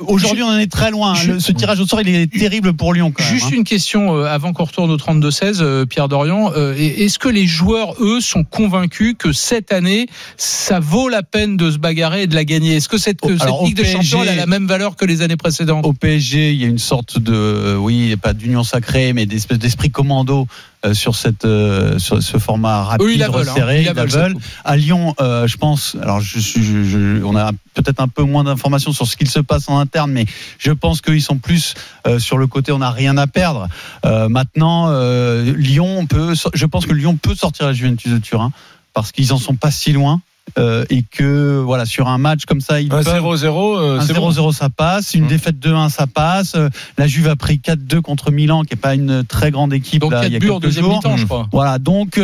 Aujourd'hui, 0.00 0.42
on 0.42 0.48
en 0.48 0.58
est 0.58 0.70
très 0.70 0.90
loin. 0.90 1.14
Je- 1.14 1.32
Le- 1.32 1.40
ce 1.40 1.52
tirage 1.52 1.80
au 1.80 1.86
sort, 1.86 2.00
il 2.00 2.08
est 2.08 2.26
terrible 2.32 2.72
pour 2.74 2.92
Lyon. 2.92 3.12
Quand 3.16 3.22
même, 3.22 3.32
Juste 3.32 3.46
hein. 3.52 3.56
une 3.56 3.64
question 3.64 4.16
euh, 4.16 4.24
avant 4.24 4.52
qu'on 4.52 4.64
retourne 4.64 4.90
au 4.90 4.96
32-16, 4.96 5.58
euh, 5.60 5.86
Pierre 5.86 6.08
Dorian. 6.08 6.50
Euh, 6.56 6.74
Est-ce 6.76 7.18
que 7.18 7.28
les 7.28 7.46
joueurs, 7.46 7.94
eux, 8.00 8.20
sont 8.20 8.44
convaincus 8.44 9.14
que 9.18 9.32
cette 9.32 9.72
année, 9.72 10.06
ça 10.36 10.80
vaut 10.80 11.08
la 11.08 11.22
peine 11.22 11.56
de 11.56 11.70
se 11.70 11.78
bagarrer 11.78 12.22
et 12.22 12.26
de 12.26 12.34
la 12.34 12.44
gagner? 12.44 12.76
Est-ce 12.76 12.88
que 12.88 12.98
cette, 12.98 13.20
que 13.20 13.28
Oh, 13.38 13.42
alors, 13.42 13.58
cette 13.60 13.66
Ligue 13.68 13.76
des 13.76 13.82
PSG, 13.82 14.02
Champions 14.02 14.22
elle 14.22 14.28
a 14.30 14.34
la 14.36 14.46
même 14.46 14.66
valeur 14.66 14.96
que 14.96 15.04
les 15.04 15.22
années 15.22 15.36
précédentes? 15.36 15.86
Au 15.86 15.92
PSG, 15.92 16.52
il 16.52 16.60
y 16.60 16.64
a 16.64 16.68
une 16.68 16.78
sorte 16.78 17.18
de, 17.18 17.76
oui, 17.78 18.16
pas 18.16 18.32
d'union 18.32 18.64
sacrée, 18.64 19.12
mais 19.12 19.26
d'espèce 19.26 19.58
d'esprit 19.58 19.90
commando 19.90 20.46
sur 20.92 21.16
cette, 21.16 21.44
euh, 21.44 21.98
sur 21.98 22.22
ce 22.22 22.38
format 22.38 22.84
rapide, 22.84 23.08
ils 23.10 23.18
veulent. 23.18 23.24
hein. 23.24 23.38
resserré. 23.38 23.80
Ils 23.80 23.92
la 23.92 24.04
ils 24.04 24.32
coupe. 24.34 24.42
À 24.64 24.76
Lyon, 24.76 25.14
euh, 25.20 25.48
je 25.48 25.56
pense, 25.56 25.96
alors 26.00 26.20
je 26.20 26.38
suis, 26.38 26.62
je- 26.62 26.84
je- 26.84 27.24
on 27.24 27.34
a 27.34 27.50
peut-être 27.74 27.98
un 28.00 28.06
peu 28.06 28.22
moins 28.22 28.44
d'informations 28.44 28.92
sur 28.92 29.04
ce 29.04 29.16
qu'il 29.16 29.28
se 29.28 29.40
passe 29.40 29.68
en 29.68 29.75
interne, 29.78 30.10
mais 30.12 30.26
je 30.58 30.72
pense 30.72 31.00
qu'ils 31.00 31.22
sont 31.22 31.38
plus 31.38 31.74
euh, 32.06 32.18
sur 32.18 32.38
le 32.38 32.46
côté 32.46 32.72
on 32.72 32.78
n'a 32.78 32.90
rien 32.90 33.16
à 33.16 33.26
perdre. 33.26 33.68
Euh, 34.04 34.28
maintenant, 34.28 34.86
euh, 34.90 35.52
Lyon 35.56 36.06
peut, 36.06 36.34
je 36.54 36.66
pense 36.66 36.86
que 36.86 36.92
Lyon 36.94 37.16
peut 37.20 37.34
sortir 37.34 37.66
la 37.66 37.72
Juventus 37.72 38.12
de 38.12 38.18
Turin 38.18 38.52
parce 38.94 39.12
qu'ils 39.12 39.32
en 39.32 39.38
sont 39.38 39.54
pas 39.56 39.70
si 39.70 39.92
loin. 39.92 40.20
euh, 40.58 40.84
et 40.90 41.02
que 41.02 41.58
voilà 41.58 41.84
sur 41.86 42.06
un 42.06 42.18
match 42.18 42.44
comme 42.46 42.60
ça 42.60 42.80
ils 42.80 42.86
Un 42.94 43.02
peuvent 43.02 43.20
0-0, 43.20 43.78
euh, 43.78 43.98
0-0 44.00 44.14
bon. 44.36 44.52
ça 44.52 44.68
passe, 44.70 45.14
une 45.14 45.24
Mmh. 45.24 45.28
défaite 45.28 45.56
2-1 45.58 45.90
ça 45.90 46.06
passe. 46.06 46.54
Euh, 46.54 46.68
La 46.96 47.08
Juve 47.08 47.26
a 47.28 47.34
pris 47.34 47.58
4-2 47.58 48.00
contre 48.00 48.30
Milan 48.30 48.62
qui 48.62 48.74
est 48.74 48.76
pas 48.80 48.94
une 48.94 49.24
très 49.24 49.50
grande 49.50 49.72
équipe 49.74 50.00
Donc 50.02 50.12
là, 50.12 50.24
il 50.24 50.34
y 50.34 50.38
4 50.38 50.48
a 50.48 50.54
en 50.54 50.60
quelques 50.60 50.72
jours. 50.72 50.94
mi-temps, 50.94 51.16
je 51.16 51.24
crois. 51.24 51.48
Voilà, 51.50 51.80
donc 51.80 52.20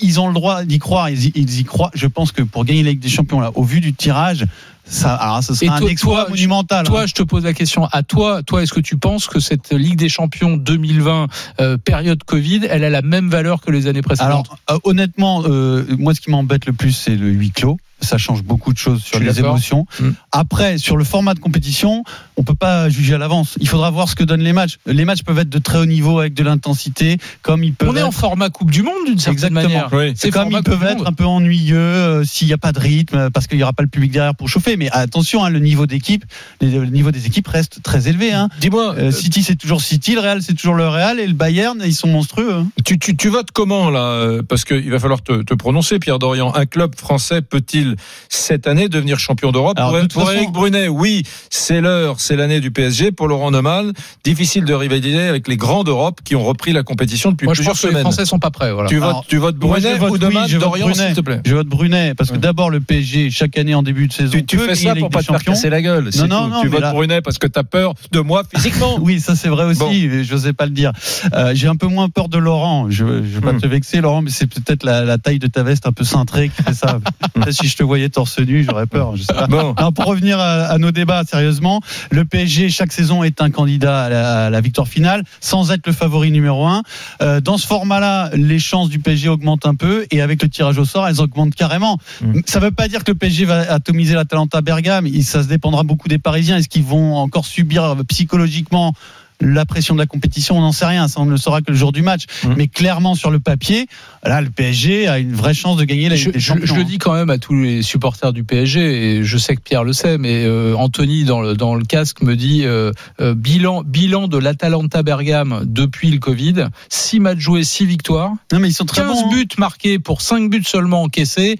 ils 0.00 0.18
ont 0.18 0.28
le 0.28 0.34
droit 0.34 0.64
d'y 0.64 0.78
croire, 0.78 1.10
ils 1.10 1.26
y, 1.26 1.32
ils 1.34 1.60
y 1.60 1.64
croient. 1.64 1.90
Je 1.92 2.06
pense 2.06 2.32
que 2.32 2.40
pour 2.40 2.64
gagner 2.64 2.82
la 2.82 2.90
Ligue 2.92 3.00
des 3.00 3.10
Champions 3.10 3.38
là, 3.40 3.50
au 3.54 3.62
vu 3.64 3.80
du 3.82 3.92
tirage, 3.92 4.46
ça, 4.88 5.14
alors 5.14 5.42
ça 5.42 5.52
Et 5.52 5.66
sera 5.66 5.76
un 5.76 5.80
toi- 5.80 5.90
exploit 5.90 6.20
toi, 6.22 6.30
monumental. 6.30 6.86
Toi, 6.86 7.02
hein. 7.02 7.06
je 7.06 7.14
te 7.14 7.22
pose 7.22 7.44
la 7.44 7.52
question 7.52 7.86
à 7.86 8.02
toi. 8.02 8.42
Toi, 8.42 8.62
est-ce 8.62 8.72
que 8.72 8.80
tu 8.80 8.96
penses 8.96 9.26
que 9.26 9.40
cette 9.40 9.72
Ligue 9.72 9.96
des 9.96 10.08
Champions 10.08 10.56
2020, 10.56 11.26
euh, 11.60 11.76
période 11.76 12.22
Covid, 12.24 12.62
elle 12.70 12.84
a 12.84 12.90
la 12.90 13.02
même 13.02 13.28
valeur 13.28 13.60
que 13.60 13.70
les 13.70 13.86
années 13.86 14.02
précédentes? 14.02 14.48
Alors 14.66 14.78
euh, 14.84 14.90
honnêtement, 14.90 15.42
euh, 15.46 15.84
moi 15.98 16.14
ce 16.14 16.20
qui 16.20 16.30
m'embête 16.30 16.66
le 16.66 16.72
plus 16.72 16.92
c'est 16.92 17.16
le 17.16 17.28
huis 17.30 17.50
clos. 17.50 17.76
Ça 18.00 18.16
change 18.18 18.42
beaucoup 18.42 18.72
de 18.72 18.78
choses 18.78 19.02
sur 19.02 19.18
les 19.18 19.38
émotions. 19.40 19.86
Mm. 20.00 20.10
Après, 20.32 20.78
sur 20.78 20.96
le 20.96 21.04
format 21.04 21.34
de 21.34 21.40
compétition, 21.40 22.04
on 22.36 22.44
peut 22.44 22.54
pas 22.54 22.88
juger 22.88 23.14
à 23.14 23.18
l'avance. 23.18 23.56
Il 23.60 23.68
faudra 23.68 23.90
voir 23.90 24.08
ce 24.08 24.14
que 24.14 24.24
donnent 24.24 24.42
les 24.42 24.52
matchs. 24.52 24.78
Les 24.86 25.04
matchs 25.04 25.22
peuvent 25.24 25.38
être 25.38 25.48
de 25.48 25.58
très 25.58 25.78
haut 25.78 25.86
niveau 25.86 26.20
avec 26.20 26.34
de 26.34 26.42
l'intensité, 26.44 27.18
comme 27.42 27.64
ils 27.64 27.74
peuvent 27.74 27.88
On 27.90 27.96
est 27.96 28.00
être 28.00 28.06
en 28.06 28.10
format 28.12 28.50
Coupe 28.50 28.70
du 28.70 28.82
Monde 28.82 28.94
d'une 29.06 29.18
certaine 29.18 29.56
Exactement. 29.56 29.62
manière. 29.62 29.88
Oui. 29.92 30.12
C'est 30.16 30.30
comme 30.30 30.50
ils 30.52 30.62
peuvent 30.62 30.84
être 30.84 31.06
un 31.06 31.12
peu 31.12 31.24
ennuyeux 31.24 31.76
euh, 31.78 32.24
s'il 32.24 32.46
n'y 32.46 32.52
a 32.52 32.58
pas 32.58 32.72
de 32.72 32.78
rythme 32.78 33.16
euh, 33.16 33.30
parce 33.30 33.46
qu'il 33.46 33.56
n'y 33.56 33.62
aura 33.64 33.72
pas 33.72 33.82
le 33.82 33.88
public 33.88 34.12
derrière 34.12 34.34
pour 34.34 34.48
chauffer. 34.48 34.76
Mais 34.76 34.88
attention, 34.90 35.44
hein, 35.44 35.50
le 35.50 35.58
niveau 35.58 35.86
d'équipe, 35.86 36.24
le 36.60 36.84
niveau 36.86 37.10
des 37.10 37.26
équipes 37.26 37.48
reste 37.48 37.82
très 37.82 38.08
élevé. 38.08 38.32
Hein. 38.32 38.48
Dis-moi, 38.60 38.94
Euh, 38.96 39.10
City 39.10 39.42
c'est 39.42 39.56
toujours 39.56 39.80
City, 39.82 40.14
le 40.14 40.20
Real 40.20 40.42
c'est 40.42 40.54
toujours 40.54 40.74
le 40.74 40.88
Real 40.88 41.18
et 41.20 41.26
le 41.26 41.32
Bayern 41.34 41.82
ils 41.84 41.94
sont 41.94 42.08
monstrueux. 42.08 42.52
hein. 42.52 42.66
Tu, 42.84 42.98
tu, 42.98 43.16
tu 43.16 43.28
votes 43.28 43.50
comment 43.52 43.90
là? 43.90 44.00
Euh, 44.00 44.42
Parce 44.48 44.64
qu'il 44.64 44.90
va 44.90 44.98
falloir 44.98 45.22
te, 45.22 45.42
te 45.42 45.54
prononcer, 45.54 45.98
Pierre 45.98 46.18
Dorian. 46.18 46.54
Un 46.54 46.66
club 46.66 46.94
français 46.96 47.42
peut-il 47.42 47.87
cette 48.28 48.66
année 48.66 48.88
devenir 48.88 49.18
champion 49.18 49.52
d'Europe 49.52 49.76
Pour, 49.76 49.92
de 49.92 50.06
pour 50.06 50.30
Eric 50.32 50.50
Brunet, 50.50 50.88
oui, 50.88 51.22
c'est 51.50 51.80
l'heure, 51.80 52.16
c'est 52.20 52.36
l'année 52.36 52.60
du 52.60 52.70
PSG. 52.70 53.12
Pour 53.12 53.28
Laurent 53.28 53.50
Neumann, 53.50 53.92
difficile 54.24 54.64
de 54.64 54.74
rivaliser 54.74 55.20
avec 55.22 55.48
les 55.48 55.56
grands 55.56 55.84
d'Europe 55.84 56.20
qui 56.24 56.34
ont 56.36 56.44
repris 56.44 56.72
la 56.72 56.82
compétition 56.82 57.30
depuis 57.30 57.44
Moi, 57.46 57.54
je 57.54 57.58
plusieurs 57.60 57.74
que 57.76 57.82
les 57.86 57.88
semaines. 57.90 58.02
Français 58.02 58.24
sont 58.24 58.38
pas 58.38 58.50
prêts. 58.50 58.72
Voilà. 58.72 58.88
Tu 58.88 58.98
votes, 58.98 59.16
tu 59.28 59.38
Brunet 59.38 59.94
vote 59.96 60.10
ou 60.10 60.14
oui, 60.14 60.20
Neumann, 60.20 60.48
je 60.48 60.56
vote 60.56 60.64
Dorian, 60.68 60.86
Brunet. 60.88 61.06
s'il 61.06 61.14
te 61.16 61.20
plaît 61.20 61.40
Je 61.44 61.54
vote 61.54 61.66
Brunet 61.66 62.14
parce 62.14 62.30
que 62.30 62.34
Ouais. 62.34 62.40
d'abord 62.40 62.70
le 62.70 62.80
PSG 62.80 63.30
chaque 63.30 63.56
année 63.58 63.74
en 63.74 63.82
début 63.82 64.06
de 64.08 64.12
saison. 64.12 64.32
tu, 64.32 64.44
tu 64.44 64.58
fais 64.58 64.74
ça 64.74 64.94
pour 64.94 65.10
pas 65.10 65.20
te 65.20 65.26
faire 65.26 65.42
casser 65.42 65.70
la 65.70 65.82
gueule. 65.82 66.04
non, 66.04 66.10
tout. 66.10 66.26
non, 66.28 66.60
tu 66.62 66.68
votes 66.68 66.80
là- 66.80 66.92
Brunet 66.92 67.20
parce 67.22 67.38
que 67.38 67.46
tu 67.46 67.58
as 67.58 67.64
peur 67.64 67.94
de 68.12 68.20
moi 68.20 68.42
physiquement. 68.54 68.98
Oui, 69.00 69.20
ça 69.20 69.34
c'est 69.36 69.48
vrai 69.48 69.64
aussi. 69.64 69.78
Bon. 69.78 69.90
Je 69.92 70.32
n'osais 70.32 70.52
pas 70.52 70.66
le 70.66 70.72
dire. 70.72 70.92
Euh, 71.34 71.52
J'ai 71.54 71.68
un 71.68 71.76
peu 71.76 71.86
moins 71.86 72.08
peur 72.08 72.28
de 72.28 72.38
Laurent. 72.38 72.86
Je 72.90 73.04
ne 73.04 73.20
vais 73.20 73.40
pas 73.40 73.52
Hmm. 73.52 73.60
te 73.60 73.66
vexer, 73.66 74.00
Laurent, 74.00 74.22
mais 74.22 74.30
c'est 74.30 74.46
peut-être 74.46 74.84
la, 74.84 75.04
la 75.04 75.18
taille 75.18 75.38
de 75.38 75.46
ta 75.46 75.62
veste 75.62 75.86
un 75.86 75.92
peu 75.92 76.04
cintrée 76.04 76.50
qui 76.54 76.62
fait 76.62 76.74
ça. 76.74 76.98
Si 77.50 77.66
je 77.68 77.76
te 77.78 77.82
voyais 77.82 78.08
torse 78.08 78.38
nu, 78.38 78.64
j'aurais 78.64 78.86
peur. 78.86 79.16
Je 79.16 79.22
sais 79.22 79.32
pas. 79.32 79.46
Bon. 79.46 79.72
Alors, 79.76 79.92
pour 79.92 80.06
revenir 80.06 80.38
à, 80.38 80.64
à 80.66 80.78
nos 80.78 80.90
débats, 80.90 81.22
sérieusement, 81.24 81.80
le 82.10 82.24
PSG 82.24 82.70
chaque 82.70 82.92
saison 82.92 83.22
est 83.22 83.40
un 83.40 83.50
candidat 83.50 84.04
à 84.04 84.08
la, 84.08 84.44
à 84.46 84.50
la 84.50 84.60
victoire 84.60 84.88
finale, 84.88 85.22
sans 85.40 85.72
être 85.72 85.86
le 85.86 85.92
favori 85.92 86.30
numéro 86.30 86.66
un. 86.66 86.82
Euh, 87.22 87.40
dans 87.40 87.56
ce 87.56 87.66
format-là, 87.66 88.30
les 88.34 88.58
chances 88.58 88.88
du 88.88 88.98
PSG 88.98 89.28
augmentent 89.28 89.66
un 89.66 89.74
peu, 89.74 90.06
et 90.10 90.20
avec 90.20 90.42
le 90.42 90.48
tirage 90.48 90.78
au 90.78 90.84
sort, 90.84 91.06
elles 91.08 91.20
augmentent 91.20 91.54
carrément. 91.54 91.98
Mm. 92.20 92.40
Ça 92.46 92.60
ne 92.60 92.64
veut 92.66 92.70
pas 92.70 92.88
dire 92.88 93.04
que 93.04 93.12
le 93.12 93.16
PSG 93.16 93.44
va 93.44 93.72
atomiser 93.72 94.14
la 94.14 94.24
Talenta 94.24 94.60
Bergame. 94.60 95.08
Ça 95.22 95.42
se 95.42 95.48
dépendra 95.48 95.82
beaucoup 95.82 96.08
des 96.08 96.18
Parisiens. 96.18 96.56
Est-ce 96.56 96.68
qu'ils 96.68 96.84
vont 96.84 97.16
encore 97.16 97.46
subir 97.46 97.96
psychologiquement 98.08 98.92
la 99.40 99.64
pression 99.64 99.94
de 99.94 100.00
la 100.00 100.06
compétition, 100.06 100.56
on 100.58 100.60
n'en 100.60 100.72
sait 100.72 100.86
rien, 100.86 101.06
ça 101.08 101.20
on 101.20 101.24
ne 101.26 101.30
le 101.30 101.36
saura 101.36 101.60
que 101.62 101.70
le 101.70 101.76
jour 101.76 101.92
du 101.92 102.02
match. 102.02 102.24
Mm. 102.44 102.54
Mais 102.56 102.68
clairement 102.68 103.14
sur 103.14 103.30
le 103.30 103.38
papier, 103.38 103.86
là 104.24 104.40
le 104.40 104.50
PSG 104.50 105.06
a 105.08 105.18
une 105.18 105.32
vraie 105.34 105.54
chance 105.54 105.76
de 105.76 105.84
gagner 105.84 106.08
la 106.08 106.16
Je, 106.16 106.24
Ligue 106.26 106.34
des 106.34 106.40
je- 106.40 106.46
Champions. 106.46 106.66
je 106.66 106.74
le 106.74 106.84
dis 106.84 106.98
quand 106.98 107.12
même 107.14 107.30
à 107.30 107.38
tous 107.38 107.54
les 107.54 107.82
supporters 107.82 108.32
du 108.32 108.42
PSG, 108.44 109.16
et 109.18 109.24
je 109.24 109.38
sais 109.38 109.54
que 109.54 109.60
Pierre 109.60 109.84
le 109.84 109.92
sait, 109.92 110.18
mais 110.18 110.44
euh, 110.44 110.74
Anthony 110.76 111.24
dans 111.24 111.40
le, 111.40 111.54
dans 111.54 111.74
le 111.76 111.84
casque 111.84 112.20
me 112.22 112.34
dit 112.34 112.62
euh, 112.64 112.92
euh, 113.20 113.34
bilan, 113.34 113.82
bilan 113.84 114.26
de 114.28 114.38
l'Atalanta 114.38 115.02
Bergame 115.04 115.62
depuis 115.64 116.10
le 116.10 116.18
Covid 116.18 116.66
6 116.88 117.20
matchs 117.20 117.38
joués, 117.38 117.62
6 117.64 117.86
victoires, 117.86 118.32
Non 118.52 118.58
mais 118.58 118.68
ils 118.68 118.72
sont 118.74 118.84
très 118.86 119.02
15 119.02 119.10
bons. 119.12 119.24
hein. 119.26 119.30
buts 119.30 119.48
marqués 119.58 119.98
pour 120.00 120.20
5 120.20 120.50
buts 120.50 120.64
seulement 120.64 121.02
encaissés. 121.02 121.58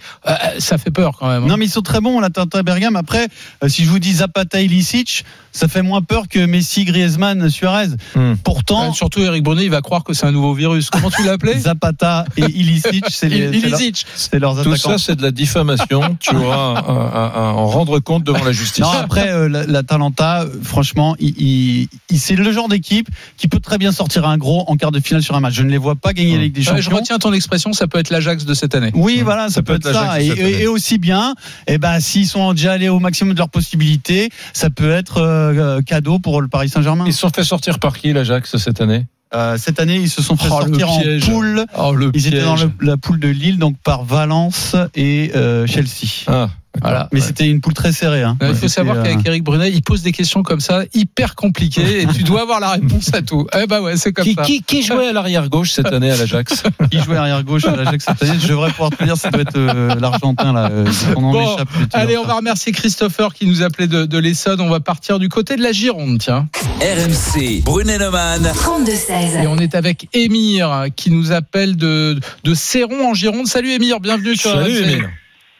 Ça 0.59 0.79
fait 0.79 0.91
peur 0.91 1.17
quand 1.19 1.29
même. 1.29 1.45
hein. 1.45 1.47
Non 1.47 1.57
mais 1.57 1.67
ils 1.67 1.71
sont 1.71 1.83
très 1.83 2.01
bons 2.01 2.19
la 2.19 2.31
Talenta 2.31 2.63
Bergame. 2.65 2.97
Après, 2.97 3.29
si 3.69 3.85
je 3.85 3.91
vous 3.91 3.99
dis 4.01 4.15
Zapata, 4.15 4.61
Ilicic, 4.61 5.25
ça 5.53 5.69
fait 5.69 5.83
moins 5.83 6.03
peur 6.03 6.27
que 6.29 6.45
Messi, 6.45 6.85
Griezmann, 6.85 7.49
Suarez. 7.49 7.68
Hmm. 8.15 8.35
Pourtant, 8.45 8.91
Euh, 8.91 8.93
surtout 8.93 9.21
Eric 9.21 9.43
Brunet, 9.43 9.65
il 9.65 9.71
va 9.71 9.81
croire 9.81 10.05
que 10.05 10.13
c'est 10.15 10.27
un 10.27 10.33
nouveau 10.33 10.55
virus. 10.55 10.91
Comment 10.91 11.11
tu 11.11 11.23
l'as 11.25 11.33
appelé 11.33 11.55
Zapata 11.59 12.25
et 12.37 12.43
Ilicic, 12.43 13.05
c'est 13.11 13.29
les- 13.29 13.39
Il- 13.39 13.61
c'est 13.61 13.69
leur- 13.69 13.81
Ilicic. 13.81 14.07
c'est 14.15 14.39
leurs 14.39 14.55
Tout 14.63 14.71
attaquants. 14.73 14.91
ça, 14.91 14.99
c'est 14.99 15.17
de 15.17 15.23
la 15.23 15.31
diffamation. 15.31 16.17
tu 16.21 16.35
auras 16.35 16.75
à, 16.75 16.79
à- 16.81 17.33
à 17.35 17.53
en 17.53 17.67
rendre 17.67 17.99
compte 18.01 18.25
devant 18.25 18.45
la 18.45 18.53
justice. 18.53 18.83
Non, 18.85 18.91
après, 18.91 19.31
euh, 19.31 19.49
la, 19.49 19.67
la 19.67 19.83
Talenta, 19.83 20.43
euh, 20.43 20.49
franchement, 20.63 21.17
il, 21.19 21.35
il- 21.41 21.89
il- 22.11 22.19
c'est 22.19 22.37
le 22.37 22.53
genre 22.53 22.69
d'équipe 22.69 23.09
qui 23.37 23.49
peut 23.49 23.61
très 23.61 23.79
bien 23.79 23.93
sortir 23.93 24.27
un 24.27 24.39
gros 24.39 24.65
en 24.69 24.77
quart 24.77 24.91
de 24.93 25.01
finale 25.01 25.23
sur 25.23 25.35
un 25.37 25.41
match. 25.41 25.55
Je 25.55 25.63
ne 25.63 25.71
les 25.71 25.79
vois 25.79 25.95
pas 25.97 26.13
gagner 26.13 26.37
la 26.37 26.43
Ligue 26.45 26.53
des 26.55 26.61
Ouais, 26.69 26.77
je 26.77 26.83
Champions. 26.83 26.99
retiens 26.99 27.19
ton 27.19 27.33
expression, 27.33 27.73
ça 27.73 27.87
peut 27.87 27.99
être 27.99 28.11
l'Ajax 28.11 28.45
de 28.45 28.55
cette 28.55 28.75
année. 28.75 28.91
Oui, 28.95 29.21
voilà, 29.25 29.49
ça, 29.51 29.63
peut, 29.63 29.75
être, 29.75 29.87
la 29.87 29.93
ça. 29.93 30.21
Et, 30.21 30.67
aussi 30.67 30.99
bien, 30.99 31.35
eh 31.67 31.79
ben, 31.79 32.01
s'ils 32.01 32.27
sont 32.27 32.53
déjà 32.53 32.73
allés 32.73 32.89
au 32.89 32.99
maximum 33.01 33.33
de 33.35 33.39
leurs 33.39 33.49
possibilités, 33.49 34.31
ça 34.53 34.71
peut 34.71 34.91
être 34.91 35.19
euh, 35.19 35.81
cadeau 35.83 36.19
pour 36.19 36.41
le 36.43 36.49
Paris 36.49 36.69
Saint-Germain. 36.69 37.05
Ils 37.07 37.13
sont 37.13 37.31
fait 37.31 37.45
sortir 37.45 37.58
par 37.81 37.97
qui, 37.99 38.13
l'Ajax, 38.13 38.57
cette 38.57 38.81
année 38.81 39.07
Euh, 39.35 39.59
cette 39.59 39.79
année, 39.79 39.97
ils 39.97 40.09
se 40.09 40.23
sont 40.23 40.37
fait 40.37 40.49
Oh, 40.51 40.63
sortir 40.63 40.89
en 40.91 41.01
poule. 41.27 41.67
Oh, 41.77 41.95
Ils 42.15 42.27
étaient 42.29 42.41
dans 42.41 42.57
le- 42.57 42.71
la 42.81 42.97
poule 42.97 43.21
de 43.21 43.29
Lille, 43.29 43.59
donc 43.59 43.77
par 43.85 44.03
Valence 44.05 44.75
et 44.95 45.33
euh, 45.37 45.67
Chelsea. 45.67 46.25
Ah, 46.29 46.49
Voilà. 46.81 47.09
Mais 47.13 47.21
c'était 47.21 47.49
une 47.49 47.61
poule 47.61 47.75
très 47.75 47.93
serrée. 47.93 48.23
Hein. 48.23 48.37
Il 48.41 48.55
faut 48.55 48.69
savoir 48.69 48.99
euh, 48.99 49.03
qu'avec 49.03 49.27
Eric 49.27 49.43
Brunet, 49.43 49.71
il 49.73 49.83
pose 49.83 50.03
des 50.03 50.13
questions 50.13 50.43
comme 50.45 50.61
ça, 50.61 50.83
hyper 50.95 51.35
compliquées, 51.35 52.03
et 52.03 52.07
tu 52.07 52.23
dois 52.23 52.43
avoir 52.43 52.61
la 52.61 52.71
réponse 52.73 53.13
à 53.15 53.23
tout. 53.23 53.47
Eh 53.61 53.67
bah 53.67 53.81
ouais, 53.81 53.97
c'est 53.97 54.13
comme 54.13 54.25
Qui, 54.25 54.35
ça. 54.35 54.43
qui, 54.43 54.63
qui 54.63 54.83
jouait 54.83 55.09
à 55.09 55.13
l'arrière 55.13 55.49
gauche 55.49 55.73
cette 55.73 55.87
année 55.93 56.11
à 56.11 56.17
l'Ajax 56.17 56.63
qui 56.91 57.01
jouait 57.01 57.17
arrière 57.17 57.43
gauche 57.43 57.65
à 57.65 57.75
l'Ajax 57.75 58.05
cette 58.05 58.23
année. 58.23 58.39
Je 58.41 58.49
devrais 58.49 58.71
pouvoir 58.71 58.91
te 58.91 59.03
dire, 59.03 59.17
ça 59.17 59.31
doit 59.31 59.43
être 59.43 59.57
euh, 59.57 59.95
l'Argentin 59.97 60.53
là. 60.53 60.69
euh, 60.71 60.85
Bon, 61.15 61.57
le 61.57 61.57
tir. 61.57 61.89
Allez, 61.95 62.17
on 62.17 62.25
va 62.25 62.35
remercier 62.35 62.71
Christopher 62.71 63.35
qui 63.35 63.47
nous 63.47 63.63
appelait 63.63 63.89
de, 63.89 64.05
de 64.05 64.19
l'Essonne. 64.19 64.61
On 64.61 64.69
va 64.71 64.81
partir 64.81 65.19
du 65.19 65.29
côté 65.29 65.57
de 65.57 65.63
la 65.63 65.73
Gironde, 65.73 66.19
tiens. 66.21 66.49
RMC, 66.81 67.63
Brunet-Neumann. 67.65 68.43
32-16. 68.55 69.43
Et 69.43 69.47
on 69.49 69.59
est 69.59 69.75
avec 69.75 70.09
Émir 70.13 70.87
qui 70.95 71.11
nous 71.11 71.33
appelle 71.33 71.77
de, 71.77 72.21
de 72.45 72.55
Céron 72.55 73.11
en 73.11 73.15
Gironde. 73.15 73.47
Salut 73.49 73.71
Émir, 73.73 73.99
bienvenue 74.01 74.37
sur 74.37 74.51
Salut 74.53 74.79
RMC. 74.79 74.83
Émile. 74.93 75.09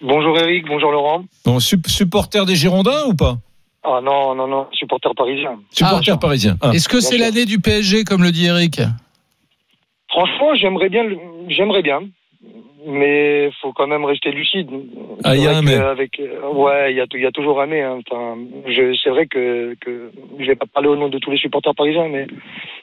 Bonjour 0.01 0.39
Eric, 0.39 0.67
bonjour 0.67 0.93
Laurent. 0.93 1.25
Bon, 1.45 1.59
sup- 1.59 1.87
supporter 1.89 2.45
des 2.47 2.55
Girondins 2.55 3.07
ou 3.09 3.15
pas? 3.15 3.37
Ah 3.83 4.01
non, 4.03 4.35
non, 4.35 4.47
non, 4.47 4.67
supporter 4.73 5.13
parisien. 5.15 5.59
Supporter 5.71 6.19
parisien. 6.19 6.57
Ah. 6.61 6.71
Est-ce 6.75 6.89
que 6.89 7.01
c'est 7.01 7.19
l'année 7.19 7.47
du 7.47 7.59
PSG, 7.61 8.05
comme 8.05 8.23
le 8.23 8.31
dit 8.31 8.47
Eric? 8.47 8.81
Franchement, 10.09 10.55
j'aimerais 10.55 10.89
bien, 10.89 11.05
j'aimerais 11.49 11.83
bien, 11.83 12.01
mais 12.87 13.51
faut 13.61 13.73
quand 13.73 13.87
même 13.89 14.05
rester 14.05 14.31
lucide. 14.31 14.69
Ah, 15.25 15.35
il 15.37 15.43
y 15.43 15.47
a 15.47 15.57
un 15.57 15.63
mais. 15.63 15.75
Avec, 15.75 16.21
euh, 16.21 16.49
ouais, 16.53 16.93
il 16.93 16.95
y 16.97 17.21
y 17.21 17.27
a 17.27 17.33
toujours 17.33 17.61
un 17.61 17.67
mais. 17.67 17.83
hein. 17.83 17.99
Enfin, 18.09 18.37
je, 18.67 18.97
c'est 19.03 19.11
vrai 19.11 19.27
que, 19.27 19.75
que 19.81 20.13
je 20.39 20.45
vais 20.45 20.55
pas 20.57 20.67
parler 20.73 20.89
au 20.89 20.97
nom 20.97 21.09
de 21.09 21.19
tous 21.19 21.31
les 21.31 21.39
supporters 21.39 21.75
parisiens, 21.75 22.09
mais 22.09 22.27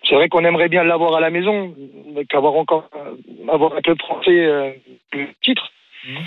c'est 0.07 0.15
vrai 0.15 0.27
qu'on 0.27 0.43
aimerait 0.43 0.69
bien 0.69 0.83
l'avoir 0.83 1.15
à 1.15 1.19
la 1.21 1.29
maison, 1.29 1.73
qu'avoir 2.29 2.55
encore, 2.55 2.89
euh, 2.95 3.51
avoir 3.51 3.73
un 3.75 3.81
club 3.81 3.99
français 3.99 4.31
euh, 4.45 4.71
le 5.13 5.27
titre. 5.43 5.69
Mhm. 6.07 6.17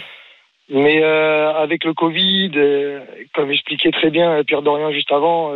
Mais 0.70 1.02
euh, 1.02 1.54
avec 1.54 1.84
le 1.84 1.94
Covid, 1.94 2.50
euh, 2.56 3.00
comme 3.34 3.50
expliquait 3.50 3.90
très 3.90 4.10
bien 4.10 4.30
euh, 4.32 4.42
Pierre 4.42 4.60
Dorian 4.60 4.92
juste 4.92 5.10
avant, 5.10 5.52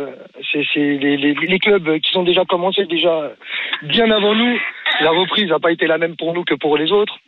c'est 0.51 0.75
les, 0.75 1.59
clubs 1.59 1.99
qui 1.99 2.17
ont 2.17 2.23
déjà 2.23 2.45
commencé 2.45 2.85
déjà 2.85 3.31
bien 3.83 4.09
avant 4.09 4.33
nous. 4.33 4.59
La 5.01 5.11
reprise 5.11 5.49
n'a 5.49 5.59
pas 5.59 5.71
été 5.71 5.85
la 5.85 5.99
même 5.99 6.15
pour 6.15 6.33
nous 6.33 6.43
que 6.43 6.55
pour 6.55 6.77
les 6.77 6.91
autres. 6.91 7.19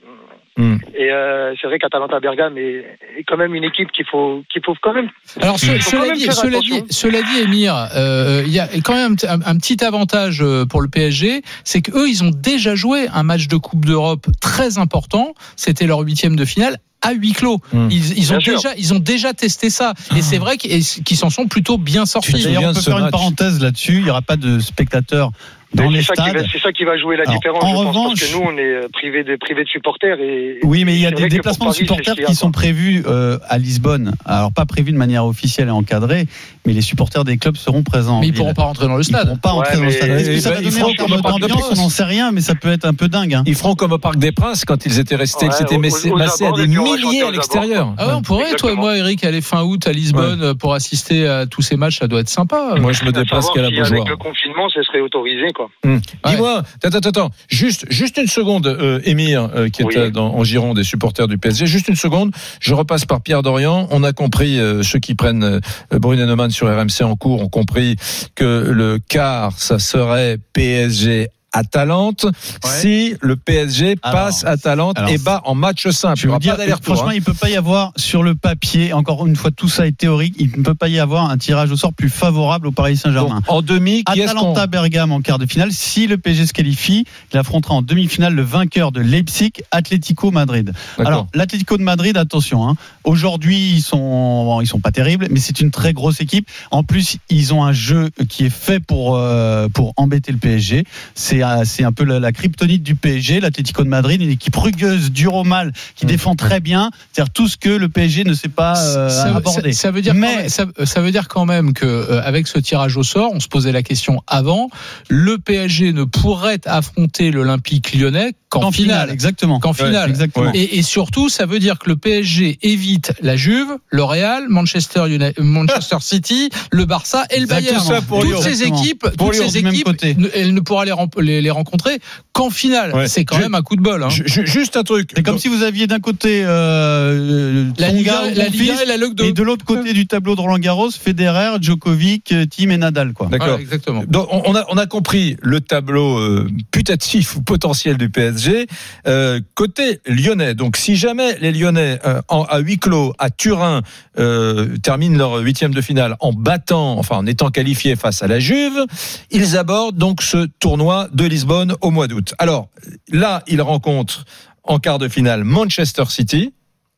Hmm. 0.58 0.78
Et 0.98 1.12
euh, 1.12 1.54
c'est 1.60 1.68
vrai 1.68 1.80
qu'Atalanta 1.80 2.20
Bergame 2.22 2.58
est, 2.58 2.86
est 3.18 3.24
quand 3.28 3.36
même 3.36 3.54
une 3.56 3.66
équipe 3.66 3.92
qu'il 3.92 4.06
faut 4.06 4.42
qu'il 4.52 4.62
faut 4.66 4.74
quand 4.82 4.94
même. 4.94 5.10
Alors, 5.42 5.60
ce- 5.60 5.66
Faut 5.66 5.74
quand 5.74 5.82
cela, 5.98 6.02
même 6.08 6.16
dit, 6.16 6.24
cela, 6.32 6.60
dit, 6.60 6.84
cela 6.90 7.22
dit, 7.22 7.40
Émir, 7.42 7.90
euh, 7.96 8.44
il 8.46 8.54
y 8.54 8.60
a 8.60 8.68
quand 8.84 8.94
même 8.94 9.18
un, 9.28 9.42
un 9.42 9.58
petit 9.58 9.84
avantage 9.84 10.40
euh, 10.42 10.66
pour 10.66 10.82
le 10.82 10.88
PSG, 10.88 11.42
c'est 11.66 11.82
qu'eux, 11.82 12.08
ils 12.08 12.24
ont 12.24 12.32
déjà 12.32 12.74
joué 12.76 13.08
un 13.14 13.24
match 13.24 13.48
de 13.48 13.58
Coupe 13.58 13.84
d'Europe 13.86 14.28
très 14.40 14.78
important. 14.78 15.34
C'était 15.58 15.88
leur 15.88 16.00
huitième 16.00 16.38
de 16.38 16.46
finale 16.46 16.78
à 17.02 17.12
huis 17.12 17.34
clos. 17.34 17.60
Hmm. 17.74 17.90
Ils, 17.92 18.18
ils 18.18 18.34
ont 18.34 18.38
Bien 18.38 18.40
sûr. 18.40 18.56
déjà, 18.56 18.70
ils 18.78 18.94
ont 18.94 19.00
déjà 19.00 19.34
testé 19.34 19.70
ça, 19.70 19.94
et 20.16 20.22
c'est 20.22 20.38
vrai 20.38 20.56
qu'ils 20.58 20.84
s'en 21.18 21.30
sont 21.30 21.48
plutôt 21.48 21.78
bien 21.78 22.04
Tu 22.04 22.08
te 22.08 22.12
sortis. 22.14 22.32
souviens 22.32 22.46
D'ailleurs, 22.54 22.72
on 22.72 22.74
peut 22.74 22.80
ce 22.80 22.86
faire 22.90 22.98
une 22.98 23.04
match 23.04 23.12
parenthèse 23.12 23.60
là-dessus. 23.62 23.98
Il 23.98 24.04
n'y 24.06 24.10
aura 24.10 24.22
pas 24.22 24.38
de 24.38 24.60
spectateurs 24.60 25.32
dans 25.76 25.90
les 25.90 26.02
c'est 26.02 26.08
ça, 26.08 26.14
qui 26.16 26.22
va, 26.22 26.40
stades. 26.40 26.46
c'est 26.52 26.60
ça 26.62 26.72
qui 26.72 26.84
va 26.84 26.98
jouer 26.98 27.18
la 27.18 27.24
Alors, 27.24 27.36
différence, 27.36 27.64
en 27.64 27.68
je 27.68 27.74
pense, 27.76 27.88
revanche- 27.88 28.20
parce 28.20 28.32
que 28.32 28.38
nous, 28.38 28.44
on 28.44 28.58
est 28.58 28.62
euh, 28.64 28.88
privés 28.92 29.24
de, 29.24 29.36
privés 29.36 29.64
de 29.64 29.70
supporters. 29.70 30.20
Et, 30.20 30.60
Oui, 30.64 30.86
mais 30.86 30.94
il 30.96 31.00
y 31.02 31.06
a 31.06 31.12
des 31.12 31.28
déplacements 31.28 31.70
de 31.70 31.74
supporters 31.76 32.16
qui 32.16 32.36
sont 32.36 32.52
prévus 32.52 33.04
euh, 33.08 33.38
à 33.48 33.58
Lisbonne. 33.58 34.14
Alors 34.26 34.52
pas 34.52 34.66
prévus 34.66 34.92
de 34.92 34.98
manière 34.98 35.26
officielle 35.26 35.68
et 35.68 35.72
encadrée, 35.72 36.26
mais 36.66 36.74
les 36.74 36.82
supporters 36.82 37.24
des 37.24 37.38
clubs 37.38 37.58
seront 37.58 37.84
présents. 37.84 38.18
en 38.18 38.22
Mais 38.22 38.28
ils 38.28 38.34
pourront 38.34 38.54
pas 38.54 38.64
rentrer 38.64 38.88
dans 38.88 38.96
le 38.96 39.02
Ils 39.02 39.06
stade. 39.06 39.24
pourront 39.26 39.38
pas 39.38 39.50
Ouais, 39.52 39.56
rentrer 39.58 39.78
dans 39.78 39.84
le 39.84 39.92
stade. 39.92 40.10
Que 40.26 40.40
ça 40.40 40.50
va 40.52 40.56
ils 40.58 40.64
donner 40.64 40.72
feront 40.72 40.92
en 40.92 40.94
termes 40.94 41.10
comme 41.10 41.20
au 41.20 41.22
Parc 41.22 41.36
des 41.36 41.42
d'ambiance 41.42 41.64
On 41.64 41.68
Princes. 41.68 41.80
n'en 41.80 41.90
sait 41.90 42.04
rien, 42.04 42.32
mais 42.32 42.42
ça 42.42 42.56
peut 42.56 42.72
être 42.72 42.86
un 42.86 42.94
peu 42.94 43.08
dingue. 43.08 43.34
hein. 43.34 43.44
Ils 43.46 43.56
feront 43.56 43.76
comme 43.76 43.92
au 43.94 43.98
Parc 43.98 44.18
des 44.18 44.32
Princes 44.32 44.66
quand 44.66 44.86
ils 44.86 45.00
étaient 45.00 45.16
restés, 45.16 45.46
Ouais, 45.46 45.52
ils 45.52 45.58
s'étaient 45.58 45.78
massés, 45.78 46.46
à 46.46 46.52
des 46.52 46.68
milliers 46.68 47.24
à 47.24 47.32
l'extérieur. 47.32 47.94
Ah 47.98 48.08
ouais, 48.08 48.14
on 48.16 48.22
pourrait, 48.22 48.54
toi 48.56 48.72
et 48.72 48.76
moi, 48.76 48.98
Eric, 48.98 49.24
aller 49.24 49.42
fin 49.42 49.64
août 49.64 49.88
à 49.88 49.92
Lisbonne 49.92 50.42
euh, 50.42 50.54
pour 50.54 50.74
assister 50.74 51.28
à 51.28 51.46
tous 51.46 51.62
ces 51.62 51.76
matchs, 51.76 52.00
ça 52.00 52.08
doit 52.08 52.22
être 52.22 52.30
sympa. 52.30 52.76
Moi, 52.80 52.92
je 52.94 53.04
me 53.06 53.12
déplace 53.12 53.50
qu'à 53.52 53.62
la 53.62 53.70
Beaujoire. 53.70 53.92
Avec 53.92 54.08
le 54.10 54.18
confinement, 54.18 54.70
ce 54.70 54.82
serait 54.84 55.00
autorisé, 55.02 55.52
quoi. 55.54 55.65
Hum. 55.84 56.00
Dis-moi, 56.26 56.64
attends, 56.84 56.98
attends, 56.98 57.10
attends, 57.10 57.30
juste, 57.50 57.86
juste 57.90 58.18
une 58.18 58.28
seconde, 58.28 58.68
euh, 58.68 59.00
Émir, 59.04 59.50
euh, 59.56 59.70
qui 59.70 59.82
est 59.82 59.86
Oui. 59.86 59.94
euh, 59.98 60.10
dans, 60.10 60.34
en 60.34 60.44
Gironde 60.44 60.78
des 60.78 60.84
supporters 60.84 61.28
du 61.28 61.38
PSG, 61.38 61.66
juste 61.68 61.88
une 61.88 61.96
seconde, 61.96 62.32
je 62.60 62.74
repasse 62.74 63.06
par 63.06 63.22
Pierre 63.22 63.44
Dorian. 63.44 63.88
On 63.92 64.04
a 64.04 64.14
compris, 64.14 64.60
euh, 64.60 64.84
ceux 64.84 65.00
qui 65.00 65.16
prennent 65.16 65.44
euh, 65.44 65.60
Bruno 66.00 66.26
Neumann 66.26 66.52
sur 66.52 66.68
RMC 66.68 67.04
en 67.04 67.16
cours 67.16 67.42
ont 67.42 67.50
compris 67.50 67.96
que 68.36 68.70
le 68.72 69.00
quart, 69.00 69.54
ça 69.58 69.80
serait 69.80 70.38
PSG. 70.54 71.30
Atalante, 71.56 72.26
si 72.64 73.16
le 73.22 73.38
PSG 73.38 73.96
Alors, 74.02 74.26
passe 74.26 74.44
Atalante 74.44 74.98
alors, 74.98 75.10
et 75.10 75.18
bat 75.18 75.42
en 75.46 75.56
match 75.56 75.88
simple. 75.90 76.20
Je 76.20 76.28
Il 76.28 76.40
dire, 76.40 76.58
pas 76.58 76.78
franchement, 76.82 77.10
hein. 77.10 77.14
il 77.16 77.22
peut 77.22 77.34
pas 77.34 77.50
y 77.50 77.56
avoir 77.56 77.94
sur 77.96 78.24
le 78.24 78.36
papier, 78.36 78.92
encore 78.92 79.26
une 79.26 79.38
fois, 79.38 79.52
tout 79.52 79.70
ça 79.70 79.88
est 79.88 79.96
théorique, 79.98 80.36
il 80.38 80.52
ne 80.58 80.64
peut 80.64 80.76
pas 80.76 80.90
y 80.90 81.00
avoir 81.00 81.30
un 81.30 81.38
tirage 81.38 81.72
au 81.72 81.78
sort 81.78 81.94
plus 81.94 82.10
favorable 82.10 82.68
au 82.68 82.72
Paris 82.72 82.98
Saint-Germain. 82.98 83.42
En 83.48 83.62
demi, 83.62 84.04
qui. 84.04 84.22
Atalanta 84.22 84.68
Bergame 84.68 85.12
en 85.12 85.22
quart 85.22 85.40
de 85.40 85.46
finale. 85.46 85.72
Si 85.72 86.08
le 86.08 86.18
PSG 86.18 86.48
se 86.48 86.54
qualifie, 86.54 87.06
il 87.32 87.38
affrontera 87.38 87.76
en 87.76 87.82
demi-finale 87.82 88.34
le 88.34 88.42
vainqueur 88.42 88.92
de 88.92 89.00
Leipzig, 89.00 89.54
Atlético 89.72 90.32
Madrid. 90.32 90.74
Alors, 91.00 91.28
l'Atlético 91.34 91.78
de 91.78 91.84
Madrid, 91.84 92.18
attention, 92.18 92.68
hein. 92.68 92.76
aujourd'hui, 93.04 93.72
ils 93.72 93.82
sont, 93.82 94.60
ils 94.62 94.68
sont 94.68 94.80
pas 94.80 94.92
terribles, 94.92 95.28
mais 95.32 95.40
c'est 95.40 95.62
une 95.62 95.72
très 95.72 95.94
grosse 95.94 96.20
équipe. 96.20 96.50
En 96.72 96.84
plus, 96.84 97.18
ils 97.30 97.54
ont 97.54 97.64
un 97.64 97.74
jeu 97.74 98.10
qui 98.30 98.46
est 98.46 98.50
fait 98.50 98.80
pour, 98.80 99.16
euh, 99.16 99.68
pour 99.70 99.94
embêter 99.98 100.32
le 100.32 100.38
PSG. 100.38 100.84
C'est, 101.14 101.42
c'est 101.66 101.84
un 101.84 101.92
peu 101.92 102.04
la, 102.04 102.20
la 102.20 102.32
kryptonite 102.32 102.84
du 102.84 102.96
PSG, 102.96 103.40
l'Atlético 103.40 103.84
de 103.84 103.90
Madrid, 103.90 104.22
une 104.22 104.30
équipe 104.30 104.56
rugueuse, 104.56 105.12
dure 105.12 105.34
au 105.36 105.44
mal, 105.44 105.72
qui 105.96 106.06
Mmh. 106.06 106.10
défend 106.10 106.36
très 106.36 106.60
bien. 106.60 106.92
C'est-à-dire 107.12 107.32
tout 107.34 107.48
ce 107.48 107.58
que 107.58 107.70
le 107.70 107.90
PSG 107.90 108.24
ne 108.24 108.34
sait 108.34 108.48
pas 108.50 108.78
euh, 108.80 109.10
ça, 109.10 109.36
aborder. 109.36 109.72
ça- 109.74 109.82
ça 109.82 109.92
veut 109.92 110.02
dire 110.02 110.14
Mais- 110.14 110.28
quand 110.28 110.38
même, 110.42 110.50
ça, 110.50 110.66
ça 110.86 111.02
veut 111.02 111.12
dire 111.12 111.28
quand 111.28 111.46
même 111.46 111.74
que 111.74 111.86
euh, 111.86 112.22
avec 112.24 112.48
ce 112.48 112.60
tirage 112.60 112.98
au 112.98 113.04
sort, 113.04 113.32
on 113.34 113.40
se 113.40 113.48
posait 113.48 113.72
la 113.72 113.84
question 113.84 114.22
avant, 114.28 114.70
le 115.10 115.38
PSG 115.38 115.94
ne 115.94 116.04
pourrait 116.04 116.62
affronter 116.66 117.32
l'Olympique 117.32 117.94
Lyonnais 117.94 118.34
qu'en 118.50 118.72
finale. 118.72 119.10
exactement. 119.12 119.60
Qu'en 119.60 119.74
finale. 119.74 120.10
exactement. 120.10 120.52
Et, 120.54 120.78
et 120.78 120.82
surtout, 120.82 121.30
ça 121.30 121.46
veut 121.46 121.60
dire 121.60 121.78
que 121.80 121.90
le 121.90 121.96
PSG 121.96 122.58
évite 122.62 123.14
la 123.22 123.36
Juve, 123.36 123.78
le 123.90 124.04
Real, 124.04 124.46
Manchester, 124.50 125.04
United, 125.08 125.40
Manchester 125.40 125.98
City, 126.02 126.50
le 126.72 126.86
Barça 126.86 127.26
et 127.32 127.40
le. 127.40 127.48
Bayern. 127.48 127.78
Tout 127.78 127.86
ça 127.86 128.02
pour 128.02 128.20
toutes 128.22 128.30
Lyon. 128.30 128.42
ces 128.42 128.50
Exactement. 128.50 128.82
équipes, 128.82 129.02
Pour 129.18 129.28
toutes 129.30 129.36
Lyon, 129.40 129.50
ces 129.50 129.58
équipes, 129.60 129.84
côté. 129.86 130.16
ne- 130.16 130.60
pourra 130.62 130.86
les, 130.86 130.94
les, 131.26 131.42
les 131.42 131.50
rencontrer 131.52 132.00
qu'en 132.34 132.50
finale. 132.50 132.94
Ouais. 132.96 133.08
C'est 133.08 133.26
quand 133.26 133.38
Je- 133.38 133.42
même 133.42 133.56
un 133.56 133.62
coup 133.62 133.76
de 133.76 133.82
bol. 133.82 134.04
hein. 134.04 134.10
Ju- 134.10 134.24
ju- 134.28 134.46
Juste 134.48 134.78
un 134.78 134.84
truc. 134.84 135.12
C'est 135.16 135.24
comme 135.24 135.38
si 135.40 135.48
vous 135.48 135.64
aviez 135.64 135.88
d'un 135.88 136.00
côté 136.00 136.44
euh, 136.46 137.66
La 137.78 137.90
Liga, 137.90 138.22
la 138.36 138.48
Liga 138.48 138.82
et 138.82 138.86
la 138.86 138.98
Ligue 138.98 139.22
et 139.22 139.32
de 139.34 139.44
l'autre 139.44 139.66
côté 139.66 139.94
du 139.94 140.08
tableau 140.08 140.36
de 140.36 140.42
Roland 140.42 140.58
Garros, 140.60 140.92
Federer, 140.92 141.58
Djokovic, 141.62 142.32
euh, 142.32 142.46
Tim 142.46 142.70
et 142.70 142.78
Nadal 142.78 143.14
quoi. 143.14 143.28
D'accord. 143.28 143.48
Voilà, 143.48 143.62
exactement. 143.62 144.04
Donc, 144.08 144.28
on 144.32 144.56
a, 144.56 144.66
on 144.70 144.78
a 144.78 144.86
compris 144.86 145.38
le 145.42 145.62
tableau 145.62 146.18
euh, 146.20 146.48
putatif 146.72 147.36
ou 147.36 147.42
potentiel 147.42 147.98
du 147.98 148.10
PSG. 148.10 148.68
Euh, 149.08 149.40
côté 149.56 150.00
lyonnais, 150.08 150.54
donc 150.54 150.78
si 150.78 150.96
jamais 150.96 151.38
les 151.42 151.52
Lyonnais 151.52 152.00
euh, 152.06 152.22
en, 152.28 152.44
à 152.44 152.60
huis 152.60 152.78
clos 152.80 153.14
à 153.20 153.30
Turin 153.30 153.82
euh, 154.20 154.78
terminent 154.84 155.18
leur 155.18 155.36
huitième 155.38 155.74
de 155.74 155.82
finale 155.82 156.16
en 156.20 156.34
battant, 156.34 156.98
enfin 156.98 157.18
en 157.18 157.26
étant 157.26 157.50
qualifiés 157.50 157.96
face 157.96 158.22
à 158.24 158.28
la 158.28 158.40
Juve, 158.40 158.86
ils 159.32 159.58
abordent 159.58 159.98
donc 159.98 160.22
ce 160.22 160.48
tournoi 160.60 161.08
de 161.16 161.26
Lisbonne 161.26 161.76
au 161.82 161.90
mois 161.90 162.08
d'août. 162.08 162.36
Alors 162.38 162.70
là, 163.10 163.42
ils 163.48 163.62
rencontrent 163.62 164.26
en 164.64 164.78
quart 164.80 165.00
de 165.00 165.08
finale 165.08 165.44
Manchester 165.44 166.06
City. 166.10 166.54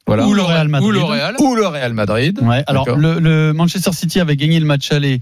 Voilà. 0.05 0.25
Ou 0.25 0.33
le 0.33 0.41
Real 0.41 0.67
Madrid. 0.67 0.89
Ou 0.89 0.91
le 1.55 1.67
Real. 1.67 1.93
Madrid. 1.93 2.39
Ouais, 2.41 2.63
alors 2.67 2.95
le, 2.95 3.19
le 3.19 3.53
Manchester 3.53 3.91
City 3.91 4.19
avait 4.19 4.37
gagné 4.37 4.59
le 4.59 4.65
match 4.65 4.91
aller 4.91 5.19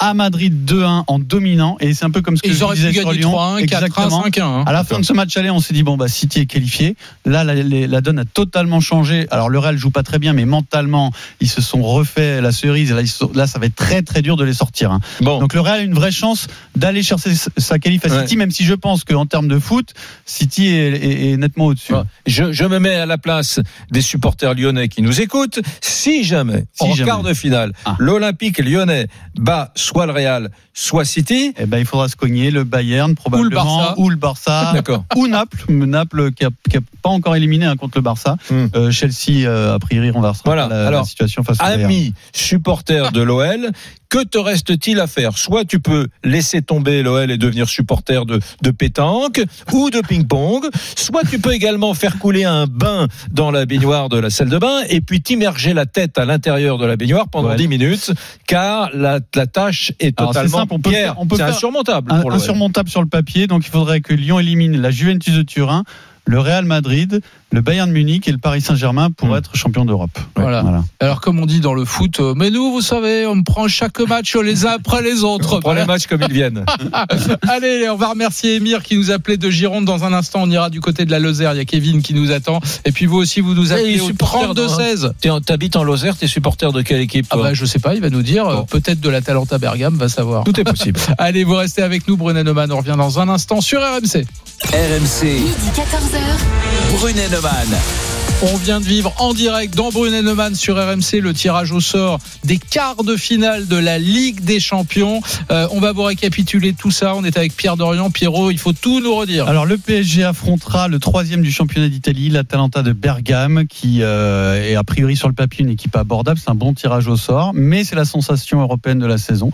à 0.00 0.14
Madrid 0.14 0.54
2-1 0.64 1.04
en 1.08 1.18
dominant 1.18 1.76
et 1.80 1.92
c'est 1.92 2.04
un 2.04 2.10
peu 2.10 2.22
comme 2.22 2.36
ce 2.36 2.42
que 2.42 2.48
Ils 2.48 2.54
je 2.54 2.72
disais 2.74 2.92
sur 2.92 3.10
Lyon. 3.12 3.32
3-1, 3.32 3.56
4-1, 3.56 3.62
Exactement. 3.62 4.22
5-1. 4.28 4.42
hein. 4.42 4.64
À 4.66 4.72
la 4.72 4.84
fin 4.84 5.00
de 5.00 5.04
ce 5.04 5.12
match 5.12 5.36
aller, 5.36 5.50
on 5.50 5.58
s'est 5.60 5.74
dit 5.74 5.82
bon 5.82 5.96
bah 5.96 6.06
City 6.08 6.40
est 6.40 6.46
qualifié. 6.46 6.94
Là, 7.24 7.42
la, 7.42 7.54
la- 7.54 7.86
la 7.88 8.00
donne 8.00 8.20
a 8.20 8.24
totalement 8.24 8.80
changé. 8.80 9.26
Alors 9.30 9.48
le 9.48 9.58
Real 9.58 9.76
joue 9.76 9.90
pas 9.90 10.02
très 10.04 10.18
bien, 10.20 10.32
mais 10.34 10.44
mentalement, 10.44 11.12
ils 11.40 11.48
se 11.48 11.60
sont 11.60 11.82
refait 11.82 12.40
la 12.40 12.52
cerise. 12.52 12.90
Et 12.92 12.94
Là, 12.94 13.04
sont- 13.06 13.30
là, 13.34 13.46
ça 13.48 13.58
va 13.58 13.66
être 13.66 13.74
très 13.74 14.02
très 14.02 14.22
dur 14.22 14.36
de 14.36 14.44
les 14.44 14.54
sortir. 14.54 14.92
hein. 14.92 15.00
Bon. 15.20 15.40
Donc 15.40 15.52
le 15.54 15.60
Real 15.60 15.80
a 15.80 15.82
une 15.82 15.94
vraie 15.94 16.12
chance 16.12 16.46
d'aller 16.76 17.02
chercher 17.02 17.30
sa 17.56 17.78
qualif 17.80 18.04
à 18.04 18.08
Ouais. 18.08 18.20
City, 18.20 18.36
même 18.36 18.50
si 18.52 18.64
je 18.64 18.74
pense 18.74 19.02
qu'en 19.04 19.26
termes 19.26 19.48
de 19.48 19.58
foot, 19.58 19.94
City 20.26 20.68
est, 20.68 20.92
est- 20.92 21.30
est 21.32 21.36
nettement 21.36 21.66
au-dessus. 21.66 21.94
Je, 22.26 22.52
je 22.52 22.64
me 22.64 22.78
mets 22.78 22.94
à 22.94 23.06
la 23.06 23.18
place 23.18 23.58
des 23.90 24.00
supporters 24.02 24.54
lyonnais 24.54 24.88
qui 24.88 25.02
nous 25.02 25.20
écoutent. 25.20 25.58
Si 25.80 26.22
jamais, 26.24 26.66
Si 26.72 26.84
en 26.84 26.94
jamais. 26.94 27.04
quart 27.10 27.22
de 27.24 27.34
finale, 27.34 27.72
Ah. 27.84 27.96
l'Olympique 27.98 28.58
lyonnais 28.58 29.08
bat 29.36 29.72
soit 29.88 30.06
le 30.06 30.12
Real, 30.12 30.50
soit 30.74 31.04
City, 31.04 31.54
Eh 31.58 31.66
ben, 31.66 31.78
il 31.78 31.86
faudra 31.86 32.08
se 32.08 32.16
cogner 32.16 32.50
le 32.50 32.64
Bayern 32.64 33.14
probablement 33.14 33.94
ou 33.98 34.10
le 34.10 34.16
Barça 34.16 34.74
ou 35.16 35.26
Naples, 35.26 35.64
Naples 35.72 36.32
qui 36.32 36.44
a, 36.44 36.50
qui 36.70 36.76
a 36.76 36.80
pas 37.02 37.08
encore 37.10 37.34
éliminé 37.36 37.64
hein, 37.66 37.76
contre 37.76 37.96
le 37.98 38.02
Barça. 38.02 38.36
Hmm. 38.50 38.66
Euh, 38.74 38.90
Chelsea 38.90 39.46
euh, 39.48 39.74
a 39.74 39.78
priori 39.78 40.10
renversera 40.10 40.42
Voilà. 40.44 40.68
la, 40.68 40.90
la 40.90 41.04
situation 41.04 41.42
face 41.42 41.58
au 41.60 41.64
Bayern. 41.64 41.84
Amis 41.84 42.12
supporters 42.32 43.12
de 43.12 43.22
l'OL, 43.22 43.70
Que 44.10 44.24
te 44.24 44.38
reste-t-il 44.38 45.00
à 45.00 45.06
faire 45.06 45.36
Soit 45.36 45.66
tu 45.66 45.80
peux 45.80 46.06
laisser 46.24 46.62
tomber 46.62 47.02
l'OL 47.02 47.30
et 47.30 47.36
devenir 47.36 47.68
supporter 47.68 48.24
de, 48.24 48.40
de 48.62 48.70
pétanque 48.70 49.42
ou 49.74 49.90
de 49.90 50.00
ping-pong, 50.00 50.64
soit 50.96 51.24
tu 51.28 51.38
peux 51.38 51.52
également 51.52 51.92
faire 51.92 52.18
couler 52.18 52.44
un 52.44 52.66
bain 52.66 53.06
dans 53.30 53.50
la 53.50 53.66
baignoire 53.66 54.08
de 54.08 54.18
la 54.18 54.30
salle 54.30 54.48
de 54.48 54.56
bain 54.56 54.80
et 54.88 55.02
puis 55.02 55.20
t'immerger 55.20 55.74
la 55.74 55.84
tête 55.84 56.16
à 56.16 56.24
l'intérieur 56.24 56.78
de 56.78 56.86
la 56.86 56.96
baignoire 56.96 57.28
pendant 57.28 57.48
Ouais. 57.50 57.56
10 57.56 57.68
minutes, 57.68 58.10
car 58.46 58.88
la, 58.94 59.20
la 59.34 59.46
tâche 59.46 59.92
est 60.00 60.16
totalement 60.16 60.58
simple, 60.60 60.72
on 60.74 60.78
peut 60.80 60.88
Pierre, 60.90 61.12
faire- 61.12 61.20
on 61.20 61.26
peut 61.26 61.36
c'est 61.36 61.44
faire 61.44 61.54
insurmontable 61.54 62.10
Un- 62.10 62.20
pour 62.20 62.30
l'OL. 62.30 62.38
insurmontable 62.40 62.88
sur 62.88 63.02
le 63.02 63.08
papier. 63.08 63.46
Donc 63.46 63.66
il 63.66 63.70
faudrait 63.70 64.00
que 64.00 64.14
Lyon 64.14 64.38
élimine 64.40 64.80
la 64.80 64.90
Juventus 64.90 65.34
de 65.34 65.42
Turin, 65.42 65.84
le 66.24 66.40
Real 66.40 66.64
Madrid, 66.64 67.20
le 67.50 67.60
Bayern 67.62 67.88
de 67.88 67.94
Munich 67.94 68.28
et 68.28 68.32
le 68.32 68.38
Paris 68.38 68.60
Saint-Germain 68.60 69.10
pour 69.10 69.28
Hmm. 69.30 69.36
être 69.36 69.56
champion 69.56 69.84
d'Europe. 69.84 70.18
Voilà. 70.36 70.64
Alors 71.00 71.20
comme 71.20 71.38
on 71.40 71.46
dit 71.46 71.60
dans 71.60 71.74
le 71.74 71.84
foot, 71.84 72.20
euh, 72.20 72.34
mais 72.36 72.50
nous, 72.50 72.72
vous 72.72 72.80
savez, 72.82 73.26
on 73.26 73.42
prend 73.42 73.68
chaque 73.68 74.00
match 74.00 74.36
les 74.36 74.66
uns 74.66 74.72
après 74.72 75.02
les 75.02 75.22
autres. 75.24 75.56
On 75.56 75.60
prend 75.60 75.72
les 75.72 75.84
matchs 75.86 76.06
comme 76.06 76.20
ils 76.22 76.32
viennent. 76.32 76.64
Allez, 77.48 77.88
on 77.88 77.96
va 77.96 78.08
remercier 78.10 78.56
Emir 78.56 78.82
qui 78.82 78.96
nous 78.96 79.10
appelait 79.10 79.36
de 79.36 79.50
Gironde. 79.50 79.84
Dans 79.84 80.04
un 80.04 80.12
instant, 80.12 80.40
on 80.42 80.50
ira 80.50 80.70
du 80.70 80.80
côté 80.80 81.04
de 81.04 81.10
la 81.10 81.18
Lozère. 81.18 81.54
Il 81.54 81.58
y 81.58 81.60
a 81.60 81.64
Kevin 81.64 82.02
qui 82.02 82.14
nous 82.14 82.30
attend. 82.32 82.60
Et 82.84 82.92
puis 82.92 83.06
vous 83.06 83.16
aussi, 83.16 83.40
vous 83.40 83.54
nous 83.54 83.72
appelez 83.72 84.00
au 84.00 84.06
supporter 84.06 84.52
32-16. 84.54 85.12
T'es 85.20 85.30
en- 85.30 85.40
T'habites 85.40 85.76
en 85.76 85.84
Lozère, 85.84 86.16
t'es 86.16 86.26
supporter 86.26 86.72
de 86.72 86.82
quelle 86.82 87.00
équipe 87.00 87.26
Ah 87.30 87.36
bah 87.38 87.54
je 87.54 87.64
sais 87.64 87.78
pas, 87.78 87.94
il 87.94 88.00
va 88.02 88.10
nous 88.10 88.22
dire. 88.22 88.46
euh, 88.46 88.56
Bon. 88.56 88.64
Peut-être 88.66 89.00
de 89.00 89.08
la 89.08 89.20
Talenta 89.22 89.56
Bergame, 89.58 89.96
va 89.96 90.08
savoir. 90.08 90.44
Tout 90.44 90.58
est 90.60 90.64
possible. 90.64 91.00
Allez, 91.18 91.44
vous 91.44 91.54
restez 91.54 91.82
avec 91.82 92.06
nous, 92.08 92.16
Brunet 92.16 92.44
Neumann. 92.44 92.70
On 92.72 92.78
revient 92.78 92.94
dans 92.98 93.18
un 93.20 93.28
instant 93.28 93.60
sur 93.60 93.80
RMC. 93.80 94.24
RMC, 94.72 95.24
Midi 95.24 95.70
14h. 95.74 96.98
Brunet 96.98 97.28
Neumann. 97.40 98.07
On 98.40 98.56
vient 98.56 98.78
de 98.78 98.84
vivre 98.84 99.12
en 99.18 99.34
direct 99.34 99.74
dans 99.74 99.90
Brunet 99.90 100.22
Neumann 100.22 100.54
sur 100.54 100.76
RMC 100.76 101.20
le 101.20 101.32
tirage 101.32 101.72
au 101.72 101.80
sort 101.80 102.20
des 102.44 102.58
quarts 102.58 103.02
de 103.02 103.16
finale 103.16 103.66
de 103.66 103.74
la 103.74 103.98
Ligue 103.98 104.44
des 104.44 104.60
Champions. 104.60 105.20
Euh, 105.50 105.66
on 105.72 105.80
va 105.80 105.90
vous 105.90 106.04
récapituler 106.04 106.72
tout 106.72 106.92
ça. 106.92 107.16
On 107.16 107.24
est 107.24 107.36
avec 107.36 107.56
Pierre 107.56 107.76
Dorian. 107.76 108.12
Pierrot, 108.12 108.52
il 108.52 108.58
faut 108.58 108.72
tout 108.72 109.00
nous 109.00 109.12
redire. 109.12 109.48
Alors 109.48 109.66
le 109.66 109.76
PSG 109.76 110.22
affrontera 110.22 110.86
le 110.86 111.00
troisième 111.00 111.42
du 111.42 111.50
championnat 111.50 111.88
d'Italie, 111.88 112.28
l'Atalanta 112.28 112.84
de 112.84 112.92
Bergame, 112.92 113.66
qui 113.66 114.02
euh, 114.02 114.62
est 114.62 114.76
a 114.76 114.84
priori 114.84 115.16
sur 115.16 115.26
le 115.26 115.34
papier 115.34 115.64
une 115.64 115.70
équipe 115.70 115.96
abordable. 115.96 116.38
C'est 116.38 116.50
un 116.50 116.54
bon 116.54 116.74
tirage 116.74 117.08
au 117.08 117.16
sort, 117.16 117.50
mais 117.54 117.82
c'est 117.82 117.96
la 117.96 118.04
sensation 118.04 118.60
européenne 118.60 119.00
de 119.00 119.06
la 119.06 119.18
saison. 119.18 119.50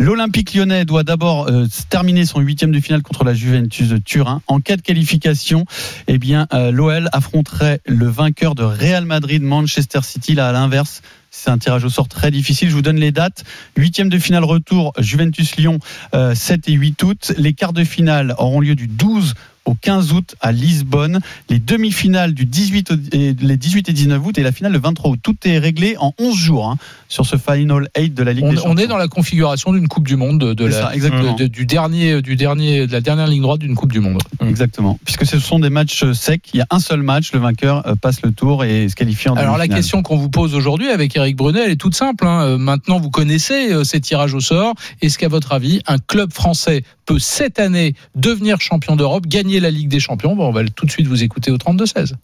L'Olympique 0.00 0.54
lyonnais 0.54 0.84
doit 0.84 1.04
d'abord 1.04 1.46
euh, 1.48 1.68
terminer 1.88 2.26
son 2.26 2.40
huitième 2.40 2.72
de 2.72 2.80
finale 2.80 3.02
contre 3.02 3.22
la 3.22 3.32
Juventus 3.32 3.90
de 3.90 3.98
Turin. 3.98 4.42
En 4.48 4.58
cas 4.58 4.74
de 4.74 4.82
qualification, 4.82 5.66
eh 6.08 6.18
bien 6.18 6.48
l'OL 6.72 7.08
affronterait 7.12 7.80
le 7.86 8.08
vainqueur 8.24 8.54
de 8.54 8.62
Real 8.62 9.04
Madrid, 9.04 9.42
Manchester 9.42 10.00
City. 10.02 10.34
Là 10.34 10.48
à 10.48 10.52
l'inverse. 10.52 11.02
C'est 11.30 11.50
un 11.50 11.58
tirage 11.58 11.84
au 11.84 11.90
sort 11.90 12.08
très 12.08 12.30
difficile. 12.30 12.70
Je 12.70 12.74
vous 12.74 12.80
donne 12.80 12.96
les 12.96 13.12
dates. 13.12 13.44
Huitième 13.76 14.08
de 14.08 14.18
finale 14.18 14.44
retour, 14.44 14.94
Juventus-Lyon, 14.96 15.78
euh, 16.14 16.34
7 16.34 16.70
et 16.70 16.72
8 16.72 17.02
août. 17.02 17.32
Les 17.36 17.52
quarts 17.52 17.74
de 17.74 17.84
finale 17.84 18.34
auront 18.38 18.60
lieu 18.60 18.76
du 18.76 18.86
12 18.86 19.34
au 19.64 19.74
15 19.74 20.12
août 20.12 20.34
à 20.40 20.52
Lisbonne. 20.52 21.20
Les 21.48 21.58
demi-finales 21.58 22.34
du 22.34 22.44
18 22.44 22.90
au- 22.92 22.94
et 23.12 23.34
les 23.38 23.56
18 23.56 23.88
et 23.88 23.92
19 23.92 24.24
août 24.24 24.38
et 24.38 24.42
la 24.42 24.52
finale 24.52 24.72
le 24.72 24.78
23 24.78 25.10
août. 25.12 25.20
Tout 25.22 25.36
est 25.44 25.58
réglé 25.58 25.96
en 25.98 26.12
11 26.18 26.36
jours 26.36 26.68
hein, 26.68 26.76
sur 27.08 27.26
ce 27.26 27.36
Final 27.36 27.88
8 27.96 28.14
de 28.14 28.22
la 28.22 28.32
Ligue 28.32 28.44
On, 28.44 28.52
des 28.52 28.58
on 28.58 28.62
Champions. 28.62 28.76
est 28.84 28.86
dans 28.86 28.96
la 28.96 29.08
configuration 29.08 29.72
d'une 29.72 29.88
Coupe 29.88 30.06
du 30.06 30.16
Monde, 30.16 30.54
de, 30.54 30.64
la, 30.64 30.72
ça, 30.72 30.94
exactement. 30.94 31.34
de- 31.34 31.46
du 31.46 31.66
dernier, 31.66 32.20
du 32.22 32.36
dernier, 32.36 32.86
de 32.86 32.92
la 32.92 33.00
dernière 33.00 33.26
ligne 33.26 33.42
droite 33.42 33.60
d'une 33.60 33.74
Coupe 33.74 33.92
du 33.92 34.00
Monde. 34.00 34.20
Exactement. 34.40 34.98
Puisque 35.04 35.26
ce 35.26 35.38
sont 35.38 35.58
des 35.58 35.70
matchs 35.70 36.04
secs. 36.12 36.42
Il 36.52 36.58
y 36.58 36.60
a 36.60 36.66
un 36.70 36.78
seul 36.78 37.02
match. 37.02 37.32
Le 37.32 37.38
vainqueur 37.40 37.86
euh, 37.86 37.94
passe 37.96 38.22
le 38.22 38.32
tour 38.32 38.64
et 38.64 38.88
se 38.88 38.94
qualifie 38.94 39.28
en 39.28 39.34
Alors 39.36 39.56
la 39.58 39.68
question 39.68 40.02
qu'on 40.02 40.16
vous 40.16 40.28
pose 40.28 40.54
aujourd'hui 40.54 40.88
avec 40.88 41.16
Eric 41.16 41.36
Brunet, 41.36 41.60
elle 41.64 41.70
est 41.72 41.76
toute 41.76 41.94
simple. 41.94 42.26
hein. 42.26 42.42
Euh, 42.44 42.58
Maintenant, 42.58 42.98
vous 43.00 43.10
connaissez 43.10 43.72
euh, 43.72 43.84
ces 43.84 44.00
tirages 44.00 44.34
au 44.34 44.40
sort. 44.40 44.74
Est-ce 45.02 45.18
qu'à 45.18 45.28
votre 45.28 45.52
avis, 45.52 45.80
un 45.86 45.98
club 45.98 46.32
français 46.32 46.82
peut 47.06 47.18
cette 47.18 47.58
année 47.58 47.94
devenir 48.14 48.60
champion 48.60 48.96
d'Europe, 48.96 49.26
gagner 49.26 49.53
la 49.60 49.70
Ligue 49.70 49.88
des 49.88 50.00
Champions 50.00 50.34
Bon, 50.36 50.48
on 50.48 50.52
va 50.52 50.62
tout 50.64 50.86
de 50.86 50.90
suite 50.90 51.06
vous 51.06 51.22
écouter 51.22 51.50
au 51.50 51.56
32-16. 51.56 52.14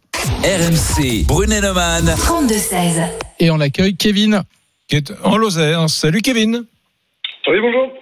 RMC, 0.45 1.27
Brunet 1.27 1.61
Neumann. 1.61 2.05
32-16. 2.07 3.09
Et 3.41 3.51
on 3.51 3.61
accueille 3.61 3.97
Kevin. 3.97 4.43
Qui 4.89 4.97
est 4.97 5.13
en 5.23 5.37
Lozère. 5.37 5.89
Salut 5.89 6.21
Kevin. 6.21 6.65
Oui, 7.49 7.57
bonjour. 7.61 7.93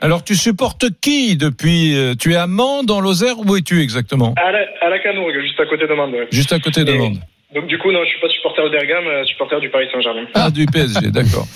Alors 0.00 0.24
tu 0.24 0.34
supportes 0.34 0.86
qui 1.02 1.36
depuis 1.36 1.94
euh, 1.94 2.14
Tu 2.18 2.32
es 2.32 2.36
à 2.36 2.46
Mende 2.46 2.90
en 2.90 3.00
Lozère? 3.00 3.38
Où 3.38 3.56
es-tu 3.56 3.82
exactement? 3.82 4.34
À 4.38 4.50
la, 4.50 4.60
à 4.80 4.88
la 4.88 4.98
Canourgue, 4.98 5.38
juste 5.42 5.60
à 5.60 5.66
côté 5.66 5.86
de 5.86 5.92
Mende. 5.94 6.12
ouais. 6.12 6.26
Juste 6.30 6.52
à 6.52 6.58
côté 6.58 6.84
de 6.84 6.92
Et- 6.92 6.98
Mende. 6.98 7.18
Donc 7.54 7.66
du 7.66 7.78
coup, 7.78 7.90
non, 7.90 8.00
je 8.04 8.10
suis 8.10 8.20
pas 8.20 8.28
supporter 8.28 8.62
de 8.62 8.68
Bergame, 8.70 9.06
euh, 9.06 9.24
supporter 9.24 9.58
du 9.60 9.70
Paris 9.70 9.88
Saint-Germain. 9.92 10.24
Ah, 10.34 10.50
du 10.50 10.66
PSG, 10.66 11.10
d'accord. 11.12 11.46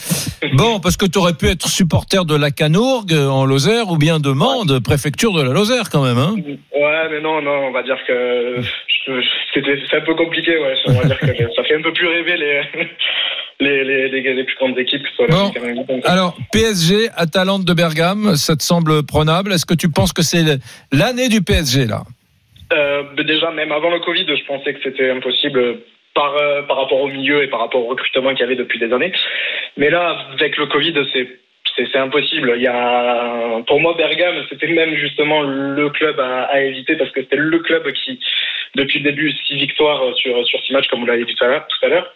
Bon, 0.55 0.81
parce 0.81 0.97
que 0.97 1.07
tu 1.07 1.19
aurais 1.19 1.35
pu 1.35 1.47
être 1.47 1.69
supporter 1.69 2.25
de 2.25 2.35
la 2.35 2.51
Canourgue 2.51 3.13
euh, 3.13 3.29
en 3.29 3.45
Lozère 3.45 3.91
ou 3.91 3.97
bien 3.97 4.19
de 4.19 4.31
Mende, 4.31 4.83
préfecture 4.83 5.33
de 5.33 5.43
la 5.43 5.53
Lozère 5.53 5.91
quand 5.91 6.03
même. 6.03 6.19
Hein 6.19 6.35
Ouais, 6.37 7.09
mais 7.11 7.21
non, 7.21 7.41
non, 7.43 7.69
on 7.69 7.73
va 7.73 7.83
dire 7.85 7.99
que 8.09 8.57
c'est 9.07 9.97
un 9.97 10.01
peu 10.05 10.15
compliqué, 10.17 10.59
ouais. 10.59 10.75
On 10.87 10.93
va 10.95 11.05
dire 11.05 11.19
que 11.21 11.27
ça 11.55 11.63
fait 11.63 11.77
un 11.77 11.83
peu 11.83 11.93
plus 11.93 12.09
rêver 12.09 12.37
les 12.39 12.63
les 13.61 13.85
les, 13.85 14.09
les, 14.09 14.35
les 14.35 14.45
plus 14.45 14.57
grandes 14.57 14.79
équipes 14.79 15.03
que 15.03 15.31
Bon. 15.31 16.01
Alors, 16.05 16.37
PSG, 16.53 17.09
Atalante 17.17 17.65
de 17.65 17.73
Bergame, 17.73 18.35
ça 18.35 18.57
te 18.57 18.65
semble 18.65 19.05
prenable? 19.07 19.53
Est-ce 19.53 19.65
que 19.67 19.75
tu 19.75 19.89
penses 19.91 20.13
que 20.13 20.23
c'est 20.23 20.43
l'année 20.93 21.29
du 21.29 21.41
PSG 21.41 21.87
là? 21.87 22.03
Déjà, 23.17 23.51
même 23.51 23.73
avant 23.73 23.91
le 23.91 24.01
Covid, 24.01 24.27
je 24.29 24.45
pensais 24.45 24.75
que 24.75 24.81
c'était 24.83 25.11
impossible 25.11 25.79
par, 26.15 26.37
euh, 26.37 26.63
par 26.63 26.77
rapport 26.79 27.01
au 27.01 27.09
milieu 27.09 27.43
et 27.43 27.49
par 27.49 27.61
rapport 27.61 27.85
au 27.85 27.89
recrutement 27.89 28.31
qu'il 28.31 28.41
y 28.41 28.45
avait 28.45 28.57
depuis 28.57 28.79
des 28.79 28.93
années. 28.93 29.13
Mais 29.77 29.91
là, 29.91 30.17
avec 30.33 30.57
le 30.57 30.67
Covid, 30.67 30.95
c'est 31.13 31.29
c'est 31.77 31.97
impossible. 31.97 32.53
Il 32.57 32.63
y 32.63 32.69
a, 32.69 33.61
pour 33.67 33.81
moi, 33.81 33.95
Bergame, 33.97 34.45
c'était 34.49 34.69
même 34.69 34.95
justement 34.95 35.43
le 35.43 35.91
club 35.91 36.21
à, 36.21 36.45
à 36.45 36.61
éviter 36.61 36.95
parce 36.95 37.11
que 37.11 37.23
c'était 37.23 37.37
le 37.37 37.59
club 37.59 37.91
qui, 37.93 38.21
depuis 38.77 39.01
le 39.01 39.11
début, 39.11 39.33
six 39.33 39.57
victoires 39.57 40.15
sur, 40.15 40.47
sur 40.47 40.61
six 40.63 40.73
matchs, 40.73 40.87
comme 40.89 41.01
vous 41.01 41.07
l'avez 41.07 41.25
dit 41.25 41.35
tout 41.35 41.45
à 41.45 41.49
l'heure. 41.49 41.67
tout 41.67 41.87
à 41.87 41.89
l'heure. 41.89 42.15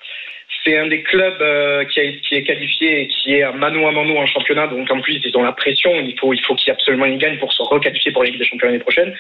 C'est 0.64 0.78
un 0.78 0.86
des 0.86 1.02
clubs 1.02 1.40
euh, 1.40 1.84
qui, 1.86 2.00
a, 2.00 2.12
qui 2.12 2.34
est 2.36 2.42
qualifié 2.42 3.02
et 3.02 3.08
qui 3.08 3.34
est 3.34 3.42
à 3.42 3.52
mano 3.52 3.86
à 3.86 3.92
mano 3.92 4.16
en 4.16 4.26
championnat. 4.26 4.66
Donc 4.68 4.90
en 4.90 5.00
plus, 5.00 5.20
ils 5.24 5.36
ont 5.36 5.42
la 5.42 5.52
pression. 5.52 5.92
Il 5.94 6.18
faut, 6.18 6.32
il 6.32 6.40
faut 6.40 6.54
qu'ils 6.54 6.72
absolument 6.72 7.06
ils 7.06 7.18
gagnent 7.18 7.38
pour 7.38 7.52
se 7.52 7.62
requalifier 7.62 8.12
pour 8.12 8.22
la 8.22 8.30
Ligue 8.30 8.38
des 8.38 8.44
Champions 8.46 8.68
l'année 8.68 8.78
prochaine. 8.78 9.14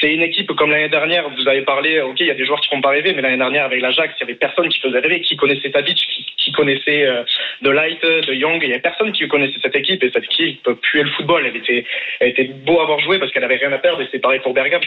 C'est 0.00 0.12
une 0.12 0.22
équipe 0.22 0.52
comme 0.52 0.70
l'année 0.70 0.88
dernière. 0.88 1.28
Vous 1.28 1.48
avez 1.48 1.62
parlé, 1.62 2.00
ok, 2.00 2.20
il 2.20 2.26
y 2.26 2.30
a 2.30 2.34
des 2.34 2.44
joueurs 2.44 2.60
qui 2.60 2.68
font 2.68 2.80
pas 2.80 2.90
rêver, 2.90 3.12
mais 3.14 3.22
l'année 3.22 3.36
dernière 3.36 3.64
avec 3.64 3.80
l'Ajax, 3.80 4.14
il 4.18 4.20
y 4.20 4.24
avait 4.24 4.38
personne 4.38 4.68
qui 4.68 4.80
faisait 4.80 5.00
rêver, 5.00 5.20
qui 5.20 5.36
connaissait 5.36 5.70
Tadic, 5.70 5.98
qui, 6.36 6.52
connaissait 6.52 7.04
euh, 7.04 7.24
De 7.62 7.70
Light, 7.70 8.04
Young. 8.28 8.60
Il 8.62 8.68
y 8.68 8.72
avait 8.72 8.80
personne 8.80 9.12
qui 9.12 9.26
connaissait 9.26 9.58
cette 9.60 9.74
équipe 9.74 10.02
et 10.02 10.10
cette 10.10 10.24
équipe 10.24 10.68
puait 10.82 11.02
le 11.02 11.10
football. 11.10 11.46
Elle 11.46 11.56
était, 11.56 11.84
elle 12.20 12.28
était 12.28 12.44
beau 12.44 12.78
à 12.78 12.84
avoir 12.84 13.00
joué 13.00 13.18
parce 13.18 13.32
qu'elle 13.32 13.44
avait 13.44 13.56
rien 13.56 13.72
à 13.72 13.78
perdre 13.78 14.00
et 14.00 14.08
c'est 14.12 14.20
pareil 14.20 14.40
pour 14.40 14.54
Bergame. 14.54 14.82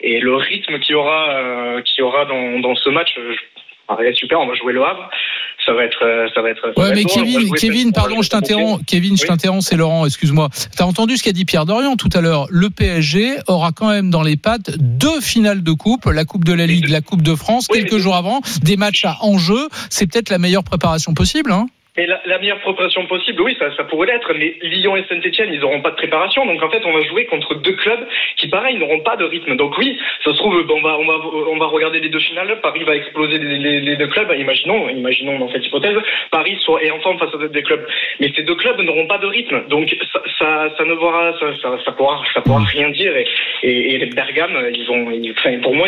Et 0.00 0.20
le 0.20 0.34
rythme 0.36 0.78
qu'il 0.78 0.92
y 0.92 0.96
aura, 0.96 1.30
euh, 1.30 1.82
qu'il 1.82 2.00
y 2.00 2.02
aura 2.02 2.24
dans, 2.24 2.58
dans 2.60 2.74
ce 2.74 2.88
match. 2.90 3.14
euh, 3.18 3.96
ouais, 3.96 4.14
super, 4.14 4.40
on 4.40 4.46
va 4.46 4.54
jouer 4.54 4.72
le 4.72 4.82
Havre. 4.82 5.10
Ça 5.66 5.72
va 5.72 5.84
être, 5.84 6.04
euh, 6.04 6.28
ça 6.34 6.42
va 6.42 6.50
être. 6.50 6.60
ça 6.74 6.80
Ouais, 6.80 6.94
mais 6.94 7.04
Kevin, 7.04 7.50
Kevin, 7.54 7.92
pardon, 7.92 8.20
je 8.22 8.28
t'interromps. 8.28 8.82
Kevin, 8.86 9.16
je 9.16 9.24
t'interromps, 9.24 9.66
c'est 9.66 9.76
Laurent, 9.76 10.04
excuse-moi. 10.04 10.50
T'as 10.76 10.84
entendu 10.84 11.16
ce 11.16 11.22
qu'a 11.22 11.32
dit 11.32 11.44
Pierre 11.44 11.64
Dorian 11.64 11.96
tout 11.96 12.10
à 12.12 12.20
l'heure? 12.20 12.46
Le 12.50 12.70
PSG 12.70 13.36
aura 13.46 13.72
quand 13.72 13.88
même 13.88 14.10
dans 14.10 14.22
les 14.22 14.36
pattes 14.36 14.76
deux 14.78 15.20
finales 15.20 15.62
de 15.62 15.72
coupe, 15.72 16.06
la 16.06 16.24
Coupe 16.24 16.44
de 16.44 16.52
la 16.52 16.66
Ligue, 16.66 16.88
la 16.88 17.00
Coupe 17.00 17.22
de 17.22 17.34
France, 17.34 17.66
Oui, 17.70 17.80
quelques 17.80 17.98
jours 17.98 18.16
avant, 18.16 18.40
des 18.62 18.76
matchs 18.76 19.04
à 19.04 19.18
enjeu. 19.22 19.68
C'est 19.90 20.06
peut-être 20.06 20.28
la 20.30 20.38
meilleure 20.38 20.64
préparation 20.64 21.14
possible, 21.14 21.52
hein? 21.52 21.66
Mais 21.96 22.06
la, 22.06 22.38
meilleure 22.40 22.58
préparation 22.58 23.06
possible, 23.06 23.40
oui, 23.42 23.56
ça, 23.56 23.84
pourrait 23.84 24.08
l'être, 24.08 24.32
mais 24.34 24.56
Lyon 24.62 24.96
et 24.96 25.04
Saint-Etienne, 25.08 25.50
ils 25.52 25.60
n'auront 25.60 25.80
pas 25.80 25.90
de 25.90 25.96
préparation. 25.96 26.44
Donc 26.44 26.60
en 26.60 26.68
fait, 26.68 26.82
on 26.84 26.92
va 26.92 27.00
jouer 27.04 27.24
contre 27.26 27.54
deux 27.54 27.74
clubs 27.74 28.04
qui, 28.36 28.48
pareil, 28.48 28.76
n'auront 28.78 28.98
pas 28.98 29.14
de 29.14 29.24
rythme. 29.24 29.54
Donc 29.54 29.78
oui, 29.78 29.96
ça 30.24 30.32
se 30.32 30.36
trouve, 30.36 30.56
on 30.68 30.80
va, 30.80 30.98
on 30.98 31.06
va, 31.06 31.20
on 31.50 31.56
va 31.56 31.66
regarder 31.66 32.00
les 32.00 32.08
deux 32.08 32.18
finales. 32.18 32.58
Paris 32.62 32.82
va 32.82 32.96
exploser 32.96 33.38
les, 33.38 33.96
deux 33.96 34.08
clubs. 34.08 34.28
Imaginons, 34.36 34.88
imaginons 34.88 35.38
dans 35.38 35.48
cette 35.52 35.64
hypothèse, 35.64 35.96
Paris 36.32 36.58
soit 36.64 36.82
et 36.82 36.90
en 36.90 36.98
forme 36.98 37.16
face 37.16 37.32
à 37.32 37.46
des 37.46 37.62
clubs. 37.62 37.86
Mais 38.18 38.32
ces 38.34 38.42
deux 38.42 38.56
clubs 38.56 38.80
n'auront 38.80 39.06
pas 39.06 39.18
de 39.18 39.26
rythme. 39.26 39.62
Donc 39.68 39.94
ça, 40.12 40.70
ça, 40.76 40.84
ne 40.84 40.94
pourra, 40.96 41.32
ça, 41.38 41.92
pourra, 41.92 42.22
ça 42.34 42.40
pourra 42.40 42.64
rien 42.64 42.90
dire. 42.90 43.14
Et, 43.62 43.98
les 43.98 44.06
Bergame, 44.06 44.68
ils 44.74 44.84
vont, 44.86 45.12
enfin, 45.38 45.60
pour 45.60 45.76
moi, 45.76 45.86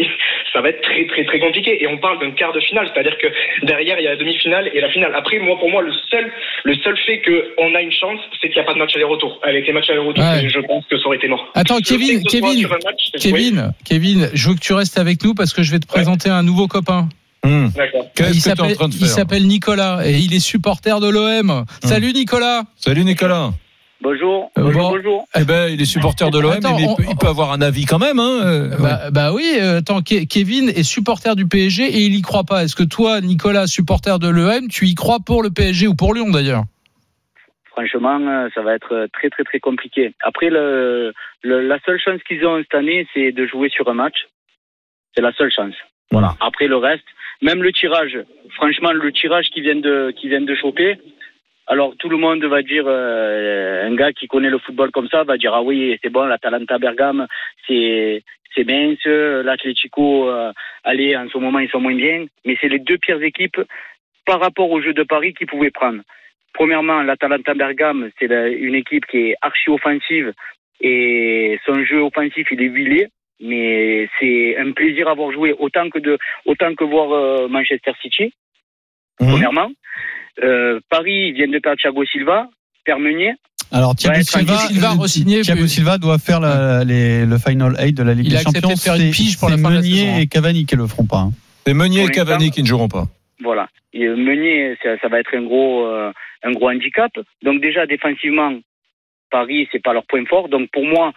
ça 0.52 0.60
va 0.60 0.68
être 0.68 0.82
très, 0.82 1.04
très, 1.06 1.24
très 1.24 1.40
compliqué. 1.40 1.82
Et 1.82 1.88
on 1.88 1.98
parle 1.98 2.20
d'un 2.20 2.30
quart 2.30 2.52
de 2.52 2.60
finale, 2.60 2.88
c'est-à-dire 2.94 3.18
que 3.18 3.26
derrière, 3.62 3.98
il 3.98 4.04
y 4.04 4.06
a 4.06 4.10
la 4.10 4.16
demi-finale 4.16 4.70
et 4.72 4.80
la 4.80 4.88
finale. 4.90 5.12
Après, 5.16 5.40
moi, 5.48 5.58
pour 5.58 5.70
moi, 5.70 5.82
le 5.82 5.92
seul, 6.10 6.30
le 6.64 6.74
seul 6.76 6.96
fait 7.06 7.20
qu'on 7.22 7.74
a 7.74 7.80
une 7.82 7.92
chance, 7.92 8.20
c'est 8.40 8.48
qu'il 8.48 8.56
n'y 8.56 8.62
a 8.62 8.64
pas 8.64 8.74
de 8.74 8.78
match 8.78 8.94
aller-retour. 8.94 9.40
Avec 9.42 9.66
les 9.66 9.72
matchs 9.72 9.90
aller-retour, 9.90 10.22
Ouais. 10.22 10.48
je 10.48 10.60
pense 10.60 10.84
que 10.90 10.96
ça 10.98 11.06
aurait 11.06 11.16
été 11.16 11.28
mort. 11.28 11.44
Attends, 11.54 11.78
Je 11.78 11.88
Kevin, 11.88 12.22
Kevin, 12.24 12.68
match, 12.68 13.10
oui, 13.14 13.20
Kevin, 13.20 13.72
Kevin, 13.84 14.30
je 14.32 14.48
veux 14.48 14.54
que 14.54 14.60
tu 14.60 14.72
restes 14.74 14.98
avec 14.98 15.24
nous 15.24 15.34
parce 15.34 15.52
que 15.52 15.62
je 15.62 15.72
vais 15.72 15.78
te 15.80 15.86
présenter 15.86 16.28
un 16.30 16.42
nouveau 16.42 16.68
copain. 16.68 17.08
Hmm. 17.44 17.68
D'accord. 17.76 18.06
Il 18.06 18.10
Qu'est-ce 18.14 18.28
que 18.30 18.32
tu 18.42 18.48
es 18.48 18.52
en 18.52 18.56
s'appelle 18.56 18.74
train 18.76 18.88
de 18.88 18.94
il 18.94 18.98
faire 18.98 19.08
s'appelle 19.08 19.46
Nicolas 19.46 20.00
et 20.04 20.18
il 20.18 20.34
est 20.34 20.40
supporter 20.40 21.00
de 21.00 21.08
l'OM. 21.08 21.64
Salut 21.84 22.12
Nicolas. 22.12 22.62
Salut 22.76 23.04
Nicolas. 23.04 23.52
Bonjour. 24.00 24.50
Euh, 24.56 24.72
bon. 24.72 24.90
bonjour. 24.90 25.26
Eh 25.36 25.44
ben, 25.44 25.68
il 25.72 25.80
est 25.80 25.84
supporter 25.84 26.30
de 26.30 26.38
l'OM, 26.38 26.54
mais 26.62 26.68
il 26.82 26.88
on- 26.88 26.94
peut, 26.94 27.02
il 27.08 27.16
peut 27.16 27.26
avoir 27.26 27.52
un 27.52 27.60
avis 27.60 27.84
quand 27.84 27.98
même. 27.98 28.18
Hein 28.20 28.40
euh, 28.44 28.68
Bah, 28.80 29.10
bah 29.10 29.32
oui, 29.32 29.56
euh, 29.60 29.78
attends, 29.78 30.00
Ke- 30.00 30.26
Kevin 30.26 30.68
est 30.68 30.84
supporter 30.84 31.34
du 31.34 31.46
PSG 31.48 31.82
et 31.84 32.02
il 32.06 32.14
y 32.14 32.22
croit 32.22 32.44
pas. 32.44 32.62
Est-ce 32.62 32.76
que 32.76 32.84
toi, 32.84 33.20
Nicolas, 33.20 33.66
supporter 33.66 34.18
de 34.20 34.28
l'OM, 34.28 34.68
tu 34.68 34.86
y 34.86 34.94
crois 34.94 35.18
pour 35.24 35.42
le 35.42 35.50
PSG 35.50 35.88
ou 35.88 35.94
pour 35.96 36.14
Lyon 36.14 36.30
d'ailleurs? 36.30 36.62
Franchement, 37.72 38.18
ça 38.54 38.62
va 38.62 38.74
être 38.74 39.08
très 39.12 39.30
très 39.30 39.44
très 39.44 39.60
compliqué. 39.60 40.12
Après, 40.22 40.50
le, 40.50 41.12
le- 41.42 41.66
la 41.66 41.78
seule 41.84 41.98
chance 42.00 42.20
qu'ils 42.26 42.44
ont 42.46 42.58
cette 42.58 42.74
année, 42.74 43.06
c'est 43.14 43.32
de 43.32 43.46
jouer 43.46 43.68
sur 43.68 43.88
un 43.88 43.94
match. 43.94 44.26
C'est 45.14 45.22
la 45.22 45.32
seule 45.32 45.50
chance. 45.52 45.74
Voilà. 46.10 46.34
Après 46.40 46.66
le 46.68 46.76
reste, 46.76 47.04
même 47.42 47.62
le 47.62 47.72
tirage. 47.72 48.18
Franchement, 48.54 48.92
le 48.92 49.12
tirage 49.12 49.46
qu'ils 49.52 49.62
viennent 49.64 49.80
de 49.80 50.12
qu'ils 50.16 50.30
viennent 50.30 50.46
de 50.46 50.54
choper. 50.54 50.98
Alors 51.70 51.94
tout 51.98 52.08
le 52.08 52.16
monde 52.16 52.42
va 52.44 52.62
dire, 52.62 52.84
euh, 52.86 53.86
un 53.86 53.94
gars 53.94 54.12
qui 54.12 54.26
connaît 54.26 54.48
le 54.48 54.58
football 54.58 54.90
comme 54.90 55.08
ça 55.08 55.22
va 55.24 55.36
dire 55.36 55.52
ah 55.54 55.62
oui 55.62 55.98
c'est 56.02 56.08
bon 56.08 56.24
l'Atalanta 56.24 56.78
Bergame 56.78 57.26
c'est 57.66 58.22
c'est 58.54 58.64
mince, 58.64 59.04
l'Atlético 59.04 60.30
euh, 60.30 60.50
allez 60.82 61.14
en 61.14 61.28
ce 61.28 61.36
moment 61.36 61.58
ils 61.58 61.68
sont 61.68 61.80
moins 61.80 61.94
bien, 61.94 62.24
mais 62.46 62.56
c'est 62.60 62.70
les 62.70 62.78
deux 62.78 62.96
pires 62.96 63.22
équipes 63.22 63.60
par 64.24 64.40
rapport 64.40 64.70
au 64.70 64.80
jeu 64.80 64.94
de 64.94 65.02
Paris 65.02 65.34
qu'ils 65.34 65.46
pouvaient 65.46 65.70
prendre. 65.70 66.02
Premièrement, 66.54 67.02
l'Atalanta 67.02 67.54
Bergame, 67.54 68.10
c'est 68.18 68.26
une 68.26 68.74
équipe 68.74 69.06
qui 69.06 69.18
est 69.18 69.36
archi 69.42 69.70
offensive 69.70 70.32
et 70.80 71.58
son 71.66 71.84
jeu 71.84 72.00
offensif 72.00 72.48
il 72.50 72.62
est 72.62 72.66
huilé, 72.66 73.08
mais 73.40 74.08
c'est 74.18 74.56
un 74.56 74.72
plaisir 74.72 75.08
à 75.08 75.14
voir 75.14 75.32
jouer 75.32 75.54
autant 75.58 75.90
que 75.90 75.98
de 75.98 76.18
autant 76.46 76.74
que 76.74 76.84
voir 76.84 77.12
euh, 77.12 77.48
Manchester 77.48 77.92
City. 78.00 78.32
Mhm. 79.20 79.30
Premièrement, 79.30 79.70
Euh, 80.42 80.80
Paris 80.88 81.32
vient 81.32 81.48
de 81.48 81.58
perdre 81.58 81.78
Thiago 81.80 82.04
Silva, 82.04 82.48
Pierre 82.84 82.98
Meunier. 82.98 83.34
Alors 83.72 83.94
Thiago 83.94 84.16
Ouais, 84.16 84.22
Silva, 84.22 84.44
Thiago 84.54 84.68
Silva 84.72 84.92
euh, 84.92 85.02
re-signé, 85.02 85.40
Thiago 85.42 85.60
puis- 85.62 85.68
Silva 85.68 85.98
doit 85.98 86.18
faire 86.18 86.40
la- 86.40 86.84
les- 86.84 87.26
le 87.26 87.38
final 87.38 87.74
8 87.78 87.92
de 87.92 88.02
la 88.02 88.14
Ligue 88.14 88.26
Il 88.28 88.34
a 88.36 88.38
des 88.38 88.44
Champions. 88.44 88.68
de 88.70 88.74
faire 88.78 88.94
une 88.94 89.12
C'est- 89.12 89.22
pige 89.24 89.38
pour 89.38 89.48
c'est 89.50 89.56
la 89.56 89.62
fin 89.62 89.68
de 89.70 89.74
la 89.74 89.80
Meunier 89.80 89.96
saison, 89.96 90.14
hein. 90.14 90.18
et 90.20 90.26
Cavani 90.26 90.64
qui 90.66 90.76
le 90.76 90.86
feront 90.86 91.06
pas. 91.06 91.18
hein. 91.18 91.30
C'est 91.66 91.74
Meunier 91.74 92.04
et 92.04 92.08
Cavani 92.08 92.50
qui 92.50 92.62
ne 92.62 92.66
joueront 92.66 92.88
pas. 92.88 93.04
Voilà. 93.40 93.68
Et 93.92 94.04
euh, 94.06 94.16
Meunier, 94.16 94.76
ça, 94.82 94.98
ça 95.00 95.08
va 95.08 95.20
être 95.20 95.34
un 95.36 95.42
gros, 95.42 95.86
euh, 95.86 96.10
un 96.44 96.52
gros 96.52 96.70
handicap. 96.70 97.10
Donc 97.42 97.60
déjà 97.60 97.86
défensivement, 97.86 98.54
Paris, 99.30 99.68
c'est 99.70 99.82
pas 99.82 99.92
leur 99.92 100.06
point 100.06 100.24
fort. 100.24 100.48
Donc 100.48 100.70
pour 100.72 100.84
moi, 100.86 101.12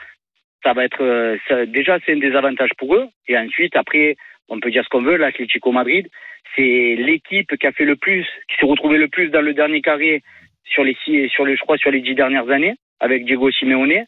ça 0.64 0.74
va 0.74 0.84
être 0.84 1.02
euh, 1.02 1.38
ça- 1.48 1.66
déjà 1.66 1.98
c'est 2.06 2.14
un 2.14 2.20
désavantage 2.20 2.72
pour 2.78 2.96
eux. 2.96 3.08
Et 3.28 3.38
ensuite, 3.38 3.76
après, 3.78 4.18
on 4.50 4.60
peut 4.60 4.72
dire 4.72 4.84
ce 4.84 4.90
qu'on 4.90 5.04
veut. 5.04 5.16
L'Atlético 5.16 5.72
Madrid, 5.72 6.08
c'est 6.56 6.96
l'équipe 6.98 7.56
qui 7.60 7.68
a 7.68 7.72
fait 7.72 7.86
le 7.86 7.96
plus, 7.96 8.24
qui 8.50 8.56
s'est 8.60 8.66
retrouvée 8.66 8.98
le 8.98 9.08
plus 9.08 9.30
dans 9.30 9.42
le 9.42 9.54
dernier 9.54 9.82
carré 9.82 10.22
sur 10.66 10.84
les 10.84 10.96
six, 11.06 11.28
sur 11.30 11.46
les, 11.46 11.56
je 11.56 11.62
crois, 11.62 11.78
sur 11.78 11.92
les 11.92 12.02
dix 12.02 12.16
dernières 12.16 12.50
années 12.50 12.76
avec 13.00 13.26
Diego 13.26 13.50
Simeone. 13.52 14.06